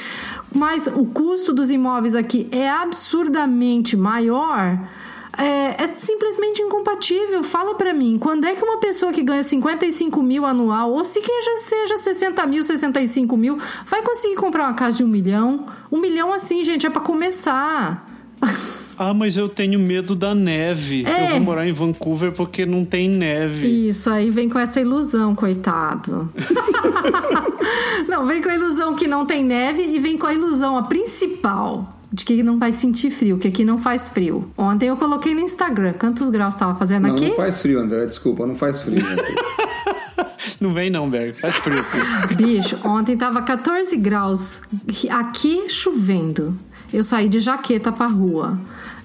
Mas 0.54 0.86
o 0.86 1.04
custo 1.06 1.52
dos 1.52 1.70
imóveis 1.70 2.14
aqui 2.14 2.48
é 2.50 2.68
absurdamente 2.68 3.96
maior. 3.96 4.78
É, 5.36 5.84
é 5.84 5.86
simplesmente 5.94 6.60
incompatível. 6.60 7.42
Fala 7.44 7.74
pra 7.74 7.94
mim, 7.94 8.18
quando 8.18 8.44
é 8.44 8.54
que 8.54 8.64
uma 8.64 8.78
pessoa 8.78 9.12
que 9.12 9.22
ganha 9.22 9.42
55 9.42 10.20
mil 10.22 10.44
anual, 10.44 10.90
ou 10.92 11.04
se 11.04 11.20
que 11.20 11.42
já 11.42 11.56
seja 11.58 11.96
60 11.98 12.46
mil, 12.46 12.62
65 12.62 13.36
mil, 13.36 13.58
vai 13.86 14.02
conseguir 14.02 14.34
comprar 14.34 14.64
uma 14.64 14.74
casa 14.74 14.96
de 14.96 15.04
um 15.04 15.08
milhão? 15.08 15.66
Um 15.92 16.00
milhão 16.00 16.32
assim, 16.32 16.64
gente, 16.64 16.86
é 16.86 16.90
pra 16.90 17.00
começar. 17.00 18.04
Ah, 18.98 19.14
mas 19.14 19.36
eu 19.36 19.48
tenho 19.48 19.78
medo 19.78 20.14
da 20.14 20.34
neve. 20.34 21.04
É. 21.06 21.26
Eu 21.26 21.30
vou 21.32 21.40
morar 21.40 21.66
em 21.68 21.72
Vancouver 21.72 22.32
porque 22.32 22.66
não 22.66 22.84
tem 22.84 23.08
neve. 23.08 23.88
Isso, 23.88 24.10
aí 24.10 24.30
vem 24.30 24.48
com 24.48 24.58
essa 24.58 24.80
ilusão, 24.80 25.34
coitado. 25.34 26.32
não, 28.08 28.26
vem 28.26 28.42
com 28.42 28.48
a 28.48 28.54
ilusão 28.54 28.94
que 28.94 29.06
não 29.06 29.24
tem 29.26 29.44
neve 29.44 29.82
e 29.82 29.98
vem 29.98 30.18
com 30.18 30.26
a 30.26 30.34
ilusão, 30.34 30.76
a 30.76 30.82
principal, 30.82 31.96
de 32.12 32.24
que 32.24 32.42
não 32.42 32.58
vai 32.58 32.72
sentir 32.72 33.10
frio, 33.10 33.38
que 33.38 33.48
aqui 33.48 33.64
não 33.64 33.78
faz 33.78 34.08
frio. 34.08 34.50
Ontem 34.56 34.88
eu 34.88 34.96
coloquei 34.96 35.34
no 35.34 35.40
Instagram 35.40 35.92
quantos 35.92 36.28
graus 36.30 36.54
estava 36.54 36.74
fazendo 36.74 37.08
Não, 37.08 37.14
aqui. 37.14 37.28
não 37.28 37.36
faz 37.36 37.60
frio, 37.62 37.80
André. 37.80 38.04
Desculpa, 38.06 38.46
não 38.46 38.54
faz 38.56 38.82
frio. 38.82 39.02
né? 39.04 39.16
Não 40.60 40.72
vem 40.74 40.90
não, 40.90 41.08
Berg. 41.08 41.34
Faz 41.38 41.54
frio. 41.56 41.84
Bicho, 42.36 42.78
ontem 42.84 43.16
tava 43.16 43.42
14 43.42 43.96
graus, 43.96 44.58
aqui 45.10 45.68
chovendo. 45.68 46.56
Eu 46.92 47.02
saí 47.02 47.28
de 47.28 47.38
jaqueta 47.38 47.92
pra 47.92 48.06
rua. 48.06 48.58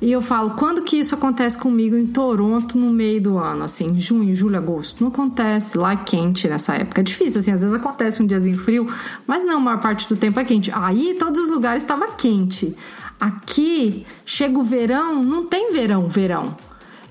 E 0.04 0.12
eu 0.12 0.22
falo, 0.22 0.50
quando 0.58 0.82
que 0.82 0.98
isso 0.98 1.16
acontece 1.16 1.58
comigo 1.58 1.96
em 1.96 2.06
Toronto 2.06 2.78
no 2.78 2.92
meio 2.92 3.22
do 3.22 3.38
ano, 3.38 3.64
assim, 3.64 3.98
junho, 3.98 4.36
julho, 4.36 4.58
agosto? 4.58 5.02
Não 5.02 5.08
acontece, 5.08 5.78
lá 5.78 5.94
é 5.94 5.96
quente 5.96 6.46
nessa 6.46 6.76
época. 6.76 7.00
É 7.00 7.04
difícil, 7.06 7.40
assim, 7.40 7.54
às 7.54 7.62
vezes 7.62 7.74
acontece 7.74 8.22
um 8.22 8.28
diazinho 8.28 8.58
frio, 8.58 8.86
mas 9.26 9.46
não, 9.46 9.60
a 9.60 9.62
maior 9.62 9.80
parte 9.80 10.10
do 10.10 10.18
tempo 10.18 10.38
é 10.42 10.44
quente. 10.44 10.70
Aí, 10.76 11.16
todos 11.18 11.46
os 11.46 11.50
lugares 11.50 11.84
estava 11.84 12.06
quente. 12.16 12.76
Aqui, 13.18 14.06
chega 14.26 14.60
o 14.60 14.64
verão, 14.64 15.24
não 15.24 15.46
tem 15.46 15.72
verão, 15.72 16.06
verão. 16.06 16.54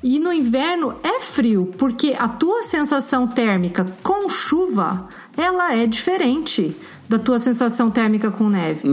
E 0.03 0.19
no 0.19 0.31
inverno 0.31 0.95
é 1.03 1.19
frio, 1.21 1.73
porque 1.79 2.15
a 2.19 2.29
tua 2.29 2.63
sensação 2.63 3.27
térmica 3.27 3.87
com 4.03 4.29
chuva, 4.29 5.09
ela 5.35 5.75
é 5.75 5.87
diferente 5.87 6.77
da 7.09 7.19
tua 7.19 7.39
sensação 7.39 7.91
térmica 7.91 8.31
com 8.31 8.49
neve. 8.49 8.89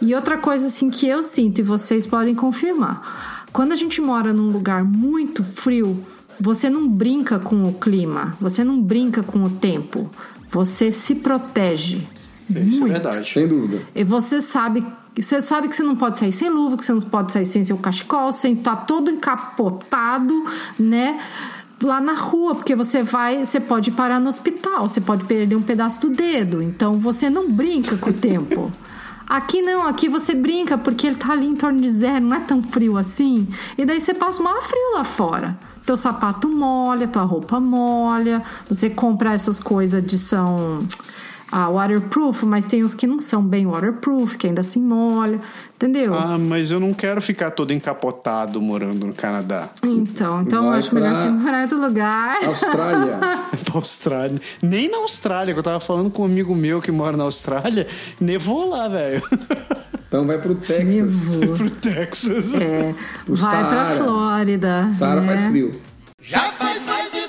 E 0.00 0.14
outra 0.14 0.38
coisa 0.38 0.66
assim 0.66 0.90
que 0.90 1.08
eu 1.08 1.22
sinto 1.22 1.60
e 1.60 1.62
vocês 1.62 2.06
podem 2.06 2.34
confirmar, 2.34 3.29
quando 3.52 3.72
a 3.72 3.76
gente 3.76 4.00
mora 4.00 4.32
num 4.32 4.50
lugar 4.50 4.84
muito 4.84 5.42
frio, 5.42 6.02
você 6.40 6.70
não 6.70 6.88
brinca 6.88 7.38
com 7.38 7.64
o 7.64 7.74
clima, 7.74 8.36
você 8.40 8.64
não 8.64 8.80
brinca 8.80 9.22
com 9.22 9.44
o 9.44 9.50
tempo, 9.50 10.10
você 10.48 10.90
se 10.90 11.16
protege. 11.16 12.06
Isso 12.48 12.78
é 12.78 12.80
muito. 12.80 12.92
verdade. 12.92 13.32
Sem 13.32 13.46
dúvida. 13.46 13.82
E 13.94 14.02
você 14.02 14.40
sabe, 14.40 14.84
você 15.16 15.40
sabe 15.40 15.68
que 15.68 15.76
você 15.76 15.82
não 15.82 15.94
pode 15.94 16.18
sair 16.18 16.32
sem 16.32 16.48
luva, 16.48 16.76
que 16.76 16.84
você 16.84 16.92
não 16.92 17.00
pode 17.00 17.32
sair 17.32 17.44
sem 17.44 17.62
seu 17.64 17.76
cachecol, 17.76 18.32
sem 18.32 18.54
estar 18.54 18.76
todo 18.76 19.10
encapotado, 19.10 20.44
né? 20.78 21.20
Lá 21.82 22.00
na 22.00 22.12
rua, 22.14 22.54
porque 22.54 22.74
você 22.74 23.02
vai, 23.02 23.44
você 23.44 23.58
pode 23.58 23.90
parar 23.90 24.20
no 24.20 24.28
hospital, 24.28 24.86
você 24.86 25.00
pode 25.00 25.24
perder 25.24 25.56
um 25.56 25.62
pedaço 25.62 26.00
do 26.00 26.10
dedo. 26.10 26.62
Então 26.62 26.96
você 26.96 27.30
não 27.30 27.50
brinca 27.50 27.96
com 27.96 28.10
o 28.10 28.14
tempo. 28.14 28.72
Aqui 29.30 29.62
não, 29.62 29.86
aqui 29.86 30.08
você 30.08 30.34
brinca 30.34 30.76
porque 30.76 31.06
ele 31.06 31.14
tá 31.14 31.30
ali 31.30 31.46
em 31.46 31.54
torno 31.54 31.80
de 31.80 31.88
zero, 31.88 32.24
não 32.26 32.36
é 32.36 32.40
tão 32.40 32.60
frio 32.64 32.96
assim. 32.96 33.46
E 33.78 33.84
daí 33.84 34.00
você 34.00 34.12
passa 34.12 34.42
maior 34.42 34.60
frio 34.60 34.94
lá 34.94 35.04
fora. 35.04 35.56
Teu 35.86 35.96
sapato 35.96 36.48
molha, 36.48 37.06
tua 37.06 37.22
roupa 37.22 37.60
molha, 37.60 38.42
você 38.68 38.90
compra 38.90 39.32
essas 39.32 39.60
coisas 39.60 40.04
de 40.04 40.18
são 40.18 40.84
ah, 41.52 41.68
waterproof, 41.70 42.44
mas 42.44 42.66
tem 42.66 42.84
uns 42.84 42.94
que 42.94 43.06
não 43.06 43.18
são 43.18 43.42
bem 43.42 43.66
waterproof, 43.66 44.36
que 44.36 44.46
ainda 44.46 44.60
assim 44.60 44.80
molha, 44.80 45.40
entendeu? 45.74 46.14
Ah, 46.14 46.38
mas 46.38 46.70
eu 46.70 46.78
não 46.78 46.92
quero 46.94 47.20
ficar 47.20 47.50
todo 47.50 47.72
encapotado 47.72 48.60
morando 48.60 49.06
no 49.06 49.12
Canadá. 49.12 49.68
Então, 49.84 50.42
então 50.42 50.64
eu 50.64 50.70
Vai 50.70 50.78
acho 50.78 50.94
melhor 50.94 51.12
pra- 51.12 51.20
você 51.22 51.28
morar 51.30 51.58
em 51.58 51.62
outro 51.62 51.80
lugar. 51.80 52.44
Austrália. 52.44 53.18
Pra 53.64 53.74
Austrália. 53.74 54.40
Nem 54.62 54.90
na 54.90 54.98
Austrália, 54.98 55.52
que 55.52 55.58
eu 55.58 55.62
tava 55.64 55.80
falando 55.80 56.10
com 56.10 56.22
um 56.22 56.24
amigo 56.26 56.54
meu 56.54 56.80
que 56.80 56.90
mora 56.92 57.16
na 57.16 57.24
Austrália, 57.24 57.86
nevou 58.20 58.68
lá, 58.70 58.88
velho. 58.88 59.22
Então 60.08 60.26
vai 60.26 60.38
pro 60.38 60.54
Texas. 60.56 61.28
Nevou. 61.28 61.56
Pro 61.56 61.70
Texas. 61.70 62.54
É, 62.54 62.94
Pro 63.24 63.36
vai 63.36 63.64
pra 63.68 63.84
Saara. 63.86 64.04
Flórida. 64.04 64.90
Saara 64.94 65.20
né? 65.20 65.26
faz 65.36 65.48
frio. 65.50 65.80
Já 66.20 66.40
faz 66.52 66.84
mais 66.84 67.12
de 67.12 67.19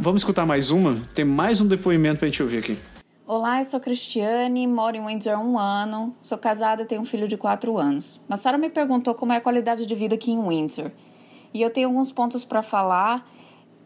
Vamos 0.00 0.20
escutar 0.22 0.46
mais 0.46 0.70
uma? 0.70 0.96
Tem 1.14 1.24
mais 1.24 1.60
um 1.60 1.66
depoimento 1.66 2.18
pra 2.20 2.28
gente 2.28 2.42
ouvir 2.42 2.58
aqui. 2.58 2.78
Olá, 3.26 3.60
eu 3.60 3.64
sou 3.64 3.78
Cristiane, 3.80 4.66
moro 4.66 4.96
em 4.96 5.04
Windsor 5.04 5.34
há 5.34 5.38
um 5.38 5.58
ano, 5.58 6.14
sou 6.22 6.38
casada 6.38 6.82
e 6.82 6.86
tenho 6.86 7.02
um 7.02 7.04
filho 7.04 7.28
de 7.28 7.36
4 7.36 7.76
anos. 7.76 8.18
Mas 8.26 8.40
Sara 8.40 8.56
me 8.56 8.70
perguntou 8.70 9.14
como 9.14 9.32
é 9.32 9.36
a 9.36 9.40
qualidade 9.40 9.84
de 9.84 9.94
vida 9.94 10.14
aqui 10.14 10.30
em 10.32 10.40
Windsor. 10.42 10.90
E 11.52 11.60
eu 11.60 11.70
tenho 11.70 11.88
alguns 11.88 12.10
pontos 12.10 12.44
para 12.44 12.62
falar 12.62 13.28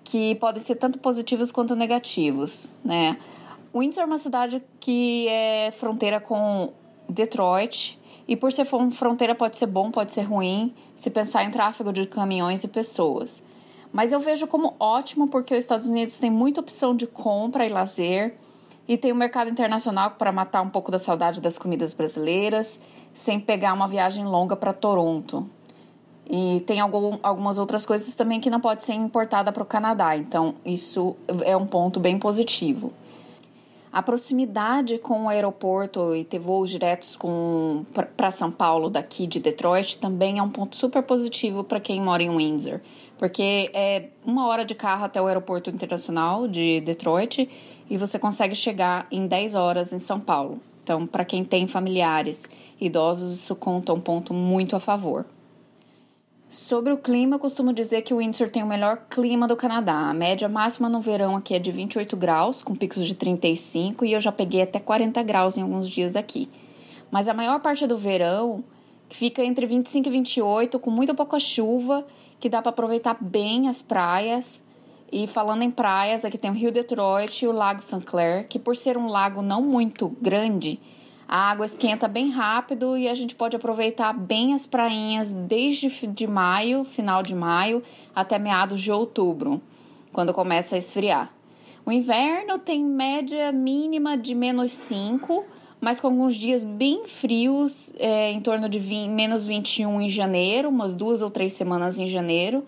que 0.05 0.35
podem 0.37 0.63
ser 0.63 0.77
tanto 0.77 0.99
positivos 0.99 1.51
quanto 1.51 1.75
negativos, 1.75 2.77
né? 2.85 3.17
Windsor 3.75 4.03
é 4.03 4.07
uma 4.07 4.19
cidade 4.19 4.63
que 4.79 5.27
é 5.29 5.73
fronteira 5.73 6.21
com 6.21 6.73
Detroit, 7.09 7.99
e 8.29 8.37
por 8.37 8.53
ser 8.53 8.65
fron- 8.65 8.91
fronteira 8.91 9.35
pode 9.35 9.57
ser 9.57 9.67
bom, 9.67 9.91
pode 9.91 10.13
ser 10.13 10.23
ruim, 10.23 10.73
se 10.97 11.11
pensar 11.11 11.43
em 11.45 11.51
tráfego 11.51 11.93
de 11.93 12.07
caminhões 12.07 12.63
e 12.63 12.69
pessoas. 12.69 13.43
Mas 13.93 14.13
eu 14.13 14.21
vejo 14.21 14.47
como 14.47 14.75
ótimo 14.81 15.29
porque 15.29 15.55
os 15.55 15.61
Estados 15.61 15.87
Unidos 15.87 16.19
tem 16.19 16.31
muita 16.31 16.61
opção 16.61 16.97
de 16.97 17.07
compra 17.07 17.67
e 17.67 17.69
lazer, 17.69 18.35
e 18.89 18.97
tem 18.97 19.13
o 19.13 19.17
mercado 19.17 19.49
internacional 19.49 20.13
para 20.13 20.33
matar 20.33 20.63
um 20.63 20.69
pouco 20.69 20.91
da 20.91 20.99
saudade 20.99 21.41
das 21.41 21.59
comidas 21.59 21.95
brasileiras, 21.95 22.81
sem 23.15 23.39
pegar 23.39 23.73
uma 23.73 23.87
viagem 23.87 24.25
longa 24.25 24.57
para 24.57 24.73
Toronto. 24.73 25.47
E 26.29 26.63
tem 26.67 26.81
algum, 26.81 27.19
algumas 27.23 27.59
outras 27.59 27.85
coisas 27.85 28.15
também 28.15 28.41
que 28.41 28.51
não 28.51 28.61
pode 28.61 28.83
ser 28.83 28.95
importada 28.95 29.53
para 29.53 29.63
o 29.63 29.67
Canadá, 29.67 30.17
então 30.17 30.55
isso 30.65 31.15
é 31.45 31.57
um 31.57 31.67
ponto 31.67 32.01
bem 32.01 32.19
positivo. 32.19 32.93
A 33.93 34.03
proximidade 34.03 34.97
com 34.99 35.25
o 35.25 35.29
aeroporto 35.29 36.15
e 36.15 36.25
ter 36.25 36.39
voos 36.39 36.71
diretos 36.71 37.19
para 38.17 38.31
São 38.31 38.51
Paulo 38.51 38.89
daqui 38.89 39.27
de 39.27 39.39
Detroit 39.39 39.99
também 39.99 40.39
é 40.39 40.43
um 40.43 40.49
ponto 40.49 40.77
super 40.77 41.03
positivo 41.03 41.63
para 41.63 41.79
quem 41.79 42.01
mora 42.01 42.23
em 42.23 42.35
Windsor, 42.35 42.81
porque 43.23 43.71
é 43.73 44.09
uma 44.27 44.49
hora 44.49 44.65
de 44.65 44.75
carro 44.75 45.05
até 45.05 45.23
o 45.23 45.29
aeroporto 45.29 45.71
internacional 45.71 46.49
de 46.49 46.81
Detroit 46.81 47.49
e 47.89 47.97
você 47.97 48.19
consegue 48.19 48.57
chegar 48.57 49.07
em 49.13 49.29
10 49.29 49.55
horas 49.55 49.93
em 49.93 50.01
São 50.01 50.19
Paulo. 50.19 50.59
Então, 50.83 51.07
para 51.07 51.25
quem 51.25 51.45
tem 51.45 51.69
familiares 51.69 52.51
idosos, 52.81 53.33
isso 53.33 53.55
conta 53.55 53.93
um 53.93 54.01
ponto 54.01 54.35
muito 54.35 54.75
a 54.75 54.81
favor. 54.81 55.25
Sobre 56.49 56.93
o 56.93 56.97
clima, 56.97 57.37
eu 57.37 57.39
costumo 57.39 57.73
dizer 57.73 58.03
que 58.03 58.13
o 58.13 58.17
Windsor 58.17 58.51
tem 58.51 58.65
o 58.65 58.67
melhor 58.67 59.03
clima 59.09 59.47
do 59.47 59.55
Canadá. 59.55 60.11
A 60.11 60.13
média 60.13 60.49
máxima 60.49 60.89
no 60.89 61.01
verão 61.01 61.37
aqui 61.37 61.55
é 61.55 61.61
de 61.61 61.71
28 61.71 62.17
graus, 62.17 62.61
com 62.61 62.75
picos 62.75 63.07
de 63.07 63.15
35, 63.15 64.05
e 64.05 64.15
eu 64.15 64.21
já 64.21 64.33
peguei 64.33 64.63
até 64.63 64.81
40 64.81 65.23
graus 65.23 65.57
em 65.57 65.63
alguns 65.63 65.89
dias 65.89 66.17
aqui. 66.17 66.49
Mas 67.09 67.29
a 67.29 67.35
maior 67.35 67.61
parte 67.61 67.87
do 67.87 67.97
verão 67.97 68.65
fica 69.11 69.45
entre 69.45 69.65
25 69.65 70.09
e 70.09 70.11
28, 70.11 70.81
com 70.81 70.91
muito 70.91 71.15
pouca 71.15 71.39
chuva, 71.39 72.05
que 72.43 72.49
dá 72.49 72.61
para 72.61 72.71
aproveitar 72.71 73.17
bem 73.21 73.69
as 73.69 73.81
praias. 73.81 74.65
E 75.13 75.29
falando 75.29 75.63
em 75.63 75.71
praias, 75.71 76.25
aqui 76.25 76.37
tem 76.37 76.51
o 76.51 76.55
Rio 76.55 76.73
Detroit 76.73 77.45
e 77.45 77.47
o 77.47 77.53
Lago 77.53 77.81
St. 77.81 78.01
Clair, 78.01 78.49
que 78.49 78.59
por 78.59 78.75
ser 78.77 78.99
um 78.99 79.07
lago 79.07 79.41
não 79.43 79.63
muito 79.63 80.09
grande, 80.21 80.81
a 81.29 81.53
água 81.53 81.65
esquenta 81.65 82.09
bem 82.09 82.31
rápido 82.31 82.97
e 82.97 83.09
a 83.09 83.15
gente 83.15 83.37
pode 83.37 83.55
aproveitar 83.55 84.13
bem 84.13 84.55
as 84.55 84.67
prainhas 84.67 85.33
desde 85.33 85.89
de 86.09 86.27
maio, 86.27 86.83
final 86.83 87.23
de 87.23 87.33
maio, 87.33 87.81
até 88.13 88.41
meados 88.41 88.83
de 88.83 88.91
outubro, 88.91 89.63
quando 90.13 90.35
começa 90.35 90.75
a 90.75 90.79
esfriar. 90.79 91.33
O 91.87 91.93
inverno 91.93 92.59
tem 92.59 92.85
média 92.85 93.53
mínima 93.53 94.19
de 94.19 94.35
menos 94.35 94.73
5, 94.73 95.45
mas 95.83 96.01
com 96.01 96.07
alguns 96.07 96.37
dias 96.37 96.65
bem 96.65 97.05
frios, 97.05 97.93
é, 97.99 98.31
em 98.31 98.41
torno 98.41 98.69
de 98.69 98.79
20, 98.79 99.11
menos 99.11 99.45
21 99.45 100.01
em 100.01 100.09
janeiro, 100.09 100.71
umas 100.71 100.95
duas 100.95 101.21
ou 101.21 101.29
três 101.29 101.53
semanas 101.53 101.99
em 101.99 102.07
janeiro. 102.07 102.65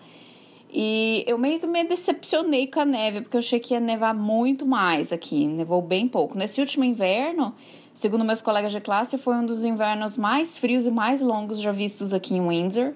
E 0.71 1.23
eu 1.25 1.37
meio 1.37 1.59
que 1.59 1.65
me 1.65 1.83
decepcionei 1.85 2.67
com 2.67 2.81
a 2.81 2.85
neve, 2.85 3.21
porque 3.21 3.37
eu 3.37 3.39
achei 3.39 3.59
que 3.59 3.73
ia 3.73 3.79
nevar 3.79 4.13
muito 4.13 4.65
mais 4.65 5.13
aqui. 5.13 5.47
Nevou 5.47 5.81
bem 5.81 6.07
pouco. 6.07 6.37
Nesse 6.37 6.59
último 6.59 6.83
inverno, 6.83 7.55
Segundo 7.95 8.25
meus 8.25 8.41
colegas 8.41 8.73
de 8.73 8.81
classe, 8.81 9.17
foi 9.17 9.35
um 9.35 9.45
dos 9.45 9.63
invernos 9.63 10.17
mais 10.17 10.57
frios 10.57 10.85
e 10.85 10.91
mais 10.91 11.21
longos 11.21 11.61
já 11.61 11.71
vistos 11.71 12.13
aqui 12.13 12.35
em 12.35 12.45
Windsor 12.45 12.91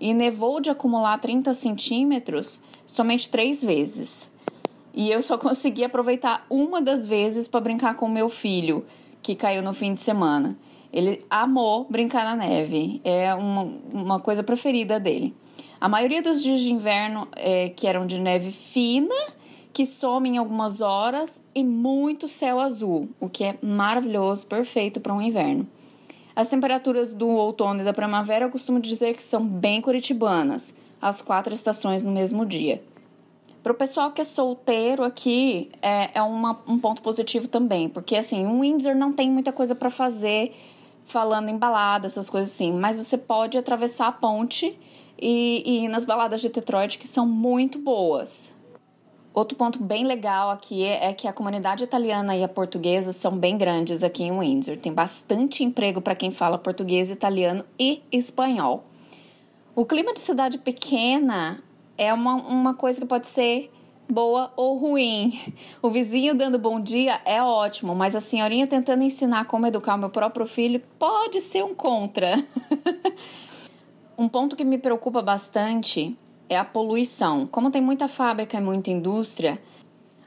e 0.00 0.12
nevou 0.12 0.60
de 0.60 0.68
acumular 0.68 1.20
30 1.20 1.54
centímetros 1.54 2.60
somente 2.84 3.30
três 3.30 3.62
vezes. 3.62 4.28
E 4.92 5.08
eu 5.08 5.22
só 5.22 5.38
consegui 5.38 5.84
aproveitar 5.84 6.44
uma 6.50 6.82
das 6.82 7.06
vezes 7.06 7.46
para 7.46 7.60
brincar 7.60 7.94
com 7.94 8.08
meu 8.08 8.28
filho, 8.28 8.84
que 9.22 9.34
caiu 9.34 9.62
no 9.62 9.72
fim 9.72 9.94
de 9.94 10.00
semana. 10.00 10.56
Ele 10.92 11.24
amou 11.30 11.86
brincar 11.88 12.24
na 12.24 12.36
neve, 12.36 13.00
é 13.04 13.34
uma, 13.34 13.62
uma 13.92 14.20
coisa 14.20 14.42
preferida 14.42 14.98
dele. 14.98 15.34
A 15.80 15.88
maioria 15.88 16.20
dos 16.20 16.42
dias 16.42 16.60
de 16.60 16.72
inverno 16.72 17.28
é, 17.36 17.68
que 17.70 17.86
eram 17.86 18.06
de 18.06 18.18
neve 18.18 18.52
fina 18.52 19.14
que 19.72 19.86
some 19.86 20.28
em 20.28 20.36
algumas 20.36 20.80
horas 20.80 21.40
e 21.54 21.62
muito 21.62 22.28
céu 22.28 22.60
azul, 22.60 23.08
o 23.20 23.28
que 23.28 23.44
é 23.44 23.58
maravilhoso, 23.62 24.46
perfeito 24.46 25.00
para 25.00 25.14
um 25.14 25.22
inverno. 25.22 25.66
As 26.34 26.48
temperaturas 26.48 27.14
do 27.14 27.28
outono 27.28 27.80
e 27.80 27.84
da 27.84 27.92
primavera 27.92 28.44
eu 28.44 28.50
costumo 28.50 28.80
dizer 28.80 29.14
que 29.14 29.22
são 29.22 29.46
bem 29.46 29.80
curitibanas, 29.80 30.74
as 31.00 31.22
quatro 31.22 31.54
estações 31.54 32.04
no 32.04 32.12
mesmo 32.12 32.44
dia. 32.44 32.82
Para 33.62 33.72
o 33.72 33.74
pessoal 33.74 34.10
que 34.10 34.22
é 34.22 34.24
solteiro 34.24 35.04
aqui, 35.04 35.70
é, 35.82 36.18
é 36.18 36.22
uma, 36.22 36.58
um 36.66 36.78
ponto 36.78 37.02
positivo 37.02 37.46
também, 37.46 37.88
porque 37.88 38.16
assim, 38.16 38.46
um 38.46 38.60
Windsor 38.62 38.94
não 38.94 39.12
tem 39.12 39.30
muita 39.30 39.52
coisa 39.52 39.74
para 39.74 39.90
fazer 39.90 40.54
falando 41.04 41.48
em 41.48 41.58
balada, 41.58 42.06
essas 42.06 42.30
coisas 42.30 42.50
assim, 42.50 42.72
mas 42.72 42.98
você 42.98 43.18
pode 43.18 43.58
atravessar 43.58 44.08
a 44.08 44.12
ponte 44.12 44.78
e, 45.20 45.62
e 45.66 45.84
ir 45.84 45.88
nas 45.88 46.06
baladas 46.06 46.40
de 46.40 46.48
Detroit 46.48 46.98
que 46.98 47.06
são 47.06 47.26
muito 47.26 47.78
boas. 47.78 48.52
Outro 49.32 49.56
ponto 49.56 49.82
bem 49.82 50.04
legal 50.04 50.50
aqui 50.50 50.84
é, 50.84 51.12
que 51.12 51.28
a 51.28 51.32
comunidade 51.32 51.84
italiana 51.84 52.34
e 52.34 52.42
a 52.42 52.48
portuguesa 52.48 53.12
são 53.12 53.36
bem 53.36 53.56
grandes 53.56 54.02
aqui 54.02 54.24
em 54.24 54.36
Windsor. 54.36 54.76
Tem 54.78 54.92
bastante 54.92 55.62
emprego 55.62 56.00
para 56.00 56.16
quem 56.16 56.30
fala 56.30 56.58
português, 56.58 57.10
italiano 57.10 57.64
e 57.78 58.02
espanhol. 58.10 58.84
O 59.74 59.86
clima 59.86 60.12
de 60.12 60.18
cidade 60.18 60.58
pequena 60.58 61.62
é 62.00 62.14
uma, 62.14 62.34
uma 62.34 62.72
coisa 62.72 62.98
que 62.98 63.06
pode 63.06 63.28
ser 63.28 63.70
boa 64.08 64.50
ou 64.56 64.78
ruim. 64.78 65.38
O 65.82 65.90
vizinho 65.90 66.34
dando 66.34 66.58
bom 66.58 66.80
dia 66.80 67.20
é 67.26 67.42
ótimo, 67.42 67.94
mas 67.94 68.16
a 68.16 68.20
senhorinha 68.20 68.66
tentando 68.66 69.02
ensinar 69.02 69.44
como 69.44 69.66
educar 69.66 69.96
o 69.96 69.98
meu 69.98 70.08
próprio 70.08 70.46
filho 70.46 70.82
pode 70.98 71.42
ser 71.42 71.62
um 71.62 71.74
contra. 71.74 72.42
um 74.16 74.26
ponto 74.26 74.56
que 74.56 74.64
me 74.64 74.78
preocupa 74.78 75.20
bastante 75.20 76.16
é 76.48 76.56
a 76.56 76.64
poluição. 76.64 77.46
Como 77.46 77.70
tem 77.70 77.82
muita 77.82 78.08
fábrica 78.08 78.56
e 78.56 78.62
muita 78.62 78.90
indústria, 78.90 79.60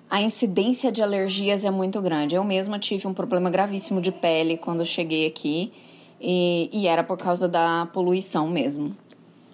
a 0.08 0.22
incidência 0.22 0.92
de 0.92 1.02
alergias 1.02 1.66
é 1.66 1.72
muito 1.72 2.00
grande. 2.04 2.36
Eu 2.36 2.44
mesma 2.44 2.78
tive 2.78 3.08
um 3.08 3.16
problema 3.16 3.50
gravíssimo 3.50 4.00
de 4.00 4.12
pele 4.12 4.58
quando 4.58 4.86
cheguei 4.86 5.26
aqui 5.26 5.74
e, 6.22 6.70
e 6.72 6.88
era 6.88 7.04
por 7.04 7.18
causa 7.18 7.48
da 7.50 7.88
poluição 7.88 8.48
mesmo. 8.48 8.96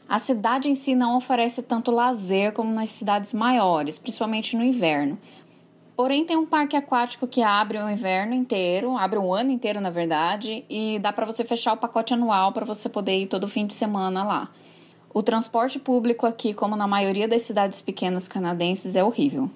A 0.10 0.18
cidade 0.18 0.68
em 0.68 0.74
si 0.74 0.96
não 0.96 1.16
oferece 1.16 1.62
tanto 1.62 1.92
lazer 1.92 2.52
como 2.52 2.74
nas 2.74 2.90
cidades 2.90 3.32
maiores, 3.32 4.00
principalmente 4.00 4.58
no 4.58 4.64
inverno. 4.64 5.20
Porém, 5.96 6.26
tem 6.26 6.36
um 6.36 6.48
parque 6.48 6.76
aquático 6.76 7.28
que 7.28 7.44
abre 7.44 7.78
o 7.78 7.88
inverno 7.88 8.34
inteiro, 8.34 8.98
abre 8.98 9.20
o 9.20 9.32
ano 9.32 9.52
inteiro, 9.52 9.80
na 9.80 9.92
verdade, 9.92 10.66
e 10.68 10.98
dá 10.98 11.14
para 11.14 11.28
você 11.28 11.44
fechar 11.44 11.74
o 11.74 11.78
pacote 11.78 12.14
anual 12.14 12.52
para 12.52 12.66
você 12.66 12.90
poder 12.90 13.22
ir 13.22 13.28
todo 13.28 13.48
fim 13.48 13.68
de 13.68 13.74
semana 13.76 14.24
lá. 14.24 14.50
O 15.14 15.22
transporte 15.22 15.78
público 15.78 16.26
aqui, 16.26 16.56
como 16.56 16.76
na 16.76 16.88
maioria 16.88 17.28
das 17.28 17.44
cidades 17.44 17.80
pequenas 17.80 18.28
canadenses, 18.28 18.96
é 18.96 19.04
horrível. 19.04 19.48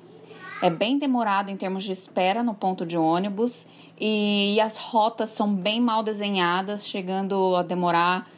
É 0.61 0.69
bem 0.69 0.99
demorado 0.99 1.49
em 1.49 1.57
termos 1.57 1.83
de 1.83 1.91
espera 1.91 2.43
no 2.43 2.53
ponto 2.53 2.85
de 2.85 2.95
ônibus 2.95 3.65
e, 3.99 4.59
as 4.61 4.77
rotas 4.77 5.31
são 5.31 5.51
bem 5.51 5.81
mal 5.81 6.03
desenhadas, 6.03 6.85
chegando 6.85 7.55
a 7.55 7.63
demorar 7.63 8.29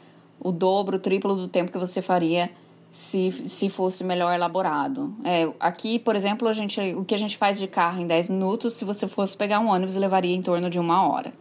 o 0.45 0.51
dobro, 0.51 0.97
o 0.97 0.99
triplo 0.99 1.35
do 1.35 1.47
tempo 1.47 1.71
que 1.71 1.77
você 1.79 2.03
faria 2.03 2.51
se, 2.91 3.31
se 3.49 3.67
fosse 3.67 4.03
melhor 4.03 4.31
elaborado. 4.31 5.11
É, 5.23 5.51
aqui, 5.59 5.97
por 5.97 6.15
exemplo, 6.15 6.47
a 6.47 6.53
gente, 6.53 6.79
o 6.93 7.03
que 7.03 7.15
a 7.15 7.17
gente 7.17 7.35
faz 7.35 7.57
de 7.57 7.65
carro 7.67 7.99
em 7.99 8.05
10 8.05 8.29
minutos, 8.29 8.73
se 8.73 8.85
você 8.85 9.07
fosse 9.07 9.35
pegar 9.35 9.59
um 9.59 9.69
ônibus, 9.69 9.95
levaria 9.95 10.35
em 10.35 10.43
torno 10.43 10.69
de 10.69 10.79
uma 10.79 11.09
hora. 11.09 11.33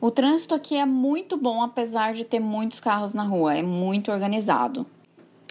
O 0.00 0.10
trânsito 0.10 0.54
aqui 0.54 0.78
é 0.78 0.86
muito 0.86 1.36
bom, 1.36 1.62
apesar 1.62 2.14
de 2.14 2.24
ter 2.24 2.40
muitos 2.40 2.80
carros 2.80 3.12
na 3.12 3.22
rua, 3.22 3.54
é 3.54 3.62
muito 3.62 4.10
organizado. 4.10 4.86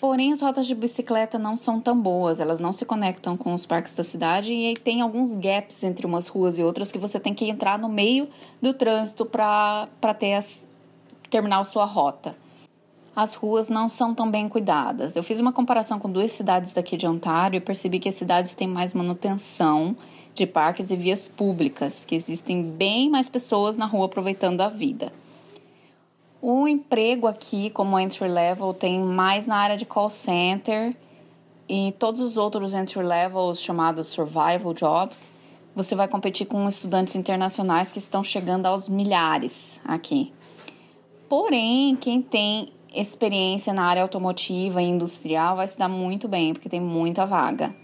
Porém, 0.01 0.33
as 0.33 0.41
rotas 0.41 0.65
de 0.65 0.73
bicicleta 0.73 1.37
não 1.37 1.55
são 1.55 1.79
tão 1.79 1.95
boas, 1.95 2.39
elas 2.39 2.59
não 2.59 2.73
se 2.73 2.83
conectam 2.83 3.37
com 3.37 3.53
os 3.53 3.63
parques 3.67 3.93
da 3.93 4.03
cidade 4.03 4.51
e 4.51 4.73
tem 4.75 5.01
alguns 5.01 5.37
gaps 5.37 5.83
entre 5.83 6.07
umas 6.07 6.27
ruas 6.27 6.57
e 6.57 6.63
outras 6.63 6.91
que 6.91 6.97
você 6.97 7.19
tem 7.19 7.33
que 7.33 7.47
entrar 7.47 7.77
no 7.77 7.87
meio 7.87 8.27
do 8.59 8.73
trânsito 8.73 9.23
para 9.23 9.87
terminar 11.29 11.59
a 11.59 11.63
sua 11.63 11.85
rota. 11.85 12.35
As 13.15 13.33
ruas 13.33 13.69
não 13.69 13.87
são 13.87 14.13
tão 14.13 14.29
bem 14.29 14.49
cuidadas. 14.49 15.15
Eu 15.15 15.23
fiz 15.23 15.39
uma 15.39 15.53
comparação 15.53 15.97
com 15.97 16.11
duas 16.11 16.31
cidades 16.31 16.73
daqui 16.73 16.97
de 16.97 17.07
Ontário 17.07 17.57
e 17.57 17.61
percebi 17.61 17.97
que 17.97 18.09
as 18.09 18.15
cidades 18.15 18.53
têm 18.53 18.67
mais 18.67 18.93
manutenção 18.93 19.95
de 20.33 20.45
parques 20.45 20.91
e 20.91 20.97
vias 20.97 21.29
públicas, 21.29 22.03
que 22.03 22.13
existem 22.13 22.61
bem 22.61 23.09
mais 23.09 23.29
pessoas 23.29 23.77
na 23.77 23.85
rua 23.85 24.07
aproveitando 24.07 24.59
a 24.59 24.67
vida. 24.67 25.13
O 26.41 26.67
emprego 26.67 27.25
aqui, 27.25 27.69
como 27.69 27.97
entry 27.97 28.27
level, 28.27 28.73
tem 28.73 28.99
mais 28.99 29.47
na 29.47 29.55
área 29.55 29.77
de 29.77 29.85
call 29.85 30.09
center 30.09 30.93
e 31.69 31.93
todos 31.97 32.19
os 32.19 32.35
outros 32.35 32.73
entry 32.73 33.01
levels 33.01 33.61
chamados 33.61 34.07
survival 34.07 34.73
jobs. 34.73 35.29
Você 35.73 35.95
vai 35.95 36.09
competir 36.09 36.45
com 36.45 36.67
estudantes 36.67 37.15
internacionais 37.15 37.93
que 37.93 37.97
estão 37.99 38.23
chegando 38.23 38.65
aos 38.65 38.89
milhares 38.89 39.79
aqui. 39.85 40.33
Porém, 41.29 41.95
quem 41.95 42.21
tem 42.21 42.71
experiência 42.95 43.73
na 43.73 43.85
área 43.85 44.01
automotiva 44.01 44.81
e 44.81 44.85
industrial 44.85 45.57
vai 45.57 45.67
se 45.67 45.77
dar 45.77 45.89
muito 45.89 46.27
bem, 46.27 46.53
porque 46.53 46.69
tem 46.69 46.79
muita 46.79 47.25
vaga. 47.25 47.75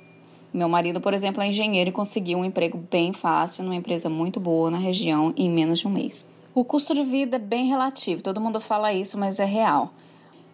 Meu 0.53 0.67
marido, 0.67 0.99
por 0.99 1.13
exemplo, 1.13 1.41
é 1.41 1.47
engenheiro 1.47 1.89
e 1.89 1.93
conseguiu 1.93 2.39
um 2.39 2.45
emprego 2.45 2.77
bem 2.89 3.13
fácil 3.13 3.63
numa 3.63 3.75
empresa 3.75 4.09
muito 4.09 4.39
boa 4.39 4.69
na 4.69 4.77
região 4.77 5.33
em 5.37 5.49
menos 5.49 5.79
de 5.79 5.87
um 5.87 5.91
mês. 5.91 6.25
O 6.53 6.65
custo 6.65 6.93
de 6.93 7.03
vida 7.03 7.37
é 7.37 7.39
bem 7.39 7.67
relativo, 7.67 8.21
todo 8.21 8.41
mundo 8.41 8.59
fala 8.59 8.91
isso, 8.91 9.17
mas 9.17 9.39
é 9.39 9.45
real. 9.45 9.93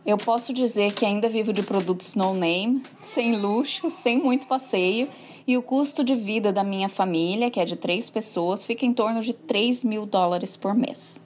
Eu 0.06 0.18
posso 0.18 0.54
dizer 0.54 0.94
que 0.94 1.06
ainda 1.06 1.28
vivo 1.28 1.52
de 1.52 1.64
produtos 1.64 2.14
no 2.14 2.34
name, 2.34 2.84
sem 3.02 3.36
luxo, 3.36 3.90
sem 3.92 4.20
muito 4.20 4.48
passeio, 4.48 5.10
e 5.48 5.58
o 5.58 5.62
custo 5.64 6.04
de 6.04 6.16
vida 6.16 6.54
da 6.54 6.64
minha 6.64 6.90
família, 6.90 7.50
que 7.50 7.60
é 7.60 7.66
de 7.66 7.76
três 7.76 8.10
pessoas, 8.10 8.66
fica 8.66 8.86
em 8.86 8.94
torno 8.94 9.22
de 9.22 9.34
3 9.34 9.84
mil 9.84 10.06
dólares 10.06 10.56
por 10.56 10.76
mês. 10.76 11.20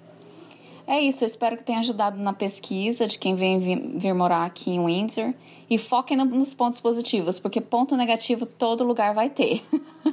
É 0.87 0.99
isso, 0.99 1.23
eu 1.23 1.27
espero 1.27 1.57
que 1.57 1.63
tenha 1.63 1.79
ajudado 1.79 2.21
na 2.21 2.33
pesquisa 2.33 3.07
de 3.07 3.17
quem 3.17 3.35
vem 3.35 3.59
vir 3.97 4.13
morar 4.13 4.45
aqui 4.45 4.71
em 4.71 4.83
Windsor. 4.83 5.33
E 5.69 5.77
foquem 5.77 6.17
nos 6.17 6.53
pontos 6.53 6.81
positivos, 6.81 7.39
porque 7.39 7.61
ponto 7.61 7.95
negativo 7.95 8.45
todo 8.45 8.83
lugar 8.83 9.13
vai 9.13 9.29
ter. 9.29 9.63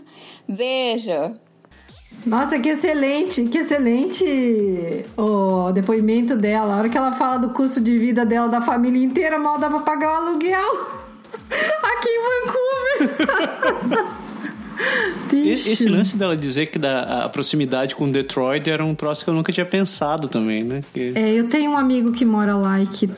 Beijo! 0.46 1.34
Nossa, 2.24 2.58
que 2.58 2.68
excelente, 2.68 3.44
que 3.44 3.58
excelente 3.58 5.04
o 5.16 5.72
depoimento 5.72 6.36
dela. 6.36 6.74
A 6.74 6.76
hora 6.78 6.88
que 6.88 6.98
ela 6.98 7.12
fala 7.12 7.38
do 7.38 7.50
custo 7.50 7.80
de 7.80 7.98
vida 7.98 8.24
dela, 8.26 8.48
da 8.48 8.60
família 8.60 9.02
inteira, 9.02 9.38
mal 9.38 9.58
dá 9.58 9.68
pra 9.68 9.80
pagar 9.80 10.12
o 10.12 10.26
aluguel 10.26 10.86
aqui 11.82 12.08
em 12.08 12.20
Vancouver. 12.46 14.18
Esse, 15.46 15.70
esse 15.70 15.88
lance 15.88 16.16
dela 16.16 16.36
dizer 16.36 16.66
que 16.66 16.78
da, 16.78 17.24
a 17.24 17.28
proximidade 17.28 17.94
com 17.94 18.10
Detroit 18.10 18.68
era 18.68 18.84
um 18.84 18.94
troço 18.94 19.24
que 19.24 19.30
eu 19.30 19.34
nunca 19.34 19.52
tinha 19.52 19.66
pensado 19.66 20.28
também, 20.28 20.64
né? 20.64 20.82
Que... 20.92 21.12
É, 21.14 21.32
eu 21.32 21.48
tenho 21.48 21.72
um 21.72 21.76
amigo 21.76 22.12
que 22.12 22.24
mora 22.24 22.56
lá 22.56 22.80
e 22.80 22.86
que 22.86 23.08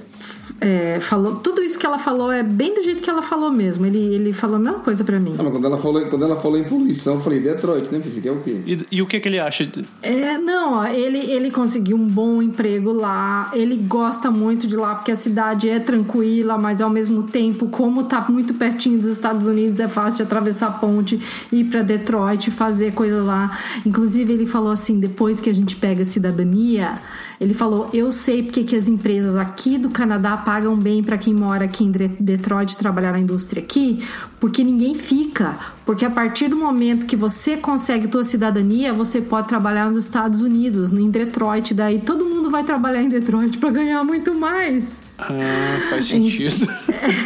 é, 0.61 1.01
falou. 1.01 1.37
Tudo 1.37 1.63
isso 1.63 1.79
que 1.79 1.87
ela 1.87 1.99
falou 1.99 2.31
é 2.31 2.43
bem 2.43 2.75
do 2.75 2.83
jeito 2.83 3.03
que 3.03 3.09
ela 3.09 3.23
falou 3.23 3.51
mesmo. 3.51 3.87
Ele, 3.87 3.99
ele 3.99 4.33
falou 4.33 4.57
a 4.57 4.59
mesma 4.59 4.81
coisa 4.81 5.03
pra 5.03 5.19
mim. 5.19 5.35
Ah, 5.39 5.43
mas 5.43 5.53
quando 5.53 5.65
ela 5.65 5.79
falou, 5.79 6.07
quando 6.07 6.25
ela 6.25 6.37
falou 6.37 6.59
em 6.59 6.65
poluição, 6.65 7.15
eu 7.15 7.21
falei, 7.21 7.41
Detroit, 7.41 7.91
né? 7.91 8.01
Você 8.05 8.21
quer 8.21 8.31
o 8.31 8.41
quê? 8.41 8.61
E, 8.67 8.79
e 8.91 9.03
o 9.03 9.07
que, 9.07 9.19
que 9.19 9.29
ele 9.29 9.39
acha? 9.39 9.67
É, 10.03 10.37
não, 10.37 10.75
ó, 10.75 10.87
ele, 10.87 11.19
ele 11.19 11.51
conseguiu 11.51 11.97
um 11.97 12.07
bom 12.07 12.43
emprego 12.43 12.93
lá. 12.93 13.51
Ele 13.55 13.77
gosta 13.77 14.31
muito 14.31 14.67
de 14.67 14.77
lá 14.77 14.95
porque 14.97 15.13
a 15.13 15.17
cidade 15.17 15.69
é 15.69 15.81
tranquila, 15.81 16.59
mas 16.59 16.83
ao 16.83 16.91
mesmo 16.91 17.23
tempo, 17.23 17.69
como 17.69 18.05
tá 18.05 18.27
muito 18.29 18.53
pertinho 18.55 18.99
dos 18.99 19.11
Estados 19.11 19.47
Unidos, 19.47 19.81
é 19.81 19.89
fácil 19.89 20.19
de 20.19 20.23
atravessar 20.25 20.67
a 20.67 20.73
ponte, 20.73 21.19
ir 21.51 21.65
pra 21.65 21.83
Detroit, 21.83 22.51
fazer 22.51 22.93
coisa 22.93 23.23
lá. 23.23 23.59
Inclusive, 23.87 24.33
ele 24.33 24.47
falou 24.47 24.73
assim: 24.73 25.01
depois 25.01 25.41
que 25.41 25.49
a 25.49 25.55
gente 25.55 25.77
pega 25.77 26.03
a 26.03 26.05
cidadania. 26.07 26.99
Ele 27.41 27.55
falou: 27.55 27.89
Eu 27.93 28.13
sei 28.13 28.43
porque 28.43 28.63
que 28.63 28.77
as 28.77 28.87
empresas 28.87 29.35
aqui 29.35 29.79
do 29.79 29.89
Canadá 29.89 30.37
pagam 30.37 30.77
bem 30.77 31.03
para 31.03 31.17
quem 31.17 31.33
mora 31.33 31.65
aqui 31.65 31.85
em 31.85 31.91
Detroit 31.91 32.77
trabalhar 32.77 33.13
na 33.13 33.19
indústria 33.19 33.63
aqui, 33.63 34.05
porque 34.39 34.63
ninguém 34.63 34.95
fica. 34.95 35.59
Porque 35.87 36.05
a 36.05 36.11
partir 36.11 36.49
do 36.49 36.57
momento 36.57 37.07
que 37.07 37.17
você 37.17 37.57
consegue 37.57 38.09
tua 38.09 38.25
cidadania, 38.25 38.93
você 38.93 39.23
pode 39.23 39.49
trabalhar 39.49 39.87
nos 39.87 39.97
Estados 39.97 40.43
Unidos, 40.43 40.93
em 40.93 41.11
Detroit. 41.11 41.73
Daí 41.73 42.01
todo 42.01 42.27
mundo 42.27 42.51
vai 42.51 42.63
trabalhar 42.63 43.03
em 43.03 43.09
Detroit 43.09 43.57
para 43.57 43.71
ganhar 43.71 44.05
muito 44.05 44.35
mais. 44.35 45.01
Ah, 45.21 45.81
faz 45.89 46.07
sentido. 46.07 46.67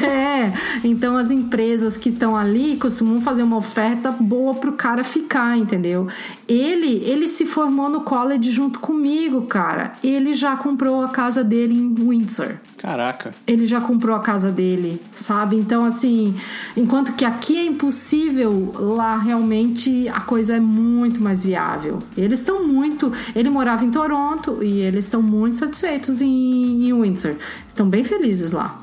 É, 0.05 0.53
então 0.85 1.17
as 1.17 1.31
empresas 1.33 1.97
que 1.97 2.09
estão 2.09 2.37
ali 2.37 2.77
costumam 2.77 3.21
fazer 3.21 3.43
uma 3.43 3.57
oferta 3.57 4.13
boa 4.13 4.55
pro 4.55 4.73
cara 4.73 5.03
ficar, 5.03 5.59
entendeu? 5.59 6.07
Ele, 6.47 7.03
ele 7.05 7.27
se 7.27 7.45
formou 7.45 7.89
no 7.89 8.03
college 8.03 8.51
junto 8.51 8.79
comigo, 8.79 9.43
cara. 9.47 9.93
Ele 10.03 10.33
já 10.33 10.57
comprou 10.57 11.03
a 11.03 11.09
casa 11.09 11.43
dele 11.43 11.75
em 11.75 11.93
Windsor. 11.93 12.57
Caraca. 12.85 13.33
Ele 13.47 13.67
já 13.67 13.81
comprou 13.81 14.15
a 14.15 14.21
casa 14.21 14.53
dele, 14.53 15.01
sabe? 15.15 15.57
Então, 15.57 15.87
assim, 15.87 16.37
enquanto 16.77 17.15
que 17.15 17.25
aqui 17.25 17.57
é 17.57 17.65
impossível, 17.65 18.75
lá 18.79 19.17
realmente 19.17 20.07
a 20.11 20.21
coisa 20.21 20.57
é 20.57 20.61
muito 20.61 21.19
mais 21.19 21.47
viável. 21.47 22.03
Eles 22.15 22.41
estão 22.41 22.69
muito. 22.69 23.11
Ele 23.35 23.49
morava 23.49 23.87
em 23.87 23.91
Toronto 23.91 24.63
e 24.63 24.83
eles 24.83 25.07
estão 25.07 25.23
muito 25.23 25.57
satisfeitos 25.57 26.21
em, 26.21 26.87
em 26.87 26.93
Windsor. 26.93 27.37
Estão 27.67 27.89
bem 27.89 28.05
felizes 28.05 28.53
lá. 28.53 28.79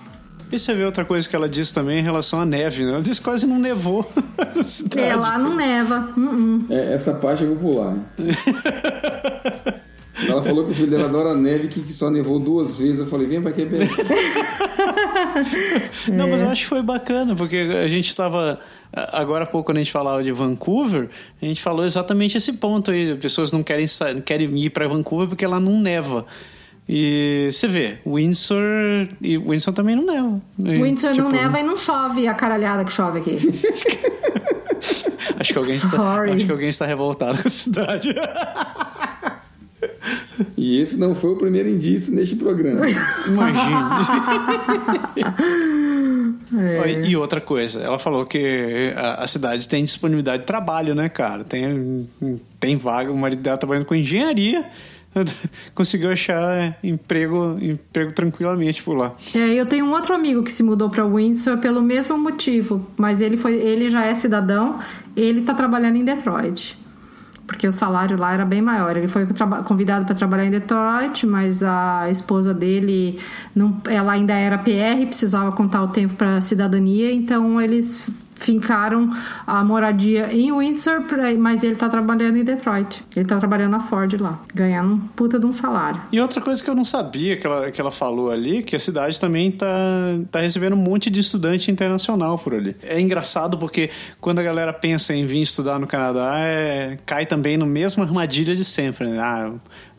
E 0.51 0.57
você 0.57 0.73
vê 0.73 0.83
outra 0.83 1.05
coisa 1.05 1.29
que 1.29 1.35
ela 1.35 1.47
disse 1.47 1.71
também 1.71 1.99
em 1.99 2.03
relação 2.03 2.41
à 2.41 2.45
neve, 2.45 2.83
né? 2.83 2.93
Ela 2.93 3.01
disse 3.03 3.19
que 3.19 3.25
quase 3.25 3.45
não 3.45 3.59
nevou 3.59 4.11
na 4.55 4.63
cidade. 4.63 4.99
É, 4.99 5.15
lá 5.15 5.37
não 5.37 5.55
neva. 5.55 6.09
Uh-uh. 6.17 6.65
É, 6.71 6.93
essa 6.95 7.13
parte 7.13 7.43
eu 7.43 7.55
vou 7.55 7.73
pular. 7.75 7.95
Ela 10.27 10.43
falou 10.43 10.65
que 10.65 10.71
o 10.71 10.73
filho 10.73 10.89
dela 10.89 11.05
adora 11.05 11.33
neve 11.33 11.67
que 11.67 11.93
só 11.93 12.09
nevou 12.09 12.39
duas 12.39 12.77
vezes. 12.77 12.99
Eu 12.99 13.07
falei, 13.07 13.27
vem 13.27 13.41
pra 13.41 13.51
Quebec. 13.51 13.91
Não, 16.11 16.29
mas 16.29 16.41
eu 16.41 16.49
acho 16.49 16.63
que 16.63 16.69
foi 16.69 16.81
bacana, 16.81 17.35
porque 17.35 17.57
a 17.57 17.87
gente 17.87 18.15
tava. 18.15 18.59
Agora 18.93 19.45
há 19.45 19.47
pouco, 19.47 19.67
quando 19.67 19.77
a 19.77 19.79
gente 19.79 19.91
falava 19.91 20.21
de 20.21 20.31
Vancouver, 20.31 21.09
a 21.41 21.45
gente 21.45 21.61
falou 21.61 21.85
exatamente 21.85 22.37
esse 22.37 22.53
ponto 22.53 22.91
aí. 22.91 23.11
As 23.11 23.19
pessoas 23.19 23.51
não 23.51 23.63
querem, 23.63 23.85
querem 24.25 24.59
ir 24.59 24.69
para 24.69 24.87
Vancouver 24.87 25.27
porque 25.27 25.47
lá 25.47 25.59
não 25.59 25.79
neva. 25.79 26.25
E 26.87 27.49
você 27.51 27.67
vê, 27.67 27.99
Windsor. 28.05 29.07
E 29.21 29.37
Windsor 29.37 29.73
também 29.73 29.95
não 29.95 30.05
neva. 30.05 30.41
E, 30.59 30.81
Windsor 30.81 31.13
tipo, 31.13 31.23
não 31.23 31.31
neva 31.31 31.59
e 31.59 31.63
não 31.63 31.77
chove 31.77 32.27
a 32.27 32.33
caralhada 32.33 32.83
que 32.83 32.91
chove 32.91 33.19
aqui. 33.19 33.37
Acho 35.39 35.53
que, 35.53 35.57
alguém 35.57 35.75
está, 35.75 36.23
acho 36.23 36.45
que 36.45 36.51
alguém 36.51 36.69
está 36.69 36.85
revoltado 36.85 37.41
com 37.41 37.47
a 37.47 37.51
cidade. 37.51 38.13
E 40.57 40.79
esse 40.79 40.97
não 40.97 41.15
foi 41.15 41.31
o 41.31 41.35
primeiro 41.35 41.69
indício 41.69 42.13
neste 42.13 42.35
programa. 42.35 42.85
Imagina. 43.27 44.01
É. 46.53 47.05
E 47.05 47.15
outra 47.15 47.39
coisa, 47.39 47.81
ela 47.81 47.97
falou 47.97 48.25
que 48.25 48.93
a, 48.95 49.23
a 49.23 49.27
cidade 49.27 49.67
tem 49.69 49.83
disponibilidade 49.83 50.39
de 50.39 50.47
trabalho, 50.47 50.93
né, 50.93 51.07
cara? 51.07 51.45
Tem, 51.45 52.09
tem 52.59 52.75
vaga, 52.75 53.11
o 53.11 53.17
marido 53.17 53.41
dela 53.41 53.57
trabalhando 53.57 53.85
com 53.85 53.95
engenharia, 53.95 54.65
conseguiu 55.73 56.11
achar 56.11 56.77
emprego, 56.83 57.57
emprego 57.61 58.11
tranquilamente 58.11 58.83
por 58.83 58.97
lá. 58.97 59.15
É, 59.33 59.53
eu 59.53 59.65
tenho 59.65 59.85
um 59.85 59.91
outro 59.91 60.13
amigo 60.13 60.43
que 60.43 60.51
se 60.51 60.63
mudou 60.63 60.89
para 60.89 61.05
Windsor 61.05 61.57
pelo 61.57 61.81
mesmo 61.81 62.17
motivo, 62.17 62.85
mas 62.97 63.21
ele 63.21 63.37
foi, 63.37 63.55
ele 63.55 63.87
já 63.87 64.05
é 64.05 64.13
cidadão, 64.13 64.79
ele 65.15 65.41
tá 65.41 65.53
trabalhando 65.53 65.97
em 65.97 66.05
Detroit. 66.05 66.80
Porque 67.51 67.67
o 67.67 67.71
salário 67.71 68.17
lá 68.17 68.33
era 68.33 68.45
bem 68.45 68.61
maior. 68.61 68.95
Ele 68.95 69.09
foi 69.09 69.27
convidado 69.65 70.05
para 70.05 70.15
trabalhar 70.15 70.45
em 70.45 70.51
Detroit, 70.51 71.27
mas 71.27 71.61
a 71.61 72.09
esposa 72.09 72.53
dele, 72.53 73.19
não, 73.53 73.81
ela 73.89 74.13
ainda 74.13 74.33
era 74.33 74.57
PR, 74.57 75.05
precisava 75.05 75.51
contar 75.51 75.83
o 75.83 75.89
tempo 75.89 76.15
para 76.15 76.39
cidadania, 76.39 77.11
então 77.11 77.61
eles 77.61 78.07
fincaram 78.41 79.09
a 79.45 79.63
moradia 79.63 80.33
em 80.33 80.51
Windsor, 80.51 81.03
mas 81.37 81.63
ele 81.63 81.75
tá 81.75 81.87
trabalhando 81.87 82.37
em 82.37 82.43
Detroit. 82.43 83.03
Ele 83.15 83.25
tá 83.25 83.37
trabalhando 83.37 83.71
na 83.71 83.79
Ford 83.79 84.11
lá, 84.19 84.39
ganhando 84.53 84.93
um 84.93 84.99
puta 84.99 85.39
de 85.39 85.45
um 85.45 85.51
salário. 85.51 86.01
E 86.11 86.19
outra 86.19 86.41
coisa 86.41 86.63
que 86.63 86.69
eu 86.69 86.75
não 86.75 86.83
sabia 86.85 87.37
que 87.37 87.45
ela, 87.45 87.71
que 87.71 87.79
ela 87.79 87.91
falou 87.91 88.31
ali, 88.31 88.63
que 88.63 88.75
a 88.75 88.79
cidade 88.79 89.19
também 89.19 89.51
tá, 89.51 89.67
tá 90.31 90.41
recebendo 90.41 90.73
um 90.73 90.77
monte 90.77 91.09
de 91.09 91.19
estudante 91.19 91.71
internacional 91.71 92.37
por 92.37 92.55
ali. 92.55 92.75
É 92.81 92.99
engraçado 92.99 93.57
porque 93.57 93.89
quando 94.19 94.39
a 94.39 94.43
galera 94.43 94.73
pensa 94.73 95.13
em 95.13 95.25
vir 95.25 95.41
estudar 95.41 95.79
no 95.79 95.87
Canadá, 95.87 96.33
é, 96.37 96.97
cai 97.05 97.25
também 97.25 97.57
no 97.57 97.65
mesmo 97.65 98.03
armadilha 98.03 98.55
de 98.55 98.65
sempre. 98.65 99.07
Né? 99.07 99.19
Ah, 99.19 99.51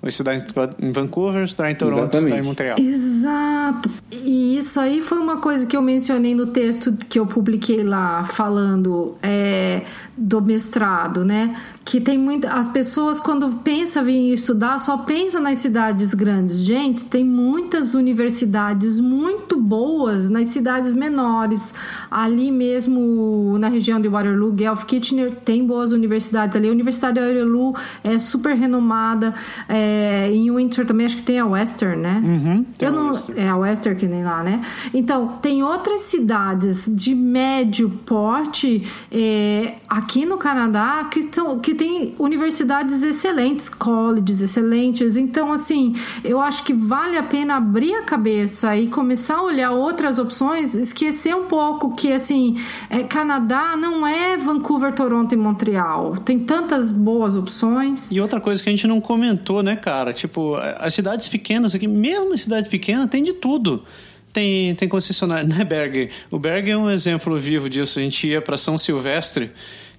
vou 0.03 0.09
estudar 0.09 0.35
em 0.35 0.91
Vancouver, 0.91 1.45
estudar 1.45 1.71
em 1.71 1.77
Toronto, 1.77 1.99
Exatamente. 2.01 2.27
estudar 2.27 2.43
em 2.43 2.47
Montreal. 2.47 2.79
Exato. 2.79 3.91
E 4.11 4.57
isso 4.57 4.81
aí 4.81 5.01
foi 5.01 5.19
uma 5.19 5.37
coisa 5.37 5.65
que 5.65 5.77
eu 5.77 5.81
mencionei 5.81 6.35
no 6.35 6.49
texto 6.49 6.93
que 7.09 7.21
eu 7.21 7.25
publiquei 7.25 7.85
lá, 7.85 8.25
falando 8.25 9.15
é, 9.23 9.83
do 10.17 10.41
mestrado, 10.43 11.25
né? 11.25 11.57
Que 11.85 12.01
tem 12.01 12.17
muita. 12.17 12.49
As 12.53 12.69
pessoas, 12.69 13.19
quando 13.19 13.49
pensam 13.65 14.09
em 14.09 14.33
estudar, 14.33 14.79
só 14.79 14.99
pensam 14.99 15.41
nas 15.41 15.59
cidades 15.59 16.15
grandes. 16.15 16.59
Gente, 16.59 17.07
tem 17.07 17.25
muitas 17.25 17.95
universidades 17.95 19.01
muito 19.01 19.61
boas 19.61 20.29
nas 20.29 20.49
cidades 20.49 20.95
menores. 20.95 21.75
Ali 22.11 22.53
mesmo, 22.53 23.57
na 23.59 23.69
região 23.69 24.01
de 24.01 24.07
Waterloo, 24.09 24.53
Guelph, 24.53 24.85
Kitchener, 24.85 25.35
tem 25.45 25.67
boas 25.67 25.91
universidades 25.93 26.57
ali. 26.57 26.69
A 26.69 26.73
Universidade 26.73 27.19
de 27.19 27.27
Waterloo 27.27 27.75
é 28.05 28.19
super 28.19 28.55
renomada. 28.55 29.35
É, 29.69 30.31
em 30.31 30.55
Windsor 30.55 30.85
também 30.87 31.07
acho 31.07 31.17
que 31.17 31.23
tem 31.23 31.41
a 31.41 31.47
Western, 31.47 31.97
né? 32.01 32.23
Uhum, 32.25 32.67
Eu 32.79 32.89
a 32.89 32.91
não, 32.93 33.09
Western. 33.09 33.41
é 33.41 33.49
a 33.49 33.57
Western 33.57 33.99
que 33.99 34.07
nem 34.07 34.23
lá, 34.23 34.43
né? 34.45 34.63
Então, 34.95 35.39
tem 35.43 35.63
outras 35.65 36.03
cidades 36.03 36.85
de 36.89 37.15
médio 37.15 37.91
porte 38.07 38.87
é, 39.11 39.75
aqui 40.03 40.25
no 40.25 40.37
Canadá 40.37 41.09
que, 41.11 41.23
são, 41.23 41.59
que 41.59 41.75
tem 41.75 42.15
universidades 42.19 43.03
excelentes, 43.03 43.69
colleges 43.69 44.41
excelentes. 44.41 45.17
Então, 45.17 45.53
assim, 45.53 45.95
eu 46.25 46.41
acho 46.41 46.65
que 46.65 46.73
vale 46.73 47.17
a 47.17 47.23
pena 47.23 47.57
abrir 47.57 47.95
a 47.95 48.03
cabeça 48.03 48.77
e 48.77 48.89
começar 48.89 49.37
a 49.37 49.43
olhar 49.43 49.71
outras 49.71 50.19
opções, 50.19 50.75
esquecer 50.75 51.35
um 51.35 51.45
pouco 51.45 51.95
que, 51.95 52.13
assim, 52.13 52.61
é, 52.91 53.03
Canadá 53.05 53.77
não 53.77 54.07
é 54.07 54.37
Vancouver, 54.37 54.93
Toronto 54.93 55.33
e 55.33 55.37
Montreal. 55.37 56.17
Tem 56.19 56.39
tantas 56.39 56.91
boas 56.91 57.37
opções. 57.37 58.11
E 58.11 58.21
outra 58.21 58.41
coisa 58.41 58.63
que 58.63 58.69
a 58.69 58.73
gente 58.73 58.87
não 58.87 59.01
comentou, 59.01 59.63
né, 59.63 59.77
cara? 59.77 60.13
Tipo, 60.13 60.57
as 60.79 60.93
cidades 60.93 61.29
pequenas 61.29 61.75
aqui, 61.75 61.87
mesmo 61.87 62.37
cidade 62.37 62.69
pequena, 62.69 63.07
tem 63.07 63.23
de 63.23 63.33
tudo. 63.33 63.85
Tem, 64.33 64.75
tem 64.75 64.89
concessionário, 64.89 65.47
né, 65.47 65.63
Berger? 65.63 66.11
O 66.31 66.39
Berger 66.39 66.75
é 66.75 66.77
um 66.77 66.91
exemplo 66.91 67.39
vivo 67.39 67.69
disso. 67.69 67.99
A 67.99 68.03
gente 68.03 68.27
ia 68.27 68.41
para 68.41 68.57
São 68.57 68.79
Silvestre, 68.79 69.51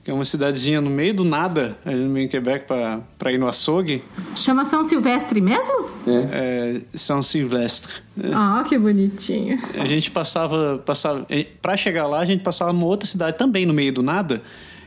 que 0.03 0.11
é 0.11 0.13
uma 0.13 0.25
cidadezinha 0.25 0.81
no 0.81 0.89
meio 0.89 1.13
do 1.13 1.23
nada, 1.23 1.77
ali 1.85 1.95
no 2.03 2.09
meio 2.09 2.25
em 2.25 2.27
Quebec, 2.27 2.65
para 2.65 3.31
ir 3.31 3.37
no 3.37 3.47
açougue. 3.47 4.03
Chama 4.35 4.65
São 4.65 4.83
Silvestre 4.83 5.39
mesmo? 5.39 5.89
É. 6.05 6.27
É, 6.31 6.81
São 6.93 7.23
Silvestre. 7.23 7.93
Ah, 8.33 8.63
que 8.67 8.77
bonitinho. 8.77 9.57
A 9.79 9.85
gente 9.85 10.11
passava, 10.11 10.77
passava 10.85 11.25
para 11.61 11.77
chegar 11.77 12.05
lá, 12.05 12.19
a 12.19 12.25
gente 12.25 12.43
passava 12.43 12.73
numa 12.73 12.85
outra 12.85 13.07
cidade 13.07 13.37
também 13.37 13.65
no 13.65 13.73
meio 13.73 13.93
do 13.93 14.03
nada. 14.03 14.41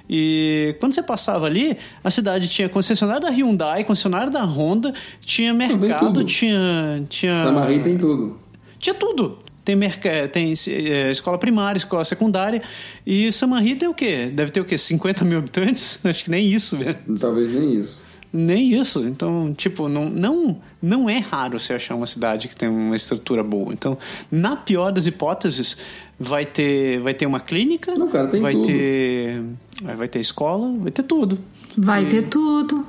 E 0.08 0.76
quando 0.78 0.92
você 0.92 1.02
passava 1.02 1.46
ali, 1.46 1.76
a 2.04 2.10
cidade 2.10 2.48
tinha 2.48 2.68
concessionário 2.68 3.22
da 3.22 3.30
Hyundai, 3.30 3.84
concessionário 3.84 4.30
da 4.30 4.44
Honda, 4.44 4.92
tinha 5.20 5.52
mercado, 5.52 6.06
tudo. 6.06 6.24
tinha 6.24 7.04
tinha 7.08 7.42
Samarri 7.42 7.80
tem 7.80 7.98
tudo. 7.98 8.38
tinha 8.78 8.94
tudo. 8.94 9.38
Tem, 9.66 9.74
merca... 9.76 10.28
tem 10.28 10.54
é, 10.68 11.10
escola 11.10 11.36
primária, 11.36 11.76
escola 11.76 12.04
secundária. 12.04 12.62
E 13.04 13.30
Samarri 13.32 13.74
tem 13.76 13.88
o 13.88 13.92
quê? 13.94 14.30
Deve 14.32 14.50
ter 14.52 14.60
o 14.60 14.64
quê? 14.64 14.78
50 14.78 15.24
mil 15.24 15.38
habitantes? 15.38 15.98
Acho 16.06 16.24
que 16.24 16.30
nem 16.30 16.46
isso, 16.50 16.76
velho. 16.78 16.96
Talvez 17.20 17.52
nem 17.52 17.74
isso. 17.74 18.02
Nem 18.32 18.72
isso. 18.74 19.06
Então, 19.06 19.52
tipo, 19.54 19.88
não, 19.88 20.08
não, 20.08 20.60
não 20.80 21.10
é 21.10 21.18
raro 21.18 21.58
você 21.58 21.72
achar 21.74 21.94
uma 21.96 22.06
cidade 22.06 22.46
que 22.48 22.54
tem 22.56 22.68
uma 22.68 22.94
estrutura 22.94 23.42
boa. 23.42 23.72
Então, 23.72 23.98
na 24.30 24.54
pior 24.56 24.92
das 24.92 25.06
hipóteses, 25.06 25.76
vai 26.18 26.46
ter, 26.46 27.00
vai 27.00 27.12
ter 27.14 27.26
uma 27.26 27.40
clínica, 27.40 27.94
Não, 27.96 28.08
cara, 28.08 28.28
tem 28.28 28.40
vai 28.40 28.52
tudo. 28.52 28.66
ter 28.66 29.42
vai 29.82 30.08
ter 30.08 30.20
escola, 30.20 30.72
vai 30.78 30.90
ter 30.90 31.02
tudo. 31.02 31.38
Vai 31.76 32.04
E- 32.04 32.08
ter 32.08 32.28
tudo. 32.28 32.86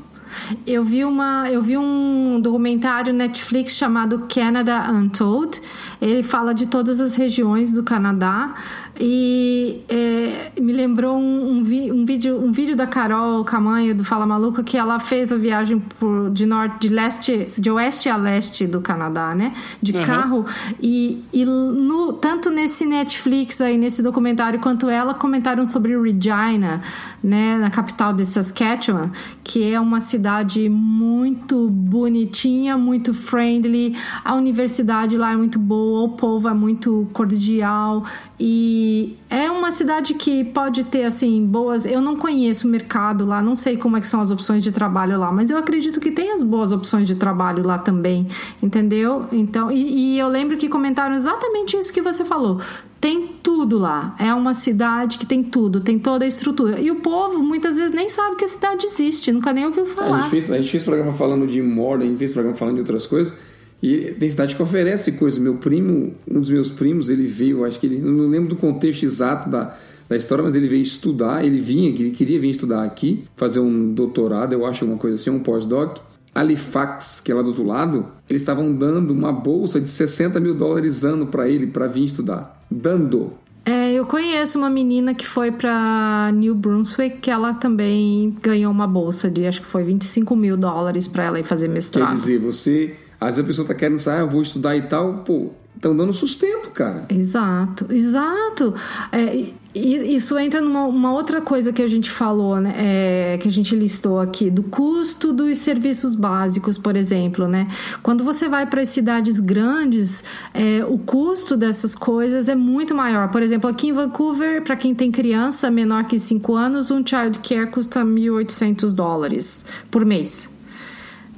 Eu 0.66 0.84
vi, 0.84 1.04
uma, 1.04 1.50
eu 1.50 1.62
vi 1.62 1.78
um 1.78 2.40
documentário 2.42 3.14
Netflix 3.14 3.74
chamado 3.74 4.28
Canada 4.34 4.92
Untold. 4.92 5.62
Ele 6.02 6.24
fala 6.24 6.54
de 6.54 6.68
todas 6.68 7.00
as 7.00 7.16
regiões 7.16 7.72
do 7.72 7.84
Canadá 7.84 8.54
e 9.00 9.82
é, 9.90 10.52
me 10.60 10.74
lembrou 10.74 11.18
um, 11.18 11.52
um, 11.58 11.64
vi- 11.64 11.92
um 11.92 12.06
vídeo, 12.06 12.38
um 12.40 12.52
vídeo 12.52 12.76
da 12.76 12.88
Carol 12.88 13.44
Camanho 13.44 13.96
do 13.96 14.04
Fala 14.04 14.26
Maluca 14.26 14.64
que 14.64 14.78
ela 14.78 15.00
fez 15.00 15.32
a 15.32 15.38
viagem 15.38 15.80
por, 15.80 16.30
de 16.32 16.46
norte, 16.46 16.88
de 16.88 16.90
leste, 16.94 17.48
de 17.58 17.70
oeste 17.72 18.10
a 18.10 18.18
leste 18.18 18.66
do 18.68 18.82
Canadá, 18.82 19.34
né? 19.36 19.54
De 19.82 19.96
Uhum. 19.96 20.04
carro 20.04 20.46
e, 20.82 21.24
e 21.34 21.46
no, 21.46 22.14
tanto 22.14 22.50
nesse 22.50 22.86
Netflix 22.86 23.62
aí 23.62 23.78
nesse 23.78 24.02
documentário 24.04 24.60
quanto 24.60 24.90
ela 24.90 25.14
comentaram 25.14 25.66
sobre 25.66 25.98
Regina, 26.00 26.82
né, 27.24 27.58
na 27.58 27.70
capital 27.70 28.14
de 28.14 28.26
Saskatchewan, 28.26 29.12
que 29.44 29.64
é 29.72 29.80
uma 29.80 30.00
cidade 30.00 30.70
muito 30.70 31.70
bonitinha, 31.70 32.78
muito 32.78 33.14
friendly. 33.14 33.96
A 34.24 34.36
universidade 34.36 35.18
lá 35.18 35.32
é 35.34 35.36
muito 35.36 35.58
boa, 35.60 36.04
o 36.04 36.10
povo 36.10 36.48
é 36.48 36.54
muito 36.54 37.08
cordial 37.14 38.06
e 38.40 39.16
é 39.30 39.50
uma 39.50 39.72
cidade 39.72 40.14
que 40.14 40.44
pode 40.44 40.84
ter 40.84 41.06
assim 41.06 41.44
boas. 41.44 41.86
Eu 41.86 42.00
não 42.02 42.16
conheço 42.16 42.68
o 42.68 42.72
mercado 42.72 43.26
lá, 43.26 43.42
não 43.42 43.56
sei 43.56 43.78
como 43.78 43.98
é 43.98 44.02
que 44.02 44.08
são 44.08 44.22
as 44.22 44.30
opções 44.30 44.64
de 44.64 44.72
trabalho 44.72 45.18
lá, 45.20 45.32
mas 45.32 45.50
eu 45.50 45.58
acredito 45.58 46.00
que 46.00 46.12
tem 46.12 46.32
as 46.32 46.44
boas 46.44 46.72
opções 46.72 47.08
de 47.08 47.16
trabalho 47.16 47.66
lá 47.66 47.80
também, 47.80 48.28
entendeu? 48.62 49.26
Então, 49.32 49.72
e, 49.72 50.14
e 50.14 50.20
eu 50.20 50.28
lembro 50.28 50.56
que 50.56 50.70
comentaram 50.70 51.16
exatamente 51.16 51.76
isso 51.76 51.92
que 51.92 52.02
você 52.02 52.24
falou. 52.24 52.62
Tem 53.02 53.28
tudo 53.44 53.78
lá. 53.78 54.16
É 54.20 54.34
uma 54.34 54.54
cidade 54.54 55.18
que 55.18 55.26
tem 55.26 55.44
tudo, 55.44 55.82
tem 55.82 56.00
toda 56.00 56.26
a 56.26 56.28
estrutura. 56.28 56.80
E 56.80 56.90
o 56.92 56.96
povo 56.96 57.40
muitas 57.44 57.76
vezes 57.76 57.94
nem 57.94 58.10
sabe 58.10 58.36
que 58.36 58.46
a 58.46 58.48
cidade 58.48 58.86
existe, 58.86 59.32
nunca 59.32 59.52
nem 59.54 59.66
ouviu 59.66 59.84
A 59.84 59.88
falar. 59.88 60.22
gente, 60.22 60.30
fez, 60.32 60.52
a 60.52 60.58
gente 60.58 60.72
fez 60.72 60.84
programa 60.84 61.14
falando 61.14 61.48
de 61.48 61.62
Morden, 61.62 62.08
a 62.08 62.10
gente 62.10 62.20
fez 62.20 62.34
programa 62.34 62.58
falando 62.58 62.76
de 62.76 62.82
outras 62.82 63.06
coisas. 63.08 63.34
E 63.82 64.16
tem 64.20 64.28
cidade 64.28 64.56
que 64.56 64.62
oferece 64.62 65.12
coisas. 65.14 65.40
Meu 65.40 65.56
primo, 65.56 66.14
um 66.30 66.40
dos 66.40 66.50
meus 66.50 66.70
primos, 66.70 67.10
ele 67.10 67.28
veio, 67.28 67.64
acho 67.64 67.80
que 67.80 67.86
ele. 67.86 68.00
Não 68.00 68.28
lembro 68.28 68.50
do 68.50 68.56
contexto 68.56 69.04
exato 69.04 69.50
da, 69.50 69.76
da 70.10 70.16
história, 70.16 70.44
mas 70.44 70.56
ele 70.56 70.68
veio 70.68 70.82
estudar. 70.82 71.46
Ele 71.46 71.60
vinha, 71.60 71.90
ele 71.90 72.12
queria 72.12 72.40
vir 72.40 72.50
estudar 72.50 72.84
aqui, 72.84 73.24
fazer 73.36 73.60
um 73.60 73.94
doutorado, 73.94 74.54
eu 74.54 74.66
acho, 74.66 74.84
alguma 74.84 75.00
coisa 75.00 75.16
assim, 75.16 75.30
um 75.30 75.40
pós-doc. 75.40 76.00
Halifax, 76.34 77.20
que 77.20 77.32
é 77.32 77.36
lá 77.36 77.42
do 77.42 77.48
outro 77.48 77.64
lado, 77.64 78.08
eles 78.30 78.44
estavam 78.44 78.72
dando 78.72 79.12
uma 79.12 79.32
bolsa 79.32 79.82
de 79.82 79.90
60 79.90 80.40
mil 80.40 80.54
dólares 80.54 81.04
ano 81.04 81.26
para 81.28 81.50
ele, 81.50 81.66
para 81.66 81.88
vir 81.88 82.04
estudar. 82.04 82.64
Dando. 82.70 83.34
É, 83.66 83.92
eu 83.92 84.06
conheço 84.06 84.58
uma 84.58 84.70
menina 84.70 85.14
que 85.14 85.26
foi 85.26 85.52
para 85.52 86.32
New 86.34 86.56
Brunswick, 86.56 87.18
que 87.18 87.32
ela 87.32 87.54
também 87.54 88.38
ganhou 88.42 88.72
uma 88.72 88.88
bolsa 88.88 89.30
de 89.30 89.46
acho 89.46 89.62
que 89.62 89.68
foi 89.68 89.84
25 89.84 90.36
mil 90.36 90.56
dólares 90.56 91.08
para 91.08 91.24
ela 91.24 91.40
ir 91.40 91.44
fazer 91.44 91.68
Quer 91.68 91.74
mestrado. 91.74 92.16
dizer, 92.16 92.40
você. 92.40 92.96
Às 93.20 93.36
vezes 93.36 93.40
a 93.40 93.48
pessoa 93.48 93.68
tá 93.68 93.74
querendo 93.74 94.00
sair, 94.00 94.18
ah, 94.18 94.20
eu 94.22 94.30
vou 94.30 94.42
estudar 94.42 94.76
e 94.76 94.84
tal, 94.84 95.20
pô, 95.20 95.52
estão 95.78 95.96
dando 95.96 96.14
sustento, 96.14 96.70
cara. 96.72 97.06
Exato, 97.10 97.88
exato. 97.92 98.74
É, 99.12 99.46
isso 99.74 100.38
entra 100.38 100.60
numa 100.60 100.86
uma 100.86 101.14
outra 101.14 101.40
coisa 101.40 101.72
que 101.72 101.82
a 101.82 101.88
gente 101.88 102.10
falou, 102.10 102.60
né? 102.60 102.74
é, 102.78 103.38
que 103.38 103.48
a 103.48 103.52
gente 103.52 103.76
listou 103.76 104.20
aqui, 104.20 104.50
do 104.50 104.64
custo 104.64 105.32
dos 105.32 105.60
serviços 105.60 106.16
básicos, 106.16 106.78
por 106.78 106.96
exemplo, 106.96 107.48
né? 107.48 107.68
Quando 108.02 108.24
você 108.24 108.50
vai 108.50 108.66
para 108.66 108.82
as 108.82 108.90
cidades 108.90 109.40
grandes, 109.40 110.24
é, 110.54 110.84
o 110.84 110.98
custo 110.98 111.56
dessas 111.56 111.94
coisas 111.94 112.50
é 112.50 112.56
muito 112.56 112.96
maior. 112.96 113.30
Por 113.30 113.44
exemplo, 113.44 113.70
aqui 113.70 113.90
em 113.90 113.94
Vancouver, 113.94 114.64
para 114.64 114.76
quem 114.76 114.96
tem 114.96 115.12
criança 115.12 115.70
menor 115.70 116.06
que 116.06 116.18
5 116.18 116.56
anos, 116.56 116.90
um 116.90 117.06
child 117.06 117.40
care 117.40 117.68
custa 117.68 118.04
1.800 118.04 118.94
dólares 118.94 119.66
por 119.92 120.04
mês. 120.04 120.50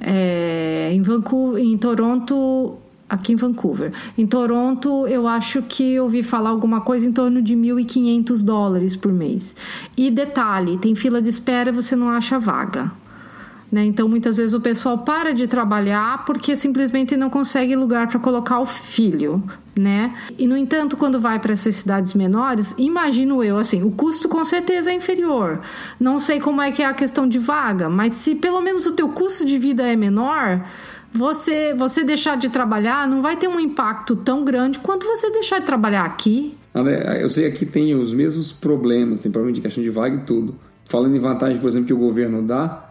É, 0.00 0.90
em 0.92 1.02
Vancouver, 1.02 1.62
em 1.62 1.76
Toronto, 1.76 2.76
aqui 3.08 3.32
em 3.32 3.36
Vancouver. 3.36 3.92
Em 4.16 4.26
Toronto, 4.26 5.06
eu 5.06 5.26
acho 5.26 5.62
que 5.62 5.94
eu 5.94 6.04
ouvi 6.04 6.22
falar 6.22 6.50
alguma 6.50 6.80
coisa 6.80 7.06
em 7.06 7.12
torno 7.12 7.42
de 7.42 7.54
1.500 7.56 8.42
dólares 8.42 8.96
por 8.96 9.12
mês. 9.12 9.54
E 9.96 10.10
detalhe, 10.10 10.78
tem 10.78 10.94
fila 10.94 11.20
de 11.20 11.28
espera 11.28 11.70
e 11.70 11.72
você 11.72 11.96
não 11.96 12.08
acha 12.08 12.38
vaga. 12.38 12.92
Né? 13.70 13.84
Então, 13.84 14.08
muitas 14.08 14.36
vezes 14.36 14.52
o 14.52 14.60
pessoal 14.60 14.98
para 14.98 15.32
de 15.32 15.46
trabalhar 15.46 16.24
porque 16.24 16.56
simplesmente 16.56 17.16
não 17.16 17.30
consegue 17.30 17.76
lugar 17.76 18.08
para 18.08 18.18
colocar 18.18 18.58
o 18.58 18.66
filho, 18.66 19.42
né? 19.78 20.12
E 20.36 20.44
no 20.44 20.56
entanto, 20.56 20.96
quando 20.96 21.20
vai 21.20 21.38
para 21.38 21.52
essas 21.52 21.76
cidades 21.76 22.14
menores, 22.14 22.74
imagino 22.76 23.44
eu 23.44 23.58
assim, 23.58 23.84
o 23.84 23.92
custo 23.92 24.28
com 24.28 24.44
certeza 24.44 24.90
é 24.90 24.94
inferior. 24.94 25.60
Não 26.00 26.18
sei 26.18 26.40
como 26.40 26.60
é 26.60 26.72
que 26.72 26.82
é 26.82 26.86
a 26.86 26.92
questão 26.92 27.28
de 27.28 27.38
vaga, 27.38 27.88
mas 27.88 28.14
se 28.14 28.34
pelo 28.34 28.60
menos 28.60 28.86
o 28.86 28.92
teu 28.92 29.08
custo 29.10 29.44
de 29.44 29.56
vida 29.56 29.86
é 29.86 29.94
menor, 29.94 30.66
você 31.12 31.72
você 31.74 32.02
deixar 32.02 32.36
de 32.36 32.48
trabalhar 32.48 33.06
não 33.06 33.22
vai 33.22 33.36
ter 33.36 33.48
um 33.48 33.60
impacto 33.60 34.16
tão 34.16 34.44
grande 34.44 34.80
quanto 34.80 35.06
você 35.06 35.30
deixar 35.30 35.60
de 35.60 35.66
trabalhar 35.66 36.04
aqui. 36.04 36.56
André, 36.74 37.22
eu 37.22 37.28
sei 37.28 37.50
que 37.50 37.56
aqui 37.56 37.66
tem 37.66 37.94
os 37.94 38.12
mesmos 38.12 38.50
problemas, 38.50 39.20
tem 39.20 39.30
problema 39.30 39.54
de 39.54 39.60
questão 39.60 39.82
de 39.82 39.90
vaga 39.90 40.16
e 40.16 40.20
tudo. 40.20 40.56
Falando 40.86 41.14
em 41.14 41.20
vantagem, 41.20 41.60
por 41.60 41.68
exemplo, 41.68 41.86
que 41.86 41.92
o 41.92 41.98
governo 41.98 42.42
dá, 42.42 42.89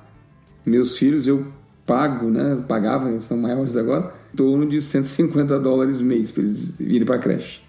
meus 0.66 0.98
filhos 0.98 1.28
eu 1.28 1.46
pago, 1.86 2.30
né? 2.30 2.64
Pagava, 2.68 3.10
eles 3.10 3.24
são 3.24 3.38
maiores 3.38 3.76
agora, 3.76 4.14
em 4.34 4.38
torno 4.38 4.66
de 4.68 4.82
150 4.82 5.60
dólares 5.60 6.02
mês 6.02 6.32
para 6.32 6.44
eles 6.44 6.80
irem 6.80 7.06
para 7.06 7.18
creche. 7.18 7.62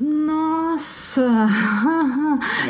Nossa! 0.00 1.26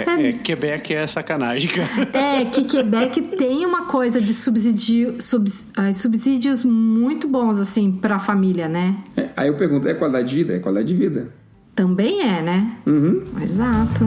É, 0.06 0.28
é, 0.28 0.32
Quebec 0.32 0.94
é 0.94 1.04
sacanagem, 1.08 1.68
cara. 1.68 2.08
É 2.12 2.44
que 2.44 2.62
Quebec 2.64 3.20
tem 3.36 3.66
uma 3.66 3.86
coisa 3.86 4.20
de 4.20 4.32
subsídio, 4.32 5.20
subs- 5.20 5.64
subsídios 5.94 6.62
muito 6.64 7.26
bons 7.26 7.58
assim 7.58 7.90
para 7.90 8.14
a 8.16 8.18
família, 8.20 8.68
né? 8.68 8.96
É, 9.16 9.30
aí 9.36 9.48
eu 9.48 9.56
pergunto, 9.56 9.88
é 9.88 9.94
qualidade 9.94 10.28
de 10.28 10.34
vida? 10.36 10.54
É 10.54 10.58
qualidade 10.60 10.86
de 10.86 10.94
vida. 10.94 11.30
Também 11.74 12.20
é, 12.20 12.40
né? 12.42 12.76
Uhum. 12.86 13.24
Exato. 13.42 14.06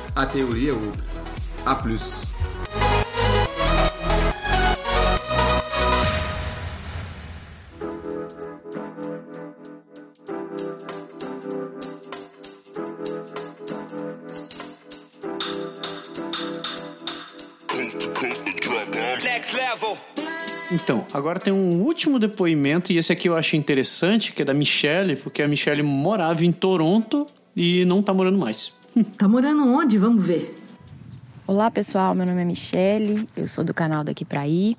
a 0.15 0.25
teoria 0.25 0.71
é 0.71 0.73
outra. 0.73 1.05
A 1.65 1.75
plus. 1.75 2.31
Next 19.23 19.55
level. 19.55 19.97
Então, 20.71 21.05
agora 21.13 21.39
tem 21.39 21.53
um 21.53 21.81
último 21.81 22.17
depoimento, 22.17 22.91
e 22.91 22.97
esse 22.97 23.11
aqui 23.11 23.27
eu 23.27 23.35
achei 23.35 23.59
interessante, 23.59 24.31
que 24.31 24.41
é 24.41 24.45
da 24.45 24.53
Michelle, 24.53 25.15
porque 25.15 25.41
a 25.41 25.47
Michelle 25.47 25.83
morava 25.83 26.45
em 26.45 26.51
Toronto 26.51 27.27
e 27.55 27.85
não 27.85 28.01
tá 28.01 28.13
morando 28.13 28.37
mais. 28.37 28.71
Tá 29.17 29.27
morando 29.27 29.65
onde? 29.67 29.97
Vamos 29.97 30.25
ver. 30.25 30.55
Olá 31.47 31.71
pessoal, 31.71 32.13
meu 32.13 32.25
nome 32.25 32.41
é 32.41 32.45
Michele, 32.45 33.27
eu 33.35 33.47
sou 33.47 33.63
do 33.63 33.73
canal 33.73 34.03
Daqui 34.03 34.23
Pra 34.25 34.47
Ir. 34.47 34.77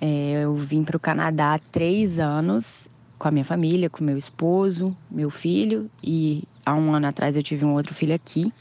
É, 0.00 0.44
eu 0.44 0.54
vim 0.54 0.84
para 0.84 0.96
o 0.96 1.00
Canadá 1.00 1.54
há 1.54 1.58
três 1.58 2.18
anos 2.18 2.88
com 3.18 3.26
a 3.26 3.30
minha 3.30 3.44
família, 3.44 3.90
com 3.90 4.04
meu 4.04 4.16
esposo, 4.16 4.96
meu 5.10 5.28
filho 5.30 5.90
e 6.02 6.44
há 6.64 6.74
um 6.74 6.92
ano 6.94 7.06
atrás 7.06 7.36
eu 7.36 7.42
tive 7.42 7.64
um 7.64 7.74
outro 7.74 7.94
filho 7.94 8.14
aqui. 8.14 8.52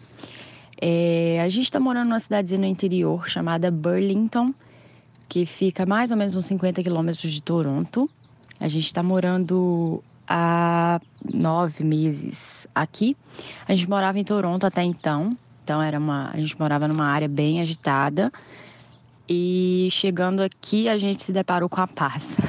É, 0.80 1.41
a 1.43 1.49
gente 1.49 1.65
está 1.65 1.80
morando 1.80 2.09
numa 2.09 2.19
cidadezinha 2.19 2.59
no 2.59 2.67
interior 2.67 3.28
chamada 3.28 3.69
Burlington, 3.71 4.53
que 5.28 5.45
fica 5.45 5.86
mais 5.86 6.11
ou 6.11 6.17
menos 6.17 6.36
uns 6.36 6.45
50 6.45 6.84
quilômetros 6.84 7.32
de 7.32 7.41
Toronto. 7.41 8.09
A 8.59 8.67
gente 8.67 8.86
está 8.86 9.03
morando 9.03 10.03
há 10.28 10.99
nove 11.34 11.84
meses 11.84 12.67
aqui. 12.73 13.15
A 13.67 13.73
gente 13.73 13.89
morava 13.89 14.19
em 14.19 14.23
Toronto 14.23 14.65
até 14.65 14.84
então, 14.84 15.36
então 15.63 15.82
era 15.82 15.99
uma, 15.99 16.32
a 16.34 16.39
gente 16.39 16.57
morava 16.59 16.88
numa 16.88 17.07
área 17.07 17.28
bem 17.28 17.59
agitada. 17.61 18.32
E 19.30 19.89
chegando 19.91 20.41
aqui 20.41 20.88
a 20.88 20.97
gente 20.97 21.23
se 21.23 21.32
deparou 21.32 21.67
com 21.67 21.82
a 21.82 21.88
paz. 21.88 22.36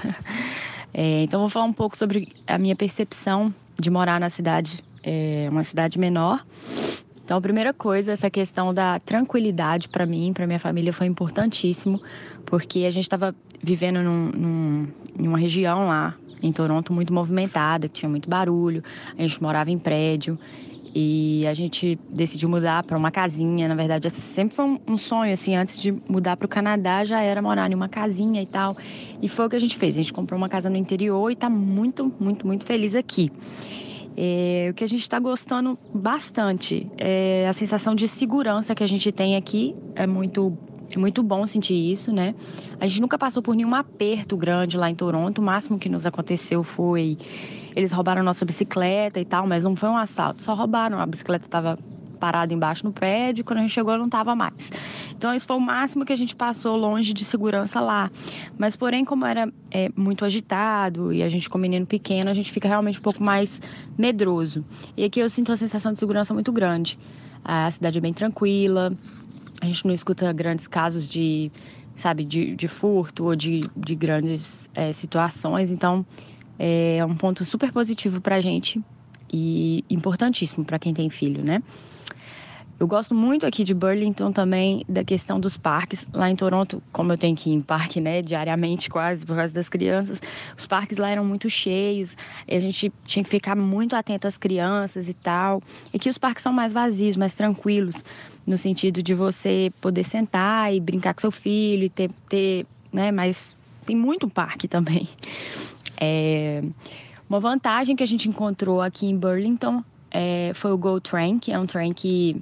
É, 1.00 1.22
então 1.22 1.38
vou 1.40 1.48
falar 1.50 1.66
um 1.66 1.72
pouco 1.72 1.96
sobre 1.96 2.32
a 2.46 2.58
minha 2.58 2.74
percepção 2.74 3.54
de 3.78 3.88
morar 3.88 4.18
na 4.18 4.28
cidade, 4.30 4.82
é, 5.04 5.46
uma 5.48 5.62
cidade 5.62 5.98
menor. 5.98 6.44
Então 7.22 7.36
a 7.36 7.40
primeira 7.40 7.74
coisa, 7.74 8.12
essa 8.12 8.30
questão 8.30 8.72
da 8.72 8.98
tranquilidade 8.98 9.88
para 9.90 10.06
mim, 10.06 10.32
para 10.32 10.46
minha 10.46 10.58
família 10.58 10.92
foi 10.92 11.06
importantíssimo, 11.06 12.02
porque 12.46 12.80
a 12.80 12.90
gente 12.90 13.04
estava 13.04 13.34
vivendo 13.62 14.02
num, 14.02 14.30
num, 14.30 14.88
em 15.16 15.28
uma 15.28 15.38
região 15.38 15.86
lá 15.86 16.16
em 16.42 16.52
Toronto 16.52 16.92
muito 16.92 17.12
movimentada, 17.12 17.88
que 17.88 17.94
tinha 17.94 18.08
muito 18.08 18.28
barulho. 18.28 18.82
A 19.16 19.22
gente 19.22 19.42
morava 19.42 19.70
em 19.70 19.78
prédio 19.78 20.38
e 20.94 21.46
a 21.46 21.54
gente 21.54 21.98
decidiu 22.10 22.48
mudar 22.48 22.84
para 22.84 22.96
uma 22.96 23.10
casinha. 23.10 23.68
Na 23.68 23.74
verdade, 23.74 24.08
sempre 24.10 24.54
foi 24.54 24.64
um, 24.64 24.80
um 24.86 24.96
sonho 24.96 25.32
assim. 25.32 25.54
Antes 25.54 25.80
de 25.80 25.92
mudar 26.08 26.36
para 26.36 26.46
o 26.46 26.48
Canadá, 26.48 27.04
já 27.04 27.20
era 27.20 27.40
morar 27.42 27.70
em 27.70 27.74
uma 27.74 27.88
casinha 27.88 28.42
e 28.42 28.46
tal. 28.46 28.76
E 29.20 29.28
foi 29.28 29.46
o 29.46 29.48
que 29.48 29.56
a 29.56 29.60
gente 29.60 29.76
fez. 29.76 29.94
A 29.94 29.98
gente 29.98 30.12
comprou 30.12 30.38
uma 30.38 30.48
casa 30.48 30.70
no 30.70 30.76
interior 30.76 31.30
e 31.30 31.34
está 31.34 31.48
muito, 31.48 32.12
muito, 32.18 32.46
muito 32.46 32.64
feliz 32.64 32.94
aqui. 32.94 33.30
É, 34.16 34.68
o 34.70 34.74
que 34.74 34.82
a 34.82 34.88
gente 34.88 35.02
está 35.02 35.20
gostando 35.20 35.78
bastante 35.94 36.90
é 36.98 37.46
a 37.48 37.52
sensação 37.52 37.94
de 37.94 38.08
segurança 38.08 38.74
que 38.74 38.82
a 38.82 38.86
gente 38.88 39.12
tem 39.12 39.36
aqui 39.36 39.74
é 39.94 40.08
muito 40.08 40.58
é 40.90 40.98
muito 40.98 41.22
bom 41.22 41.46
sentir 41.46 41.74
isso, 41.74 42.12
né? 42.12 42.34
A 42.80 42.86
gente 42.86 43.00
nunca 43.00 43.18
passou 43.18 43.42
por 43.42 43.54
nenhum 43.54 43.74
aperto 43.74 44.36
grande 44.36 44.76
lá 44.76 44.90
em 44.90 44.94
Toronto. 44.94 45.38
O 45.38 45.42
máximo 45.42 45.78
que 45.78 45.88
nos 45.88 46.06
aconteceu 46.06 46.62
foi 46.62 47.18
eles 47.76 47.92
roubaram 47.92 48.22
nossa 48.22 48.44
bicicleta 48.44 49.20
e 49.20 49.24
tal, 49.24 49.46
mas 49.46 49.62
não 49.62 49.76
foi 49.76 49.88
um 49.88 49.96
assalto, 49.96 50.42
só 50.42 50.54
roubaram. 50.54 50.98
A 50.98 51.06
bicicleta 51.06 51.46
estava 51.46 51.78
parada 52.18 52.52
embaixo 52.52 52.84
no 52.84 52.92
prédio, 52.92 53.44
quando 53.44 53.58
a 53.58 53.62
gente 53.62 53.70
chegou 53.70 53.96
não 53.96 54.06
estava 54.06 54.34
mais. 54.34 54.70
Então 55.16 55.32
isso 55.32 55.46
foi 55.46 55.56
o 55.56 55.60
máximo 55.60 56.04
que 56.04 56.12
a 56.12 56.16
gente 56.16 56.34
passou 56.34 56.74
longe 56.76 57.14
de 57.14 57.24
segurança 57.24 57.80
lá. 57.80 58.10
Mas 58.58 58.74
porém, 58.74 59.04
como 59.04 59.24
era 59.24 59.50
é, 59.70 59.88
muito 59.96 60.24
agitado 60.24 61.12
e 61.12 61.22
a 61.22 61.28
gente 61.28 61.48
com 61.48 61.56
menino 61.56 61.86
pequeno, 61.86 62.28
a 62.28 62.34
gente 62.34 62.50
fica 62.50 62.68
realmente 62.68 62.98
um 62.98 63.02
pouco 63.02 63.22
mais 63.22 63.60
medroso. 63.96 64.64
E 64.96 65.04
aqui 65.04 65.20
eu 65.20 65.28
sinto 65.28 65.50
uma 65.50 65.56
sensação 65.56 65.92
de 65.92 65.98
segurança 65.98 66.34
muito 66.34 66.50
grande. 66.50 66.98
A 67.44 67.70
cidade 67.70 67.98
é 67.98 68.00
bem 68.00 68.12
tranquila, 68.12 68.92
a 69.60 69.66
gente 69.66 69.86
não 69.86 69.92
escuta 69.94 70.32
grandes 70.32 70.66
casos 70.66 71.08
de, 71.08 71.50
sabe, 71.94 72.24
de, 72.24 72.54
de 72.54 72.68
furto 72.68 73.24
ou 73.24 73.36
de, 73.36 73.62
de 73.76 73.94
grandes 73.94 74.68
é, 74.74 74.92
situações. 74.92 75.70
Então, 75.70 76.04
é 76.58 77.04
um 77.04 77.14
ponto 77.14 77.44
super 77.44 77.72
positivo 77.72 78.20
para 78.20 78.36
a 78.36 78.40
gente 78.40 78.82
e 79.32 79.84
importantíssimo 79.90 80.64
para 80.64 80.78
quem 80.78 80.94
tem 80.94 81.10
filho, 81.10 81.44
né? 81.44 81.62
Eu 82.80 82.86
gosto 82.86 83.12
muito 83.12 83.44
aqui 83.44 83.64
de 83.64 83.74
Burlington 83.74 84.30
também 84.30 84.84
da 84.88 85.02
questão 85.02 85.40
dos 85.40 85.56
parques. 85.56 86.06
Lá 86.12 86.30
em 86.30 86.36
Toronto, 86.36 86.80
como 86.92 87.12
eu 87.12 87.18
tenho 87.18 87.34
que 87.34 87.50
ir 87.50 87.54
em 87.54 87.60
parque, 87.60 88.00
né, 88.00 88.22
diariamente 88.22 88.88
quase, 88.88 89.26
por 89.26 89.34
causa 89.34 89.52
das 89.52 89.68
crianças, 89.68 90.22
os 90.56 90.64
parques 90.64 90.96
lá 90.96 91.10
eram 91.10 91.24
muito 91.24 91.50
cheios, 91.50 92.16
e 92.46 92.54
a 92.54 92.58
gente 92.60 92.92
tinha 93.04 93.24
que 93.24 93.30
ficar 93.30 93.56
muito 93.56 93.96
atento 93.96 94.28
às 94.28 94.38
crianças 94.38 95.08
e 95.08 95.14
tal. 95.14 95.60
E 95.92 95.96
aqui 95.96 96.08
os 96.08 96.18
parques 96.18 96.40
são 96.40 96.52
mais 96.52 96.72
vazios, 96.72 97.16
mais 97.16 97.34
tranquilos, 97.34 98.04
no 98.46 98.56
sentido 98.56 99.02
de 99.02 99.12
você 99.12 99.72
poder 99.80 100.04
sentar 100.04 100.72
e 100.72 100.78
brincar 100.78 101.14
com 101.14 101.20
seu 101.20 101.32
filho 101.32 101.82
e 101.84 101.88
ter, 101.88 102.12
ter 102.28 102.64
né, 102.92 103.10
mas 103.10 103.56
tem 103.84 103.96
muito 103.96 104.28
parque 104.28 104.68
também. 104.68 105.08
É... 106.00 106.62
Uma 107.28 107.40
vantagem 107.40 107.96
que 107.96 108.04
a 108.04 108.06
gente 108.06 108.28
encontrou 108.28 108.80
aqui 108.80 109.04
em 109.04 109.16
Burlington 109.16 109.82
é, 110.10 110.52
foi 110.54 110.72
o 110.72 110.78
Go 110.78 111.00
Train, 111.00 111.40
que 111.40 111.52
é 111.52 111.58
um 111.58 111.66
trem 111.66 111.92
que 111.92 112.40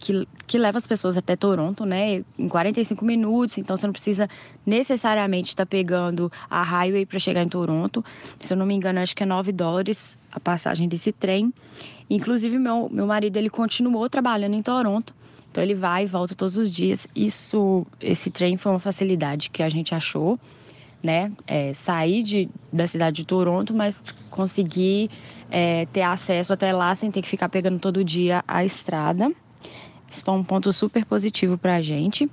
que, 0.00 0.26
que 0.46 0.58
leva 0.58 0.78
as 0.78 0.86
pessoas 0.86 1.18
até 1.18 1.36
Toronto, 1.36 1.84
né? 1.84 2.24
Em 2.38 2.48
45 2.48 3.04
minutos, 3.04 3.58
então 3.58 3.76
você 3.76 3.86
não 3.86 3.92
precisa 3.92 4.28
necessariamente 4.64 5.48
estar 5.50 5.66
tá 5.66 5.70
pegando 5.70 6.32
a 6.48 6.62
highway 6.62 7.04
para 7.04 7.18
chegar 7.18 7.42
em 7.42 7.48
Toronto. 7.48 8.02
Se 8.38 8.52
eu 8.52 8.56
não 8.56 8.64
me 8.64 8.74
engano, 8.74 8.98
acho 8.98 9.14
que 9.14 9.22
é 9.22 9.26
9 9.26 9.52
dólares 9.52 10.18
a 10.32 10.40
passagem 10.40 10.88
desse 10.88 11.12
trem. 11.12 11.52
Inclusive, 12.08 12.58
meu, 12.58 12.88
meu 12.90 13.06
marido 13.06 13.36
ele 13.36 13.50
continuou 13.50 14.08
trabalhando 14.08 14.54
em 14.54 14.62
Toronto. 14.62 15.14
Então 15.50 15.62
ele 15.62 15.74
vai 15.74 16.04
e 16.04 16.06
volta 16.06 16.34
todos 16.34 16.56
os 16.56 16.70
dias. 16.70 17.06
Isso, 17.14 17.86
esse 18.00 18.30
trem 18.30 18.56
foi 18.56 18.72
uma 18.72 18.78
facilidade 18.78 19.50
que 19.50 19.62
a 19.62 19.68
gente 19.68 19.94
achou, 19.94 20.38
né? 21.02 21.30
É, 21.46 21.74
sair 21.74 22.22
de, 22.22 22.48
da 22.72 22.86
cidade 22.86 23.16
de 23.16 23.24
Toronto, 23.26 23.74
mas 23.74 24.02
conseguir 24.30 25.10
é, 25.50 25.84
ter 25.92 26.02
acesso 26.02 26.54
até 26.54 26.72
lá 26.72 26.94
sem 26.94 27.10
ter 27.10 27.20
que 27.20 27.28
ficar 27.28 27.50
pegando 27.50 27.78
todo 27.78 28.02
dia 28.02 28.42
a 28.48 28.64
estrada. 28.64 29.30
Isso 30.10 30.24
foi 30.24 30.34
um 30.34 30.44
ponto 30.44 30.72
super 30.72 31.04
positivo 31.04 31.56
para 31.56 31.76
a 31.76 31.80
gente. 31.80 32.28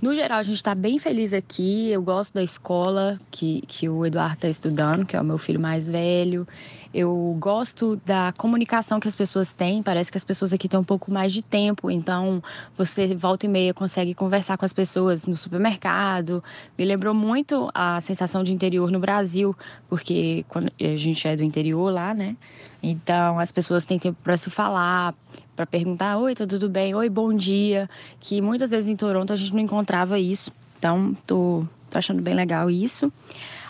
No 0.00 0.14
geral, 0.14 0.38
a 0.38 0.42
gente 0.42 0.56
está 0.56 0.74
bem 0.74 0.98
feliz 0.98 1.32
aqui. 1.32 1.90
Eu 1.90 2.02
gosto 2.02 2.34
da 2.34 2.42
escola 2.42 3.20
que, 3.30 3.62
que 3.66 3.88
o 3.88 4.04
Eduardo 4.04 4.34
está 4.34 4.48
estudando, 4.48 5.06
que 5.06 5.16
é 5.16 5.20
o 5.20 5.24
meu 5.24 5.38
filho 5.38 5.60
mais 5.60 5.88
velho. 5.88 6.46
Eu 6.92 7.36
gosto 7.38 7.96
da 8.04 8.32
comunicação 8.36 8.98
que 8.98 9.06
as 9.06 9.14
pessoas 9.14 9.54
têm. 9.54 9.82
Parece 9.82 10.10
que 10.10 10.18
as 10.18 10.24
pessoas 10.24 10.52
aqui 10.52 10.68
têm 10.68 10.78
um 10.78 10.84
pouco 10.84 11.10
mais 11.10 11.32
de 11.32 11.40
tempo. 11.40 11.90
Então, 11.90 12.42
você 12.76 13.14
volta 13.14 13.46
e 13.46 13.48
meia 13.48 13.72
consegue 13.72 14.14
conversar 14.14 14.58
com 14.58 14.64
as 14.64 14.72
pessoas 14.72 15.26
no 15.26 15.36
supermercado. 15.36 16.42
Me 16.76 16.84
lembrou 16.84 17.14
muito 17.14 17.70
a 17.72 18.00
sensação 18.00 18.42
de 18.42 18.52
interior 18.52 18.90
no 18.90 18.98
Brasil, 18.98 19.56
porque 19.88 20.44
quando 20.48 20.72
a 20.80 20.96
gente 20.96 21.26
é 21.26 21.36
do 21.36 21.44
interior 21.44 21.92
lá, 21.92 22.12
né? 22.12 22.36
Então, 22.82 23.38
as 23.38 23.52
pessoas 23.52 23.86
têm 23.86 23.98
tempo 23.98 24.18
para 24.22 24.36
se 24.36 24.50
falar, 24.50 25.14
para 25.62 25.66
perguntar: 25.66 26.18
Oi, 26.18 26.34
tá 26.34 26.44
tudo 26.46 26.68
bem? 26.68 26.94
Oi, 26.94 27.08
bom 27.08 27.32
dia. 27.32 27.88
Que 28.20 28.40
muitas 28.40 28.70
vezes 28.70 28.88
em 28.88 28.96
Toronto 28.96 29.32
a 29.32 29.36
gente 29.36 29.54
não 29.54 29.60
encontrava 29.60 30.18
isso. 30.18 30.52
Então, 30.78 31.14
tô, 31.26 31.64
tô 31.88 31.98
achando 31.98 32.20
bem 32.20 32.34
legal 32.34 32.68
isso. 32.68 33.12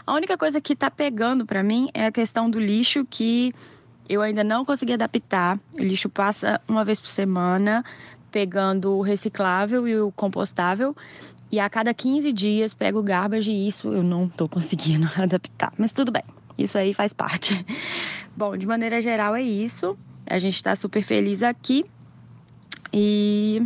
A 0.07 0.15
única 0.15 0.37
coisa 0.39 0.61
que 0.61 0.75
tá 0.75 0.91
pegando 0.91 1.45
para 1.45 1.63
mim 1.63 1.91
é 1.93 2.07
a 2.07 2.13
questão 2.13 2.49
do 2.49 2.59
lixo 2.59 3.07
que 3.09 3.55
eu 4.09 4.23
ainda 4.23 4.43
não 4.43 4.65
consegui 4.65 4.95
adaptar. 4.95 5.59
O 5.75 5.83
lixo 5.83 6.09
passa 6.09 6.61
uma 6.67 6.85
vez 6.85 7.01
por 7.01 7.09
semana, 7.09 7.85
pegando 8.31 8.97
o 8.97 9.03
reciclável 9.03 9.87
e 9.87 10.01
o 10.01 10.11
compostável. 10.13 10.97
E 11.51 11.61
a 11.61 11.69
cada 11.69 11.93
15 11.93 12.33
dias 12.33 12.73
pego 12.73 13.01
o 13.01 13.03
garbage 13.03 13.53
e 13.53 13.69
isso 13.69 13.93
eu 13.93 14.03
não 14.03 14.29
tô 14.29 14.49
conseguindo 14.49 15.09
adaptar. 15.21 15.71
Mas 15.77 15.93
tudo 15.93 16.11
bem, 16.11 16.25
isso 16.57 16.79
aí 16.79 16.95
faz 16.95 17.13
parte. 17.13 17.65
Bom, 18.35 18.57
de 18.57 18.67
maneira 18.67 18.99
geral 18.99 19.37
é 19.37 19.43
isso. 19.43 19.97
A 20.27 20.39
gente 20.39 20.57
está 20.57 20.75
super 20.75 21.03
feliz 21.03 21.43
aqui. 21.43 21.85
E 22.93 23.63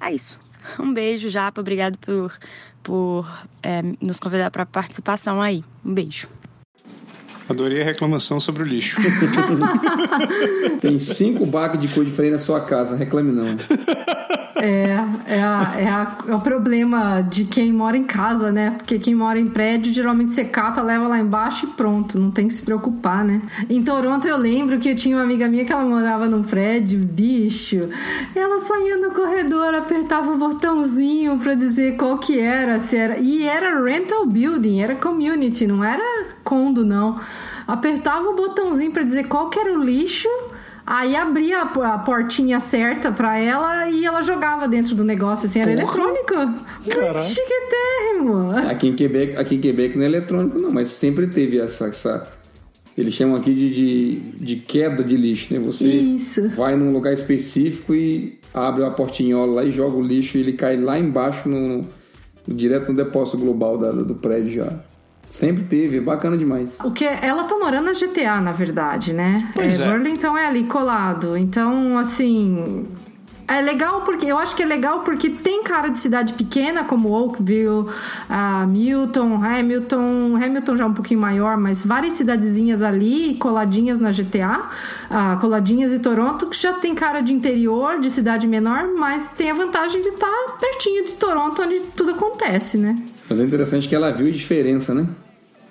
é 0.00 0.12
isso. 0.12 0.38
Um 0.78 0.92
beijo, 0.92 1.28
Japa. 1.28 1.60
Obrigado 1.60 1.96
por, 1.98 2.38
por 2.82 3.26
é, 3.62 3.82
nos 4.00 4.20
convidar 4.20 4.50
para 4.50 4.66
participação 4.66 5.40
aí. 5.40 5.64
Um 5.84 5.94
beijo. 5.94 6.28
Adorei 7.48 7.82
a 7.82 7.84
reclamação 7.84 8.38
sobre 8.38 8.62
o 8.62 8.66
lixo. 8.66 8.96
Tem 10.80 10.98
cinco 11.00 11.44
baques 11.44 11.80
de 11.80 11.88
cor 11.88 12.04
diferente 12.04 12.32
na 12.32 12.38
sua 12.38 12.60
casa, 12.60 12.94
reclame 12.94 13.32
não. 13.32 13.56
É, 14.60 14.84
é, 15.26 15.42
a, 15.42 15.74
é, 15.78 15.88
a, 15.88 16.16
é, 16.28 16.34
o 16.34 16.40
problema 16.40 17.22
de 17.22 17.44
quem 17.44 17.72
mora 17.72 17.96
em 17.96 18.04
casa, 18.04 18.52
né? 18.52 18.72
Porque 18.76 18.98
quem 18.98 19.14
mora 19.14 19.38
em 19.38 19.48
prédio, 19.48 19.92
geralmente 19.92 20.32
você 20.32 20.44
cata, 20.44 20.82
leva 20.82 21.08
lá 21.08 21.18
embaixo 21.18 21.66
e 21.66 21.68
pronto, 21.68 22.18
não 22.18 22.30
tem 22.30 22.46
que 22.46 22.54
se 22.54 22.62
preocupar, 22.62 23.24
né? 23.24 23.40
Em 23.68 23.82
Toronto 23.82 24.28
eu 24.28 24.36
lembro 24.36 24.78
que 24.78 24.90
eu 24.90 24.96
tinha 24.96 25.16
uma 25.16 25.22
amiga 25.22 25.48
minha 25.48 25.64
que 25.64 25.72
ela 25.72 25.84
morava 25.84 26.26
num 26.26 26.42
prédio, 26.42 26.98
bicho. 27.00 27.88
Ela 28.34 28.60
saía 28.60 28.96
no 28.98 29.12
corredor, 29.12 29.74
apertava 29.74 30.30
o 30.30 30.36
botãozinho 30.36 31.38
pra 31.38 31.54
dizer 31.54 31.96
qual 31.96 32.18
que 32.18 32.38
era, 32.38 32.78
se 32.78 32.96
era. 32.96 33.18
E 33.18 33.44
era 33.44 33.82
rental 33.82 34.26
building, 34.26 34.80
era 34.80 34.94
community, 34.94 35.66
não 35.66 35.82
era 35.82 36.26
condo, 36.44 36.84
não. 36.84 37.18
Apertava 37.66 38.28
o 38.28 38.36
botãozinho 38.36 38.92
para 38.92 39.04
dizer 39.04 39.28
qual 39.28 39.48
que 39.48 39.58
era 39.58 39.72
o 39.72 39.82
lixo 39.82 40.28
Aí 40.90 41.14
abria 41.14 41.62
a 41.62 41.98
portinha 41.98 42.58
certa 42.58 43.12
pra 43.12 43.38
ela 43.38 43.88
e 43.88 44.04
ela 44.04 44.22
jogava 44.22 44.66
dentro 44.66 44.92
do 44.92 45.04
negócio, 45.04 45.46
assim, 45.46 45.60
era 45.60 45.70
eletrônico. 45.70 46.34
Muito 46.34 47.22
chiquetérrimo. 47.22 48.50
Aqui 48.68 48.88
em, 48.88 48.96
Quebec, 48.96 49.36
aqui 49.36 49.54
em 49.54 49.60
Quebec 49.60 49.96
não 49.96 50.02
é 50.02 50.08
eletrônico, 50.08 50.58
não, 50.58 50.72
mas 50.72 50.88
sempre 50.88 51.28
teve 51.28 51.60
essa. 51.60 51.86
essa 51.86 52.28
eles 52.98 53.14
chamam 53.14 53.36
aqui 53.36 53.54
de, 53.54 53.70
de, 53.72 54.16
de, 54.32 54.56
queda 54.56 55.04
de 55.04 55.16
lixo, 55.16 55.54
né? 55.54 55.60
Você 55.60 55.86
Isso. 55.86 56.48
vai 56.50 56.74
num 56.74 56.92
lugar 56.92 57.12
específico 57.12 57.94
e 57.94 58.40
abre 58.52 58.82
uma 58.82 58.90
portinhola 58.90 59.52
lá 59.52 59.64
e 59.64 59.70
joga 59.70 59.96
o 59.96 60.02
lixo 60.02 60.38
e 60.38 60.40
ele 60.40 60.54
cai 60.54 60.76
lá 60.76 60.98
embaixo, 60.98 61.48
no, 61.48 61.82
no 62.48 62.54
direto 62.54 62.88
no 62.90 62.96
depósito 62.96 63.38
global 63.38 63.78
da, 63.78 63.92
do 63.92 64.16
prédio 64.16 64.54
já. 64.54 64.89
Sempre 65.30 65.62
teve, 65.62 65.98
é 65.98 66.00
bacana 66.00 66.36
demais. 66.36 66.76
O 66.84 66.90
que 66.90 67.04
é- 67.04 67.20
ela 67.22 67.44
tá 67.44 67.56
morando 67.56 67.84
na 67.86 67.92
GTA, 67.94 68.40
na 68.40 68.50
verdade, 68.50 69.12
né? 69.12 69.48
Pois 69.54 69.78
é. 69.78 69.88
Burlington 69.88 70.36
é 70.36 70.46
ali 70.46 70.64
colado. 70.64 71.36
Então, 71.36 71.96
assim, 71.96 72.84
é 73.46 73.60
legal 73.62 74.00
porque 74.02 74.26
eu 74.26 74.36
acho 74.36 74.56
que 74.56 74.62
é 74.64 74.66
legal 74.66 75.00
porque 75.04 75.30
tem 75.30 75.62
cara 75.62 75.86
de 75.88 76.00
cidade 76.00 76.32
pequena 76.32 76.82
como 76.82 77.10
Oakville, 77.10 77.86
ah, 78.28 78.66
Milton, 78.66 79.34
Hamilton, 79.44 80.36
Hamilton 80.36 80.76
já 80.76 80.86
um 80.86 80.94
pouquinho 80.94 81.20
maior, 81.20 81.56
mas 81.56 81.86
várias 81.86 82.14
cidadezinhas 82.14 82.82
ali 82.82 83.34
coladinhas 83.36 84.00
na 84.00 84.10
GTA, 84.10 84.62
ah, 85.08 85.38
coladinhas 85.40 85.92
e 85.92 86.00
Toronto 86.00 86.46
que 86.46 86.56
já 86.60 86.72
tem 86.72 86.92
cara 86.92 87.20
de 87.20 87.32
interior, 87.32 88.00
de 88.00 88.10
cidade 88.10 88.48
menor, 88.48 88.88
mas 88.98 89.28
tem 89.36 89.50
a 89.52 89.54
vantagem 89.54 90.02
de 90.02 90.08
estar 90.08 90.56
pertinho 90.60 91.04
de 91.06 91.12
Toronto 91.14 91.62
onde 91.62 91.80
tudo 91.96 92.10
acontece, 92.10 92.76
né? 92.76 92.96
Mas 93.30 93.38
é 93.38 93.44
interessante 93.44 93.88
que 93.88 93.94
ela 93.94 94.10
viu 94.10 94.26
a 94.26 94.30
diferença, 94.30 94.92
né? 94.92 95.06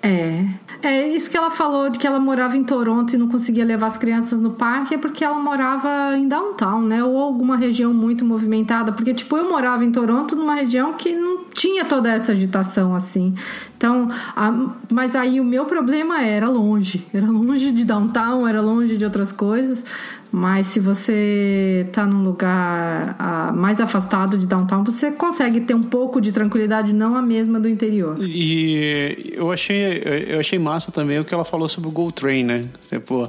É. 0.02 0.46
É 0.82 1.08
isso 1.08 1.30
que 1.30 1.36
ela 1.36 1.50
falou 1.50 1.90
de 1.90 1.98
que 1.98 2.06
ela 2.06 2.18
morava 2.18 2.56
em 2.56 2.64
Toronto 2.64 3.12
e 3.14 3.18
não 3.18 3.28
conseguia 3.28 3.66
levar 3.66 3.86
as 3.88 3.98
crianças 3.98 4.40
no 4.40 4.52
parque 4.52 4.94
é 4.94 4.98
porque 4.98 5.22
ela 5.22 5.38
morava 5.38 6.16
em 6.16 6.26
downtown, 6.26 6.80
né? 6.80 7.04
Ou 7.04 7.18
alguma 7.18 7.54
região 7.58 7.92
muito 7.92 8.24
movimentada. 8.24 8.92
Porque, 8.92 9.12
tipo, 9.12 9.36
eu 9.36 9.46
morava 9.50 9.84
em 9.84 9.92
Toronto 9.92 10.34
numa 10.34 10.54
região 10.54 10.94
que 10.94 11.14
não 11.14 11.44
tinha 11.52 11.84
toda 11.84 12.08
essa 12.10 12.32
agitação 12.32 12.94
assim. 12.94 13.34
Então, 13.76 14.08
a- 14.34 14.70
mas 14.90 15.14
aí 15.14 15.38
o 15.38 15.44
meu 15.44 15.66
problema 15.66 16.22
era 16.22 16.48
longe. 16.48 17.06
Era 17.12 17.26
longe 17.26 17.70
de 17.70 17.84
downtown, 17.84 18.48
era 18.48 18.62
longe 18.62 18.96
de 18.96 19.04
outras 19.04 19.32
coisas. 19.32 19.84
Mas 20.32 20.68
se 20.68 20.78
você 20.78 21.88
tá 21.92 22.06
num 22.06 22.22
lugar 22.22 23.16
ah, 23.18 23.52
mais 23.52 23.80
afastado 23.80 24.38
de 24.38 24.46
downtown, 24.46 24.84
você 24.84 25.10
consegue 25.10 25.60
ter 25.60 25.74
um 25.74 25.82
pouco 25.82 26.20
de 26.20 26.30
tranquilidade, 26.30 26.92
não 26.92 27.16
a 27.16 27.22
mesma 27.22 27.58
do 27.58 27.68
interior. 27.68 28.16
E 28.20 29.32
eu 29.34 29.50
achei, 29.50 30.02
eu 30.28 30.38
achei 30.38 30.58
massa 30.58 30.92
também 30.92 31.18
o 31.18 31.24
que 31.24 31.34
ela 31.34 31.44
falou 31.44 31.68
sobre 31.68 31.88
o 31.88 31.92
Go 31.92 32.12
Train, 32.12 32.44
né? 32.44 32.64
Tipo, 32.88 33.28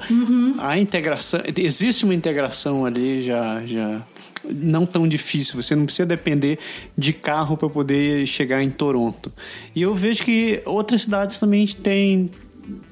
a 0.60 0.78
integração, 0.78 1.42
existe 1.58 2.06
uma 2.06 2.14
integração 2.14 2.86
ali 2.86 3.22
já, 3.22 3.66
já 3.66 4.02
não 4.44 4.86
tão 4.86 5.08
difícil. 5.08 5.62
Você 5.62 5.76
não 5.76 5.86
precisa 5.86 6.06
depender 6.06 6.60
de 6.98 7.14
carro 7.14 7.58
para 7.58 7.70
poder 7.70 8.26
chegar 8.28 8.64
em 8.64 8.70
Toronto. 8.70 9.32
E 9.76 9.82
eu 9.82 9.94
vejo 9.96 10.24
que 10.24 10.62
outras 10.66 11.04
cidades 11.04 11.40
também 11.40 11.66
têm 11.68 12.30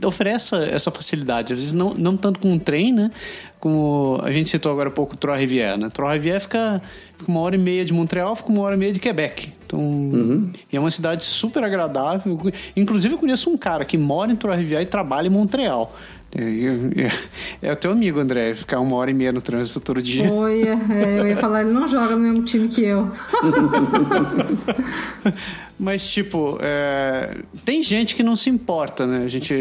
oferece 0.04 0.56
essa, 0.56 0.92
facilidade. 0.92 1.54
Às 1.54 1.60
vezes 1.60 1.74
não, 1.74 1.94
não 1.94 2.18
tanto 2.18 2.40
com 2.40 2.52
um 2.52 2.60
trem, 2.60 2.94
né? 2.94 3.12
Como 3.60 4.20
a 4.24 4.32
gente 4.32 4.50
citou 4.50 4.72
agora 4.72 4.90
há 4.90 4.92
pouco 4.92 5.18
Trois-Rivières, 5.18 5.78
né? 5.78 5.90
Trois-Rivières 5.90 6.44
fica, 6.44 6.82
fica 7.18 7.30
uma 7.30 7.42
hora 7.42 7.56
e 7.56 7.60
meia 7.60 7.84
de 7.84 7.94
Montreal, 7.94 8.36
fica 8.36 8.50
uma 8.50 8.62
hora 8.62 8.76
e 8.76 8.78
meia 8.78 8.94
de 8.94 9.00
Quebec. 9.00 9.52
Então, 9.66 10.50
e 10.72 10.78
é 10.78 10.80
uma 10.80 10.92
cidade 10.92 11.24
super 11.24 11.64
agradável. 11.64 12.40
Inclusive, 12.76 13.14
eu 13.14 13.18
conheço 13.18 13.50
um 13.50 13.58
cara 13.58 13.84
que 13.84 13.98
mora 13.98 14.32
em 14.32 14.36
Trois-Rivières 14.36 14.88
e 14.88 14.90
trabalha 14.90 15.28
em 15.28 15.32
Montreal. 15.32 15.94
É, 16.36 16.42
é, 17.02 17.70
é 17.70 17.74
o 17.74 17.76
teu 17.76 17.92
amigo, 17.92 18.20
André, 18.20 18.54
ficar 18.54 18.80
uma 18.80 18.96
hora 18.96 19.10
e 19.10 19.14
meia 19.14 19.32
no 19.32 19.42
trânsito 19.42 19.80
todo 19.80 20.02
dia. 20.02 20.32
Oi, 20.32 20.62
é, 20.64 21.20
eu 21.20 21.28
ia 21.28 21.38
falar, 21.38 21.62
ele 21.64 21.72
não 21.72 21.88
joga 21.88 22.16
no 22.16 22.22
mesmo 22.22 22.44
time 22.44 22.68
que 22.68 22.84
eu. 22.84 23.12
Mas, 25.80 26.06
tipo, 26.08 26.58
é, 26.62 27.38
tem 27.64 27.82
gente 27.82 28.14
que 28.14 28.22
não 28.22 28.36
se 28.36 28.50
importa, 28.50 29.08
né? 29.08 29.24
A 29.24 29.28
gente. 29.30 29.54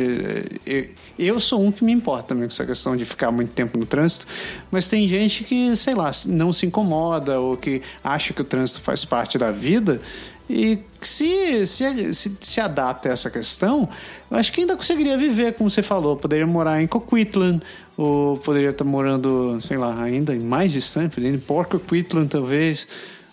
Eu, 0.67 0.89
eu 1.17 1.41
sou 1.41 1.65
um 1.65 1.71
que 1.71 1.85
me 1.85 1.93
importa 1.93 2.29
também 2.31 2.49
com 2.49 2.53
essa 2.53 2.67
questão 2.67 2.97
de 2.97 3.05
ficar 3.05 3.31
muito 3.31 3.53
tempo 3.53 3.79
no 3.79 3.87
trânsito, 3.87 4.27
mas 4.69 4.89
tem 4.89 5.07
gente 5.07 5.45
que, 5.45 5.77
sei 5.77 5.95
lá, 5.95 6.11
não 6.27 6.53
se 6.53 6.67
incomoda 6.67 7.39
ou 7.39 7.57
que 7.57 7.83
acha 8.03 8.35
que 8.35 8.43
o 8.43 8.45
trânsito 8.45 8.81
faz 8.81 9.05
parte 9.05 9.39
da 9.39 9.53
vida 9.53 10.01
e 10.49 10.79
se, 11.03 11.67
se, 11.67 12.15
se, 12.15 12.37
se 12.41 12.61
adapta 12.61 13.11
a 13.11 13.13
essa 13.13 13.31
questão, 13.31 13.89
eu 14.31 14.37
acho 14.37 14.51
que 14.51 14.63
ainda 14.63 14.77
conseguiria 14.77 15.17
viver, 15.19 15.53
como 15.55 15.71
você 15.71 15.83
falou. 15.83 16.17
Poderia 16.17 16.47
morar 16.47 16.83
em 16.83 16.87
Coquitlam, 16.87 17.61
ou 17.97 18.37
poderia 18.39 18.71
estar 18.71 18.85
morando, 18.85 19.61
sei 19.61 19.77
lá, 19.77 20.03
ainda 20.03 20.35
mais 20.35 20.73
distante, 20.73 21.21
em 21.21 21.39
Port 21.39 21.69
Coquitlam, 21.69 22.27
talvez. 22.27 22.89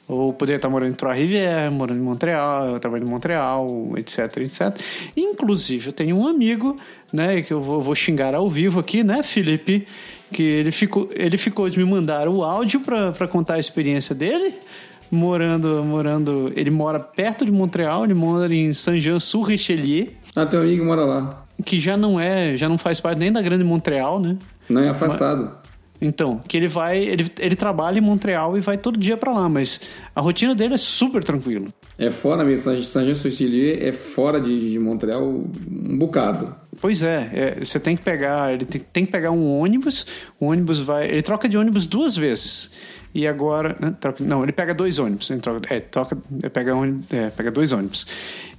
Ou 0.08 0.34
poderia 0.34 0.58
estar 0.58 0.70
morando 0.70 0.92
em 0.92 0.96
Trois-Rivières, 0.96 1.72
morando 1.72 2.00
em 2.00 2.04
Montreal, 2.04 2.68
eu 2.68 2.80
trabalho 2.80 3.06
em 3.06 3.10
Montreal, 3.10 3.94
etc, 3.98 4.38
etc. 4.38 4.80
Inclusive, 5.18 5.88
eu 5.88 5.94
tenho 5.94 6.16
um 6.18 6.28
amigo, 6.28 6.76
né, 7.12 7.42
que 7.42 7.52
eu 7.52 7.60
vou, 7.60 7.82
vou 7.82 7.96
xingar 7.96 8.36
ao 8.36 8.48
vivo 8.48 8.80
aqui, 8.80 9.04
né, 9.04 9.24
Felipe? 9.24 9.88
Que 10.32 10.44
ele 10.44 10.72
ficou, 10.72 11.10
ele 11.16 11.38
ficou 11.40 11.68
de 11.70 11.80
me 11.80 11.86
mandar 11.86 12.28
o 12.28 12.44
áudio 12.44 12.82
para 12.82 13.28
contar 13.28 13.56
a 13.56 13.60
experiência 13.60 14.14
dele 14.14 14.54
morando, 15.16 15.84
morando. 15.84 16.52
Ele 16.56 16.70
mora 16.70 17.00
perto 17.00 17.46
de 17.46 17.52
Montreal, 17.52 18.04
ele 18.04 18.14
mora 18.14 18.54
em 18.54 18.74
Saint-Jean-sur-Richelieu, 18.74 20.10
Ah, 20.36 20.46
teu 20.46 20.62
amigo 20.62 20.86
mora 20.86 21.04
lá. 21.04 21.46
que 21.66 21.80
já 21.80 21.96
não 21.98 22.20
é, 22.20 22.56
já 22.58 22.68
não 22.70 22.78
faz 22.78 23.00
parte 23.00 23.18
nem 23.20 23.32
da 23.32 23.42
grande 23.42 23.64
Montreal, 23.64 24.20
né? 24.20 24.38
Não 24.70 24.82
é 24.82 24.90
afastado. 24.90 25.64
Então, 26.02 26.42
que 26.46 26.58
ele 26.58 26.68
vai, 26.68 27.00
ele, 27.00 27.26
ele 27.40 27.56
trabalha 27.56 27.98
em 27.98 28.02
Montreal 28.02 28.58
e 28.58 28.62
vai 28.62 28.78
todo 28.78 29.00
dia 29.00 29.16
para 29.16 29.32
lá, 29.32 29.48
mas 29.48 29.80
a 30.14 30.20
rotina 30.20 30.54
dele 30.54 30.74
é 30.74 30.78
super 30.78 31.24
tranquilo. 31.24 31.74
É 31.98 32.12
fora 32.12 32.44
mesmo. 32.44 32.74
Saint-Jean-sur-Richelieu 32.84 33.78
é 33.88 33.94
fora 33.94 34.42
de, 34.42 34.72
de 34.72 34.78
Montreal 34.78 35.24
um 35.26 35.98
bocado. 35.98 36.54
Pois 36.82 37.02
é, 37.02 37.30
é, 37.34 37.64
você 37.64 37.80
tem 37.80 37.96
que 37.96 38.04
pegar, 38.04 38.54
ele 38.54 38.66
tem, 38.66 38.82
tem 38.92 39.06
que 39.06 39.12
pegar 39.14 39.32
um 39.32 39.58
ônibus, 39.58 40.06
o 40.38 40.48
ônibus 40.48 40.80
vai, 40.80 41.08
ele 41.08 41.22
troca 41.22 41.48
de 41.48 41.58
ônibus 41.58 41.88
duas 41.88 42.18
vezes. 42.18 42.72
E 43.16 43.26
agora, 43.26 43.78
né, 43.80 43.96
troca- 43.98 44.22
não, 44.22 44.44
ele 44.44 44.52
pega 44.52 44.74
dois 44.74 45.00
ônibus, 45.00 45.30
ele 45.30 45.40
troca, 45.40 45.74
é, 45.74 45.80
troca, 45.80 46.18
é, 46.44 46.50
pega, 46.50 46.76
ônibus, 46.76 47.06
é, 47.10 47.30
pega 47.30 47.50
dois 47.50 47.72
ônibus. 47.72 48.06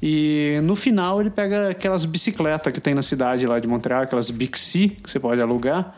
E 0.02 0.58
no 0.62 0.74
final 0.74 1.20
ele 1.20 1.28
pega 1.28 1.68
aquelas 1.68 2.06
bicicletas 2.06 2.72
que 2.72 2.80
tem 2.80 2.94
na 2.94 3.02
cidade 3.02 3.46
lá 3.46 3.60
de 3.60 3.68
Montreal, 3.68 4.00
aquelas 4.00 4.30
Bixi 4.30 4.88
que 4.88 5.10
você 5.10 5.20
pode 5.20 5.42
alugar 5.42 5.94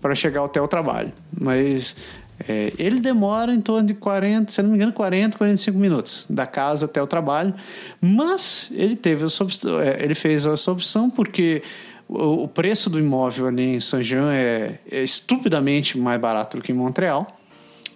para 0.00 0.14
chegar 0.14 0.44
até 0.44 0.60
o 0.60 0.68
trabalho. 0.68 1.12
Mas 1.36 1.96
é, 2.48 2.72
ele 2.78 3.00
demora 3.00 3.52
em 3.52 3.60
torno 3.60 3.88
de 3.88 3.94
40, 3.94 4.52
se 4.52 4.62
não 4.62 4.70
me 4.70 4.76
engano, 4.76 4.92
40, 4.92 5.36
45 5.36 5.76
minutos 5.76 6.26
da 6.30 6.46
casa 6.46 6.84
até 6.84 7.02
o 7.02 7.08
trabalho. 7.08 7.54
Mas 8.00 8.70
ele 8.72 8.94
teve 8.94 9.24
essa 9.26 9.42
opção, 9.42 9.80
é, 9.80 10.00
ele 10.00 10.14
fez 10.14 10.46
essa 10.46 10.70
opção 10.70 11.10
porque 11.10 11.60
o, 12.08 12.44
o 12.44 12.48
preço 12.48 12.88
do 12.88 13.00
imóvel 13.00 13.48
ali 13.48 13.74
em 13.74 13.80
Saint-Jean 13.80 14.32
é, 14.32 14.78
é 14.88 15.02
estupidamente 15.02 15.98
mais 15.98 16.20
barato 16.20 16.58
do 16.58 16.62
que 16.62 16.70
em 16.70 16.74
Montreal. 16.76 17.26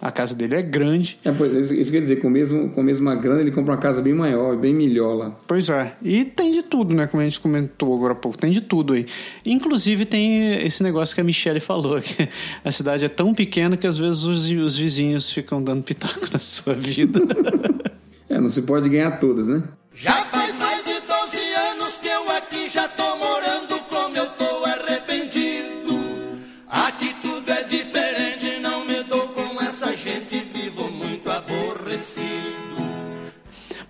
A 0.01 0.11
casa 0.11 0.35
dele 0.35 0.55
é 0.55 0.61
grande. 0.63 1.19
É, 1.23 1.31
pois, 1.31 1.69
isso, 1.69 1.91
quer 1.91 1.99
dizer, 1.99 2.19
com, 2.19 2.27
o 2.27 2.31
mesmo, 2.31 2.69
com 2.69 2.81
a 2.81 2.83
mesma 2.83 3.13
grana 3.13 3.41
ele 3.41 3.51
compra 3.51 3.75
uma 3.75 3.79
casa 3.79 4.01
bem 4.01 4.13
maior, 4.13 4.57
bem 4.57 4.73
melhor 4.73 5.13
lá. 5.13 5.37
Pois 5.45 5.69
é. 5.69 5.93
E 6.01 6.25
tem 6.25 6.51
de 6.51 6.63
tudo, 6.63 6.95
né? 6.95 7.05
Como 7.05 7.21
a 7.21 7.23
gente 7.23 7.39
comentou 7.39 7.95
agora 7.95 8.13
há 8.13 8.15
pouco. 8.15 8.35
Tem 8.35 8.51
de 8.51 8.61
tudo 8.61 8.93
aí. 8.93 9.05
Inclusive 9.45 10.05
tem 10.05 10.65
esse 10.65 10.81
negócio 10.81 11.13
que 11.13 11.21
a 11.21 11.23
Michelle 11.23 11.59
falou, 11.59 12.01
que 12.01 12.27
a 12.65 12.71
cidade 12.71 13.05
é 13.05 13.09
tão 13.09 13.31
pequena 13.33 13.77
que 13.77 13.85
às 13.85 13.97
vezes 13.97 14.23
os, 14.23 14.49
os 14.49 14.75
vizinhos 14.75 15.29
ficam 15.29 15.61
dando 15.61 15.83
pitaco 15.83 16.25
na 16.33 16.39
sua 16.39 16.73
vida. 16.73 17.21
É, 18.27 18.39
não 18.39 18.49
se 18.49 18.63
pode 18.63 18.89
ganhar 18.89 19.19
todas, 19.19 19.47
né? 19.47 19.61
Já 19.93 20.25
faz 20.25 20.60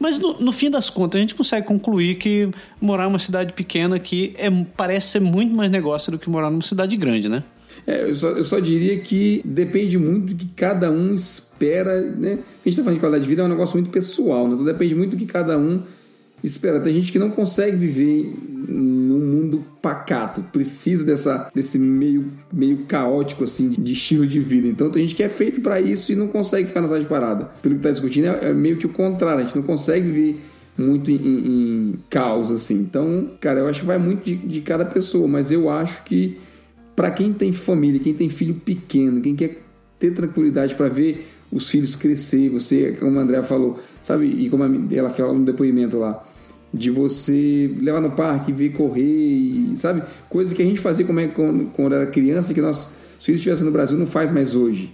Mas 0.01 0.17
no, 0.17 0.33
no 0.39 0.51
fim 0.51 0.71
das 0.71 0.89
contas, 0.89 1.19
a 1.19 1.21
gente 1.21 1.35
consegue 1.35 1.67
concluir 1.67 2.15
que 2.15 2.49
morar 2.81 3.03
em 3.03 3.09
uma 3.09 3.19
cidade 3.19 3.53
pequena 3.53 3.97
aqui 3.97 4.33
é, 4.35 4.49
parece 4.75 5.09
ser 5.09 5.19
muito 5.19 5.55
mais 5.55 5.69
negócio 5.69 6.11
do 6.11 6.17
que 6.17 6.27
morar 6.27 6.49
numa 6.49 6.63
cidade 6.63 6.97
grande, 6.97 7.29
né? 7.29 7.43
É, 7.85 8.09
eu, 8.09 8.15
só, 8.15 8.29
eu 8.29 8.43
só 8.43 8.57
diria 8.59 8.99
que 8.99 9.43
depende 9.45 9.99
muito 9.99 10.33
do 10.33 10.35
que 10.35 10.47
cada 10.55 10.89
um 10.89 11.13
espera, 11.13 12.01
né? 12.01 12.39
A 12.65 12.67
gente 12.67 12.77
tá 12.77 12.83
falando 12.83 12.95
de 12.95 12.99
qualidade 12.99 13.23
de 13.25 13.29
vida, 13.29 13.43
é 13.43 13.45
um 13.45 13.49
negócio 13.49 13.77
muito 13.77 13.91
pessoal, 13.91 14.47
né? 14.47 14.55
Então 14.55 14.65
depende 14.65 14.95
muito 14.95 15.11
do 15.11 15.17
que 15.17 15.27
cada 15.27 15.55
um. 15.55 15.83
Tem 16.83 16.93
gente 16.93 17.11
que 17.11 17.19
não 17.19 17.29
consegue 17.29 17.77
viver 17.77 18.33
num 18.67 19.19
mundo 19.19 19.63
pacato, 19.81 20.41
precisa 20.51 21.03
dessa, 21.03 21.49
desse 21.53 21.77
meio, 21.77 22.25
meio 22.51 22.79
caótico, 22.87 23.43
assim, 23.43 23.69
de 23.69 23.93
estilo 23.93 24.25
de 24.25 24.39
vida. 24.39 24.67
Então 24.67 24.89
tem 24.89 25.03
gente 25.03 25.15
que 25.15 25.23
é 25.23 25.29
feito 25.29 25.61
para 25.61 25.79
isso 25.81 26.11
e 26.11 26.15
não 26.15 26.27
consegue 26.27 26.67
ficar 26.67 26.81
na 26.81 26.87
cidade 26.87 27.05
parada. 27.05 27.45
Pelo 27.61 27.75
que 27.75 27.81
tá 27.81 27.91
discutindo, 27.91 28.25
é, 28.25 28.49
é 28.49 28.53
meio 28.53 28.77
que 28.77 28.85
o 28.85 28.89
contrário, 28.89 29.39
a 29.39 29.43
gente 29.43 29.55
não 29.55 29.63
consegue 29.63 30.07
viver 30.09 30.39
muito 30.77 31.11
em, 31.11 31.15
em- 31.15 31.47
em 31.91 31.93
caos, 32.09 32.51
assim. 32.51 32.75
Então, 32.75 33.31
cara, 33.39 33.59
eu 33.59 33.67
acho 33.67 33.81
que 33.81 33.85
vai 33.85 33.97
muito 33.97 34.23
de, 34.23 34.35
de 34.35 34.61
cada 34.61 34.85
pessoa, 34.85 35.27
mas 35.27 35.51
eu 35.51 35.69
acho 35.69 36.03
que 36.03 36.37
para 36.95 37.11
quem 37.11 37.33
tem 37.33 37.51
família, 37.53 37.99
quem 37.99 38.13
tem 38.13 38.29
filho 38.29 38.55
pequeno, 38.55 39.21
quem 39.21 39.35
quer 39.35 39.61
ter 39.99 40.11
tranquilidade 40.11 40.73
para 40.75 40.87
ver 40.87 41.27
os 41.51 41.69
filhos 41.69 41.95
crescer, 41.95 42.49
você, 42.49 42.95
como 42.99 43.19
a 43.19 43.23
Andrea 43.23 43.43
falou, 43.43 43.79
sabe, 44.01 44.25
e 44.25 44.49
como 44.49 44.63
ela 44.91 45.09
falou 45.09 45.33
no 45.33 45.43
depoimento 45.45 45.97
lá, 45.97 46.23
de 46.73 46.89
você 46.89 47.69
levar 47.79 47.99
no 47.99 48.11
parque, 48.11 48.51
ver 48.51 48.69
correr, 48.69 49.01
e, 49.03 49.73
sabe, 49.75 50.03
coisa 50.29 50.55
que 50.55 50.61
a 50.61 50.65
gente 50.65 50.79
fazia 50.79 51.05
como 51.05 51.19
é, 51.19 51.27
quando, 51.27 51.65
quando 51.73 51.93
era 51.93 52.05
criança, 52.05 52.53
que 52.53 52.61
nossos 52.61 52.87
filhos 53.19 53.39
estivessem 53.39 53.65
no 53.65 53.71
Brasil, 53.71 53.97
não 53.97 54.07
faz 54.07 54.31
mais 54.31 54.55
hoje. 54.55 54.93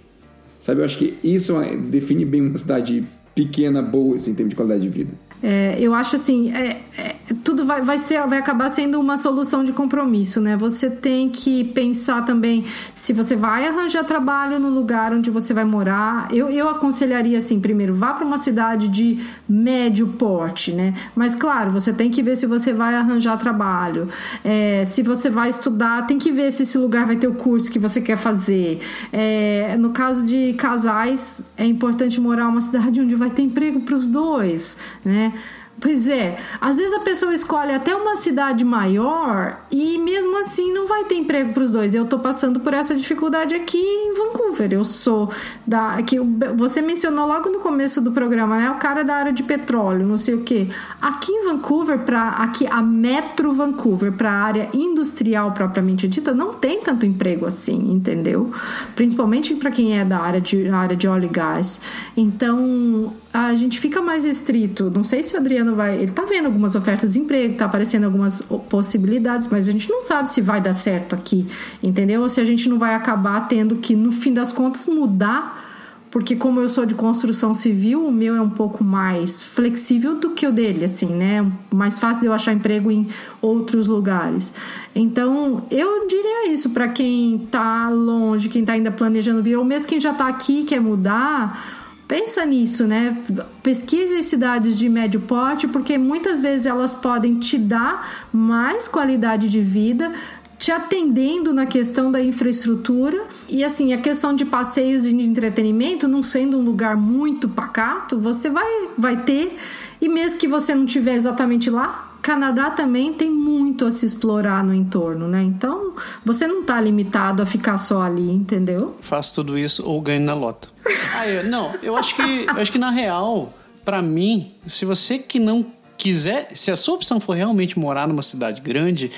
Sabe, 0.60 0.80
eu 0.80 0.84
acho 0.84 0.98
que 0.98 1.14
isso 1.22 1.60
é- 1.60 1.76
define 1.76 2.24
bem 2.24 2.42
uma 2.42 2.58
cidade 2.58 3.04
pequena, 3.34 3.80
boa, 3.80 4.16
assim, 4.16 4.32
em 4.32 4.34
termos 4.34 4.50
de 4.50 4.56
qualidade 4.56 4.82
de 4.82 4.88
vida. 4.88 5.12
É, 5.40 5.76
eu 5.78 5.94
acho 5.94 6.16
assim, 6.16 6.52
é, 6.52 6.80
é, 6.98 7.14
tudo 7.34 7.64
vai, 7.64 7.82
vai, 7.82 7.98
ser, 7.98 8.26
vai 8.26 8.38
acabar 8.38 8.68
sendo 8.68 8.98
uma 8.98 9.16
solução 9.16 9.62
de 9.62 9.72
compromisso, 9.72 10.40
né? 10.40 10.56
Você 10.56 10.88
tem 10.88 11.28
que 11.28 11.64
pensar 11.64 12.24
também 12.24 12.64
se 12.94 13.12
você 13.12 13.36
vai 13.36 13.66
arranjar 13.66 14.04
trabalho 14.04 14.58
no 14.58 14.68
lugar 14.68 15.12
onde 15.12 15.30
você 15.30 15.52
vai 15.52 15.64
morar. 15.64 16.28
Eu, 16.32 16.48
eu 16.48 16.68
aconselharia 16.68 17.38
assim, 17.38 17.60
primeiro, 17.60 17.94
vá 17.94 18.14
para 18.14 18.24
uma 18.24 18.38
cidade 18.38 18.88
de 18.88 19.20
médio 19.48 20.06
porte, 20.08 20.72
né? 20.72 20.94
Mas 21.14 21.34
claro, 21.34 21.70
você 21.70 21.92
tem 21.92 22.10
que 22.10 22.22
ver 22.22 22.36
se 22.36 22.46
você 22.46 22.72
vai 22.72 22.94
arranjar 22.94 23.36
trabalho. 23.36 24.08
É, 24.44 24.82
se 24.84 25.02
você 25.02 25.28
vai 25.28 25.48
estudar, 25.48 26.06
tem 26.06 26.18
que 26.18 26.30
ver 26.30 26.50
se 26.52 26.62
esse 26.62 26.78
lugar 26.78 27.06
vai 27.06 27.16
ter 27.16 27.28
o 27.28 27.34
curso 27.34 27.70
que 27.70 27.78
você 27.78 28.00
quer 28.00 28.16
fazer. 28.16 28.80
É, 29.12 29.76
no 29.78 29.90
caso 29.90 30.24
de 30.24 30.54
casais, 30.54 31.42
é 31.56 31.66
importante 31.66 32.20
morar 32.20 32.48
uma 32.48 32.60
cidade 32.60 33.00
onde 33.00 33.14
vai 33.14 33.30
ter 33.30 33.42
emprego 33.42 33.80
para 33.80 33.94
os 33.94 34.06
dois, 34.06 34.76
né? 35.04 35.32
Pois 35.80 36.08
é, 36.08 36.36
às 36.60 36.76
vezes 36.76 36.92
a 36.92 37.00
pessoa 37.00 37.32
escolhe 37.32 37.72
até 37.72 37.94
uma 37.94 38.16
cidade 38.16 38.64
maior 38.64 39.60
e 39.70 39.96
mesmo 39.98 40.36
assim 40.38 40.72
não 40.72 40.88
vai 40.88 41.04
ter 41.04 41.14
emprego 41.14 41.52
para 41.52 41.62
os 41.62 41.70
dois. 41.70 41.94
Eu 41.94 42.02
estou 42.02 42.18
passando 42.18 42.58
por 42.58 42.74
essa 42.74 42.96
dificuldade 42.96 43.54
aqui 43.54 43.78
em 43.78 44.12
Vancouver. 44.14 44.72
Eu 44.72 44.84
sou 44.84 45.30
da 45.64 46.02
que 46.02 46.18
você 46.56 46.82
mencionou 46.82 47.28
logo 47.28 47.48
no 47.48 47.60
começo 47.60 48.00
do 48.00 48.10
programa, 48.10 48.58
né? 48.58 48.70
O 48.70 48.76
cara 48.76 49.04
da 49.04 49.14
área 49.14 49.32
de 49.32 49.44
petróleo, 49.44 50.04
não 50.04 50.16
sei 50.16 50.34
o 50.34 50.42
que. 50.42 50.68
Aqui 51.00 51.30
em 51.30 51.44
Vancouver, 51.44 52.00
para 52.00 52.28
aqui 52.30 52.66
a 52.66 52.82
Metro 52.82 53.52
Vancouver, 53.52 54.12
para 54.12 54.30
a 54.30 54.42
área 54.42 54.68
industrial 54.74 55.52
propriamente 55.52 56.08
dita, 56.08 56.32
não 56.34 56.54
tem 56.54 56.80
tanto 56.80 57.06
emprego 57.06 57.46
assim, 57.46 57.92
entendeu? 57.92 58.50
Principalmente 58.96 59.54
para 59.54 59.70
quem 59.70 59.96
é 59.96 60.04
da 60.04 60.18
área 60.18 60.40
de 60.40 60.68
área 60.68 60.96
de 60.96 61.06
óleo 61.06 61.26
e 61.26 61.28
gás. 61.28 61.80
Então 62.16 63.12
a 63.32 63.54
gente 63.54 63.78
fica 63.78 64.00
mais 64.00 64.24
restrito. 64.24 64.90
Não 64.90 65.04
sei 65.04 65.22
se 65.22 65.34
o 65.34 65.38
Adriano 65.38 65.74
vai. 65.74 65.98
Ele 65.98 66.12
tá 66.12 66.24
vendo 66.24 66.46
algumas 66.46 66.74
ofertas 66.74 67.12
de 67.12 67.20
emprego, 67.20 67.56
tá 67.56 67.66
aparecendo 67.66 68.04
algumas 68.04 68.42
possibilidades, 68.68 69.48
mas 69.48 69.68
a 69.68 69.72
gente 69.72 69.88
não 69.90 70.00
sabe 70.00 70.30
se 70.30 70.40
vai 70.40 70.60
dar 70.60 70.72
certo 70.72 71.14
aqui, 71.14 71.46
entendeu? 71.82 72.22
Ou 72.22 72.28
se 72.28 72.40
a 72.40 72.44
gente 72.44 72.68
não 72.68 72.78
vai 72.78 72.94
acabar 72.94 73.46
tendo 73.48 73.76
que, 73.76 73.94
no 73.94 74.10
fim 74.10 74.32
das 74.32 74.52
contas, 74.52 74.88
mudar. 74.88 75.66
Porque 76.10 76.34
como 76.36 76.58
eu 76.58 76.70
sou 76.70 76.86
de 76.86 76.94
construção 76.94 77.52
civil, 77.52 78.06
o 78.06 78.10
meu 78.10 78.34
é 78.34 78.40
um 78.40 78.48
pouco 78.48 78.82
mais 78.82 79.42
flexível 79.42 80.14
do 80.14 80.30
que 80.30 80.46
o 80.46 80.52
dele, 80.52 80.86
assim, 80.86 81.06
né? 81.06 81.46
Mais 81.70 81.98
fácil 81.98 82.22
de 82.22 82.26
eu 82.26 82.32
achar 82.32 82.54
emprego 82.54 82.90
em 82.90 83.08
outros 83.42 83.86
lugares. 83.88 84.50
Então, 84.94 85.66
eu 85.70 86.06
diria 86.08 86.50
isso 86.50 86.70
para 86.70 86.88
quem 86.88 87.46
tá 87.50 87.90
longe, 87.90 88.48
quem 88.48 88.64
tá 88.64 88.72
ainda 88.72 88.90
planejando 88.90 89.42
vir, 89.42 89.56
ou 89.56 89.64
mesmo 89.66 89.86
quem 89.86 90.00
já 90.00 90.14
tá 90.14 90.28
aqui 90.28 90.64
quer 90.64 90.80
mudar, 90.80 91.77
Pensa 92.08 92.46
nisso, 92.46 92.86
né? 92.86 93.22
Pesquise 93.62 94.22
cidades 94.22 94.78
de 94.78 94.88
médio 94.88 95.20
porte, 95.20 95.68
porque 95.68 95.98
muitas 95.98 96.40
vezes 96.40 96.64
elas 96.64 96.94
podem 96.94 97.38
te 97.38 97.58
dar 97.58 98.26
mais 98.32 98.88
qualidade 98.88 99.50
de 99.50 99.60
vida, 99.60 100.10
te 100.58 100.72
atendendo 100.72 101.52
na 101.52 101.66
questão 101.66 102.10
da 102.10 102.18
infraestrutura 102.20 103.22
e 103.46 103.62
assim 103.62 103.92
a 103.92 104.00
questão 104.00 104.34
de 104.34 104.46
passeios 104.46 105.04
e 105.04 105.12
de 105.12 105.22
entretenimento 105.22 106.08
não 106.08 106.22
sendo 106.22 106.58
um 106.58 106.62
lugar 106.62 106.96
muito 106.96 107.48
pacato 107.48 108.18
você 108.18 108.50
vai 108.50 108.88
vai 108.98 109.22
ter 109.22 109.56
e 110.00 110.08
mesmo 110.08 110.36
que 110.36 110.48
você 110.48 110.74
não 110.74 110.84
estiver 110.84 111.14
exatamente 111.14 111.70
lá 111.70 112.07
Canadá 112.28 112.70
também 112.70 113.14
tem 113.14 113.30
muito 113.30 113.86
a 113.86 113.90
se 113.90 114.04
explorar 114.04 114.62
no 114.62 114.74
entorno, 114.74 115.26
né? 115.26 115.42
Então, 115.42 115.94
você 116.22 116.46
não 116.46 116.60
está 116.60 116.78
limitado 116.78 117.42
a 117.42 117.46
ficar 117.46 117.78
só 117.78 118.02
ali, 118.02 118.30
entendeu? 118.30 118.98
Faço 119.00 119.36
tudo 119.36 119.58
isso 119.58 119.82
ou 119.82 119.98
ganho 120.02 120.20
na 120.20 120.34
lota. 120.34 120.68
ah, 121.14 121.26
eu, 121.26 121.44
não, 121.44 121.74
eu 121.82 121.96
acho 121.96 122.14
que, 122.14 122.44
eu 122.44 122.60
acho 122.60 122.70
que 122.70 122.76
na 122.76 122.90
real, 122.90 123.54
para 123.82 124.02
mim, 124.02 124.52
se 124.66 124.84
você 124.84 125.18
que 125.18 125.40
não 125.40 125.64
quiser, 125.96 126.50
se 126.54 126.70
a 126.70 126.76
sua 126.76 126.96
opção 126.96 127.18
for 127.18 127.34
realmente 127.34 127.78
morar 127.78 128.06
numa 128.06 128.22
cidade 128.22 128.60
grande, 128.60 129.10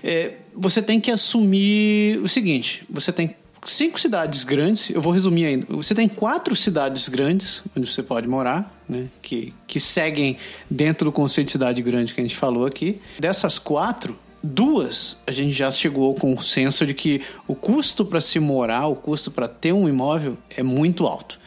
é, 0.00 0.34
você 0.54 0.80
tem 0.80 1.00
que 1.00 1.10
assumir 1.10 2.20
o 2.22 2.28
seguinte: 2.28 2.86
você 2.88 3.10
tem 3.12 3.34
cinco 3.64 4.00
cidades 4.00 4.44
grandes, 4.44 4.90
eu 4.90 5.02
vou 5.02 5.12
resumir 5.12 5.46
ainda. 5.46 5.66
Você 5.70 5.96
tem 5.96 6.08
quatro 6.08 6.54
cidades 6.54 7.08
grandes 7.08 7.60
onde 7.76 7.92
você 7.92 8.04
pode 8.04 8.28
morar, 8.28 8.79
né? 8.90 9.08
Que, 9.22 9.54
que 9.66 9.78
seguem 9.78 10.36
dentro 10.68 11.06
do 11.06 11.12
conceito 11.12 11.46
de 11.46 11.52
cidade 11.52 11.80
grande 11.80 12.12
que 12.12 12.20
a 12.20 12.24
gente 12.24 12.36
falou 12.36 12.66
aqui. 12.66 13.00
Dessas 13.18 13.58
quatro, 13.58 14.18
duas 14.42 15.18
a 15.26 15.32
gente 15.32 15.52
já 15.52 15.70
chegou 15.70 16.08
ao 16.08 16.14
consenso 16.14 16.84
de 16.84 16.92
que 16.92 17.22
o 17.46 17.54
custo 17.54 18.04
para 18.04 18.20
se 18.20 18.40
morar, 18.40 18.88
o 18.88 18.96
custo 18.96 19.30
para 19.30 19.46
ter 19.46 19.72
um 19.72 19.88
imóvel 19.88 20.36
é 20.56 20.62
muito 20.62 21.06
alto. 21.06 21.38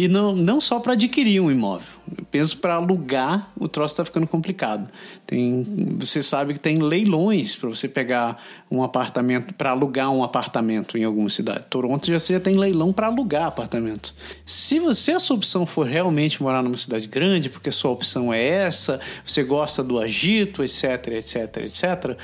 E 0.00 0.08
não, 0.08 0.34
não 0.34 0.62
só 0.62 0.80
para 0.80 0.94
adquirir 0.94 1.42
um 1.42 1.50
imóvel. 1.50 1.86
Eu 2.16 2.24
penso 2.30 2.56
para 2.56 2.76
alugar, 2.76 3.52
o 3.54 3.68
troço 3.68 3.92
está 3.92 4.02
ficando 4.02 4.26
complicado. 4.26 4.90
Tem, 5.26 5.94
você 5.98 6.22
sabe 6.22 6.54
que 6.54 6.58
tem 6.58 6.78
leilões 6.78 7.54
para 7.54 7.68
você 7.68 7.86
pegar 7.86 8.42
um 8.70 8.82
apartamento, 8.82 9.52
para 9.52 9.72
alugar 9.72 10.10
um 10.10 10.24
apartamento 10.24 10.96
em 10.96 11.04
alguma 11.04 11.28
cidade. 11.28 11.66
Toronto 11.68 12.06
já, 12.06 12.16
já 12.16 12.40
tem 12.40 12.56
leilão 12.56 12.94
para 12.94 13.08
alugar 13.08 13.44
apartamento. 13.44 14.14
Se 14.46 14.78
você, 14.78 15.12
a 15.12 15.18
sua 15.18 15.36
opção 15.36 15.66
for 15.66 15.86
realmente 15.86 16.42
morar 16.42 16.62
numa 16.62 16.78
cidade 16.78 17.06
grande, 17.06 17.50
porque 17.50 17.68
a 17.68 17.72
sua 17.72 17.90
opção 17.90 18.32
é 18.32 18.42
essa, 18.42 18.98
você 19.22 19.42
gosta 19.42 19.84
do 19.84 19.98
agito, 19.98 20.64
etc, 20.64 21.08
etc, 21.08 21.56
etc, 21.58 22.16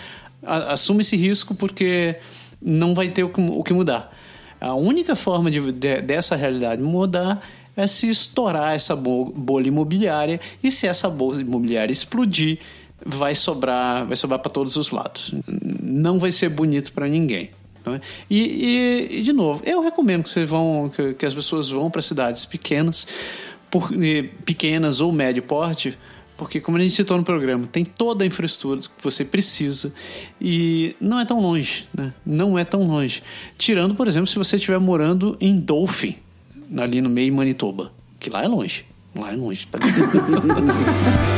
assume 0.43 1.03
esse 1.03 1.14
risco 1.14 1.55
porque 1.55 2.16
não 2.59 2.95
vai 2.95 3.11
ter 3.11 3.22
o 3.22 3.29
que, 3.29 3.39
o 3.39 3.62
que 3.62 3.74
mudar. 3.74 4.16
A 4.59 4.74
única 4.74 5.14
forma 5.14 5.51
de, 5.51 5.72
de, 5.72 6.01
dessa 6.01 6.35
realidade 6.35 6.83
mudar 6.83 7.43
é 7.77 7.87
se 7.87 8.09
estourar 8.09 8.74
essa 8.74 8.97
bolha 8.97 9.68
imobiliária 9.68 10.41
e 10.62 10.70
se 10.70 10.87
essa 10.87 11.11
bolha 11.11 11.41
imobiliária 11.41 11.93
explodir, 11.93 12.59
vai 13.05 13.35
sobrar, 13.35 14.07
vai 14.07 14.16
sobrar 14.16 14.39
para 14.41 14.51
todos 14.51 14.77
os 14.77 14.91
lados. 14.91 15.35
Não 15.83 16.18
vai 16.18 16.33
ser 16.33 16.49
bonito 16.49 16.93
para 16.93 17.07
ninguém. 17.07 17.51
É? 17.87 18.01
E, 18.29 18.41
e, 18.41 19.18
e, 19.18 19.22
de 19.22 19.33
novo, 19.33 19.62
eu 19.64 19.81
recomendo 19.81 20.24
que, 20.24 20.31
vocês 20.31 20.49
vão, 20.49 20.91
que, 20.95 21.14
que 21.14 21.27
as 21.27 21.33
pessoas 21.33 21.70
vão 21.70 21.89
para 21.91 22.03
cidades 22.03 22.45
pequenas, 22.45 23.07
por, 23.70 23.91
pequenas 24.45 25.01
ou 25.01 25.12
médio 25.12 25.43
porte, 25.43 25.97
porque 26.37 26.61
como 26.61 26.77
a 26.77 26.81
gente 26.81 26.95
citou 26.95 27.16
no 27.16 27.22
programa, 27.22 27.66
tem 27.66 27.85
toda 27.85 28.24
a 28.24 28.27
infraestrutura 28.27 28.81
que 28.81 29.03
você 29.03 29.24
precisa 29.24 29.95
e 30.41 30.97
não 31.01 31.20
é 31.20 31.24
tão 31.24 31.41
longe, 31.41 31.87
né? 31.95 32.12
Não 32.24 32.59
é 32.59 32.64
tão 32.64 32.87
longe. 32.87 33.22
Tirando, 33.57 33.95
por 33.95 34.07
exemplo, 34.09 34.27
se 34.27 34.37
você 34.37 34.57
estiver 34.57 34.79
morando 34.79 35.37
em 35.41 35.59
Dolphin, 35.59 36.16
ali 36.79 37.01
no 37.01 37.09
meio 37.09 37.31
de 37.31 37.37
Manitoba, 37.37 37.93
que 38.19 38.31
lá 38.31 38.43
é 38.45 38.49
longe. 38.49 38.85
Lá 39.14 39.33
é 39.33 39.37
longe. 39.37 39.67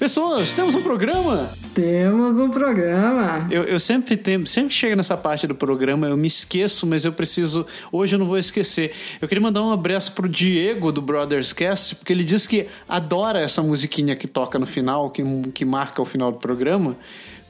Pessoas, 0.00 0.54
temos 0.54 0.74
um 0.74 0.80
programa! 0.80 1.50
Temos 1.74 2.38
um 2.38 2.48
programa! 2.48 3.46
Eu, 3.50 3.64
eu 3.64 3.78
sempre 3.78 4.16
tenho, 4.16 4.46
sempre 4.46 4.72
chego 4.72 4.96
nessa 4.96 5.14
parte 5.14 5.46
do 5.46 5.54
programa, 5.54 6.06
eu 6.06 6.16
me 6.16 6.26
esqueço, 6.26 6.86
mas 6.86 7.04
eu 7.04 7.12
preciso. 7.12 7.66
Hoje 7.92 8.14
eu 8.14 8.18
não 8.18 8.24
vou 8.24 8.38
esquecer. 8.38 8.94
Eu 9.20 9.28
queria 9.28 9.42
mandar 9.42 9.62
um 9.62 9.70
abraço 9.70 10.12
pro 10.12 10.26
Diego 10.26 10.90
do 10.90 11.02
Brothers 11.02 11.52
Cast, 11.52 11.96
porque 11.96 12.14
ele 12.14 12.24
diz 12.24 12.46
que 12.46 12.66
adora 12.88 13.40
essa 13.40 13.62
musiquinha 13.62 14.16
que 14.16 14.26
toca 14.26 14.58
no 14.58 14.64
final, 14.64 15.10
que, 15.10 15.22
que 15.52 15.66
marca 15.66 16.00
o 16.00 16.06
final 16.06 16.32
do 16.32 16.38
programa. 16.38 16.96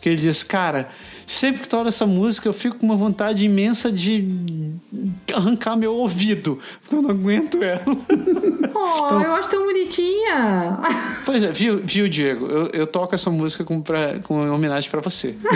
Que 0.01 0.09
ele 0.09 0.17
diz, 0.17 0.43
cara, 0.43 0.91
sempre 1.31 1.63
que 1.63 1.69
toca 1.69 1.89
essa 1.89 2.07
música 2.07 2.49
eu 2.49 2.53
fico 2.53 2.77
com 2.77 2.87
uma 2.87 2.97
vontade 2.97 3.45
imensa 3.45 3.93
de 3.93 4.27
arrancar 5.33 5.77
meu 5.77 5.95
ouvido, 5.95 6.59
porque 6.81 6.97
eu 6.97 7.03
não 7.03 7.11
aguento 7.11 7.63
ela. 7.63 7.83
Oh, 7.87 9.07
então, 9.07 9.23
eu 9.23 9.33
acho 9.35 9.49
tão 9.49 9.65
bonitinha. 9.65 10.81
Pois 11.25 11.43
é, 11.43 11.53
viu, 11.53 11.79
viu 11.79 12.09
Diego? 12.09 12.47
Eu, 12.47 12.69
eu 12.73 12.87
toco 12.87 13.15
essa 13.15 13.31
música 13.31 13.63
com, 13.63 13.81
pra, 13.81 14.19
com 14.21 14.51
homenagem 14.51 14.91
para 14.91 15.01
você. 15.01 15.37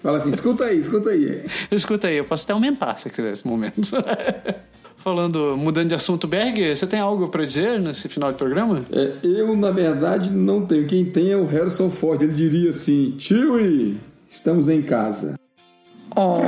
Fala 0.00 0.18
assim, 0.18 0.30
escuta 0.30 0.64
aí, 0.64 0.78
escuta 0.78 1.10
aí. 1.10 1.44
Escuta 1.70 2.08
aí, 2.08 2.18
eu 2.18 2.24
posso 2.24 2.44
até 2.44 2.52
aumentar 2.52 2.96
se 2.98 3.10
quiser 3.10 3.32
esse 3.32 3.46
momento. 3.46 3.80
Falando, 4.98 5.56
mudando 5.56 5.88
de 5.88 5.94
assunto, 5.94 6.26
Berg, 6.26 6.74
você 6.74 6.86
tem 6.86 6.98
algo 6.98 7.28
para 7.28 7.44
dizer 7.44 7.80
nesse 7.80 8.08
final 8.08 8.32
de 8.32 8.38
programa? 8.38 8.84
É, 8.90 9.12
eu, 9.22 9.56
na 9.56 9.70
verdade, 9.70 10.28
não 10.28 10.66
tenho. 10.66 10.88
Quem 10.88 11.04
tem 11.04 11.30
é 11.30 11.36
o 11.36 11.46
Harrison 11.46 11.88
Ford. 11.88 12.20
Ele 12.20 12.32
diria 12.32 12.70
assim: 12.70 13.14
Chewie, 13.16 13.96
estamos 14.28 14.68
em 14.68 14.82
casa. 14.82 15.38
Oh. 16.16 16.40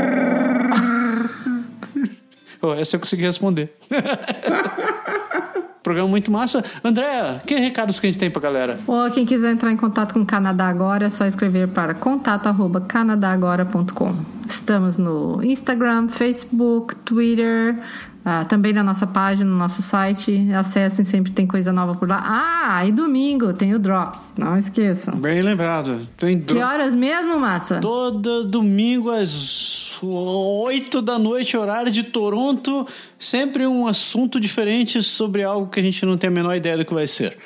oh 2.61 2.75
essa 2.75 2.97
eu 2.97 3.01
consegui 3.01 3.23
responder. 3.23 3.73
Programa 5.83 6.09
muito 6.09 6.31
massa. 6.31 6.63
André, 6.85 7.41
que 7.47 7.55
recados 7.55 7.99
que 7.99 8.07
a 8.07 8.11
gente 8.11 8.21
tem 8.21 8.31
pra 8.31 8.43
galera? 8.43 8.79
Ou 8.87 9.11
quem 9.11 9.25
quiser 9.25 9.51
entrar 9.53 9.73
em 9.73 9.77
contato 9.77 10.13
com 10.13 10.21
o 10.21 10.27
Canadá 10.27 10.69
Agora, 10.69 11.07
é 11.07 11.09
só 11.09 11.25
escrever 11.25 11.69
para 11.69 11.95
contato@canadagora.com. 11.95 14.15
Estamos 14.47 14.99
no 14.99 15.43
Instagram, 15.43 16.09
Facebook, 16.09 16.95
Twitter, 16.97 17.79
ah, 18.25 18.45
também 18.45 18.73
na 18.73 18.83
nossa 18.83 19.07
página, 19.07 19.51
no 19.51 19.57
nosso 19.57 19.81
site. 19.83 20.53
Acessem, 20.53 21.05
sempre 21.05 21.33
tem 21.33 21.47
coisa 21.47 21.73
nova 21.73 21.95
por 21.95 22.09
lá. 22.09 22.23
Ah, 22.23 22.87
e 22.87 22.93
domingo 22.93 23.53
tem 23.53 23.75
o 23.75 23.79
Drops, 23.79 24.33
não 24.37 24.59
esqueçam. 24.59 25.17
Bem 25.17 25.41
lembrado. 25.41 26.07
Tem 26.17 26.39
Que 26.39 26.59
horas 26.59 26.95
mesmo, 26.95 27.39
Massa? 27.39 27.81
Todo 27.81 28.45
domingo 28.45 29.11
às 29.11 29.99
8 30.03 31.01
da 31.01 31.19
noite, 31.19 31.57
horário 31.57 31.91
de 31.91 32.03
Toronto. 32.03 32.87
Sempre 33.19 33.67
um 33.67 33.87
assunto 33.87 34.39
diferente 34.39 35.03
sobre 35.03 35.43
algo 35.43 35.71
que 35.71 35.81
a 35.81 35.83
gente 35.83 36.05
não 36.05 36.19
tem 36.19 36.29
a 36.29 36.33
menor 36.33 36.55
ideia 36.55 36.77
do 36.77 36.85
que 36.85 36.93
vai 36.93 37.07
ser. 37.07 37.39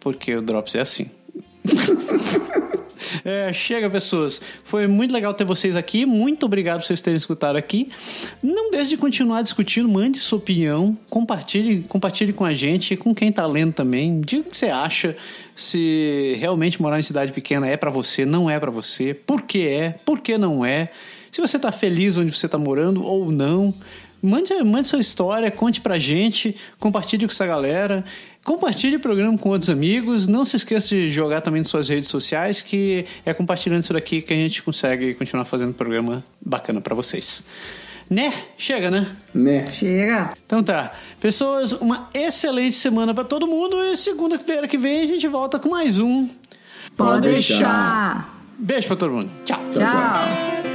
Porque 0.00 0.34
o 0.34 0.42
Drops 0.42 0.74
é 0.74 0.80
assim. 0.80 1.10
É, 3.24 3.52
chega, 3.52 3.88
pessoas. 3.88 4.40
Foi 4.64 4.86
muito 4.86 5.12
legal 5.12 5.32
ter 5.34 5.44
vocês 5.44 5.76
aqui. 5.76 6.04
Muito 6.04 6.46
obrigado 6.46 6.80
por 6.80 6.86
vocês 6.86 7.00
terem 7.00 7.16
escutado 7.16 7.56
aqui. 7.56 7.88
Não 8.42 8.70
deixe 8.70 8.90
de 8.90 8.96
continuar 8.96 9.42
discutindo. 9.42 9.88
Mande 9.88 10.18
sua 10.18 10.38
opinião. 10.38 10.96
Compartilhe, 11.08 11.82
compartilhe 11.88 12.32
com 12.32 12.44
a 12.44 12.52
gente, 12.52 12.96
com 12.96 13.14
quem 13.14 13.30
tá 13.30 13.46
lendo 13.46 13.72
também. 13.72 14.20
Diga 14.20 14.48
o 14.48 14.50
que 14.50 14.56
você 14.56 14.66
acha. 14.66 15.16
Se 15.54 16.36
realmente 16.38 16.80
morar 16.80 16.98
em 16.98 17.02
cidade 17.02 17.32
pequena 17.32 17.66
é 17.66 17.76
para 17.76 17.90
você, 17.90 18.24
não 18.24 18.48
é 18.48 18.58
para 18.60 18.70
você. 18.70 19.12
Por 19.14 19.42
que 19.42 19.66
é? 19.66 19.90
Por 20.04 20.20
que 20.20 20.38
não 20.38 20.64
é? 20.64 20.90
Se 21.30 21.40
você 21.40 21.58
tá 21.58 21.72
feliz 21.72 22.16
onde 22.16 22.34
você 22.34 22.48
tá 22.48 22.58
morando 22.58 23.04
ou 23.04 23.30
não. 23.30 23.74
Mande, 24.20 24.52
mande 24.64 24.88
sua 24.88 24.98
história, 24.98 25.48
conte 25.48 25.80
pra 25.80 25.96
gente, 25.96 26.56
compartilhe 26.80 27.24
com 27.24 27.32
essa 27.32 27.46
galera. 27.46 28.04
Compartilhe 28.48 28.96
o 28.96 29.00
programa 29.00 29.36
com 29.36 29.50
outros 29.50 29.68
amigos. 29.68 30.26
Não 30.26 30.42
se 30.42 30.56
esqueça 30.56 30.88
de 30.88 31.10
jogar 31.10 31.42
também 31.42 31.60
nas 31.60 31.68
suas 31.68 31.86
redes 31.86 32.08
sociais, 32.08 32.62
que 32.62 33.04
é 33.26 33.34
compartilhando 33.34 33.82
isso 33.82 33.92
daqui 33.92 34.22
que 34.22 34.32
a 34.32 34.36
gente 34.36 34.62
consegue 34.62 35.12
continuar 35.12 35.44
fazendo 35.44 35.68
um 35.68 35.74
programa 35.74 36.24
bacana 36.40 36.80
pra 36.80 36.94
vocês. 36.94 37.44
Né? 38.08 38.32
Chega, 38.56 38.90
né? 38.90 39.14
Né? 39.34 39.70
Chega. 39.70 40.30
Então 40.46 40.62
tá. 40.62 40.92
Pessoas, 41.20 41.74
uma 41.74 42.08
excelente 42.14 42.76
semana 42.76 43.12
pra 43.12 43.22
todo 43.22 43.46
mundo 43.46 43.76
e 43.84 43.94
segunda-feira 43.98 44.66
que 44.66 44.78
vem 44.78 45.02
a 45.02 45.06
gente 45.06 45.28
volta 45.28 45.58
com 45.58 45.68
mais 45.68 45.98
um. 45.98 46.26
Pode 46.96 47.28
deixar. 47.28 47.54
deixar. 47.54 48.44
Beijo 48.58 48.86
pra 48.86 48.96
todo 48.96 49.12
mundo. 49.12 49.30
Tchau. 49.44 49.60
Tchau, 49.64 49.72
tchau. 49.74 49.82
Tchau. 49.82 50.67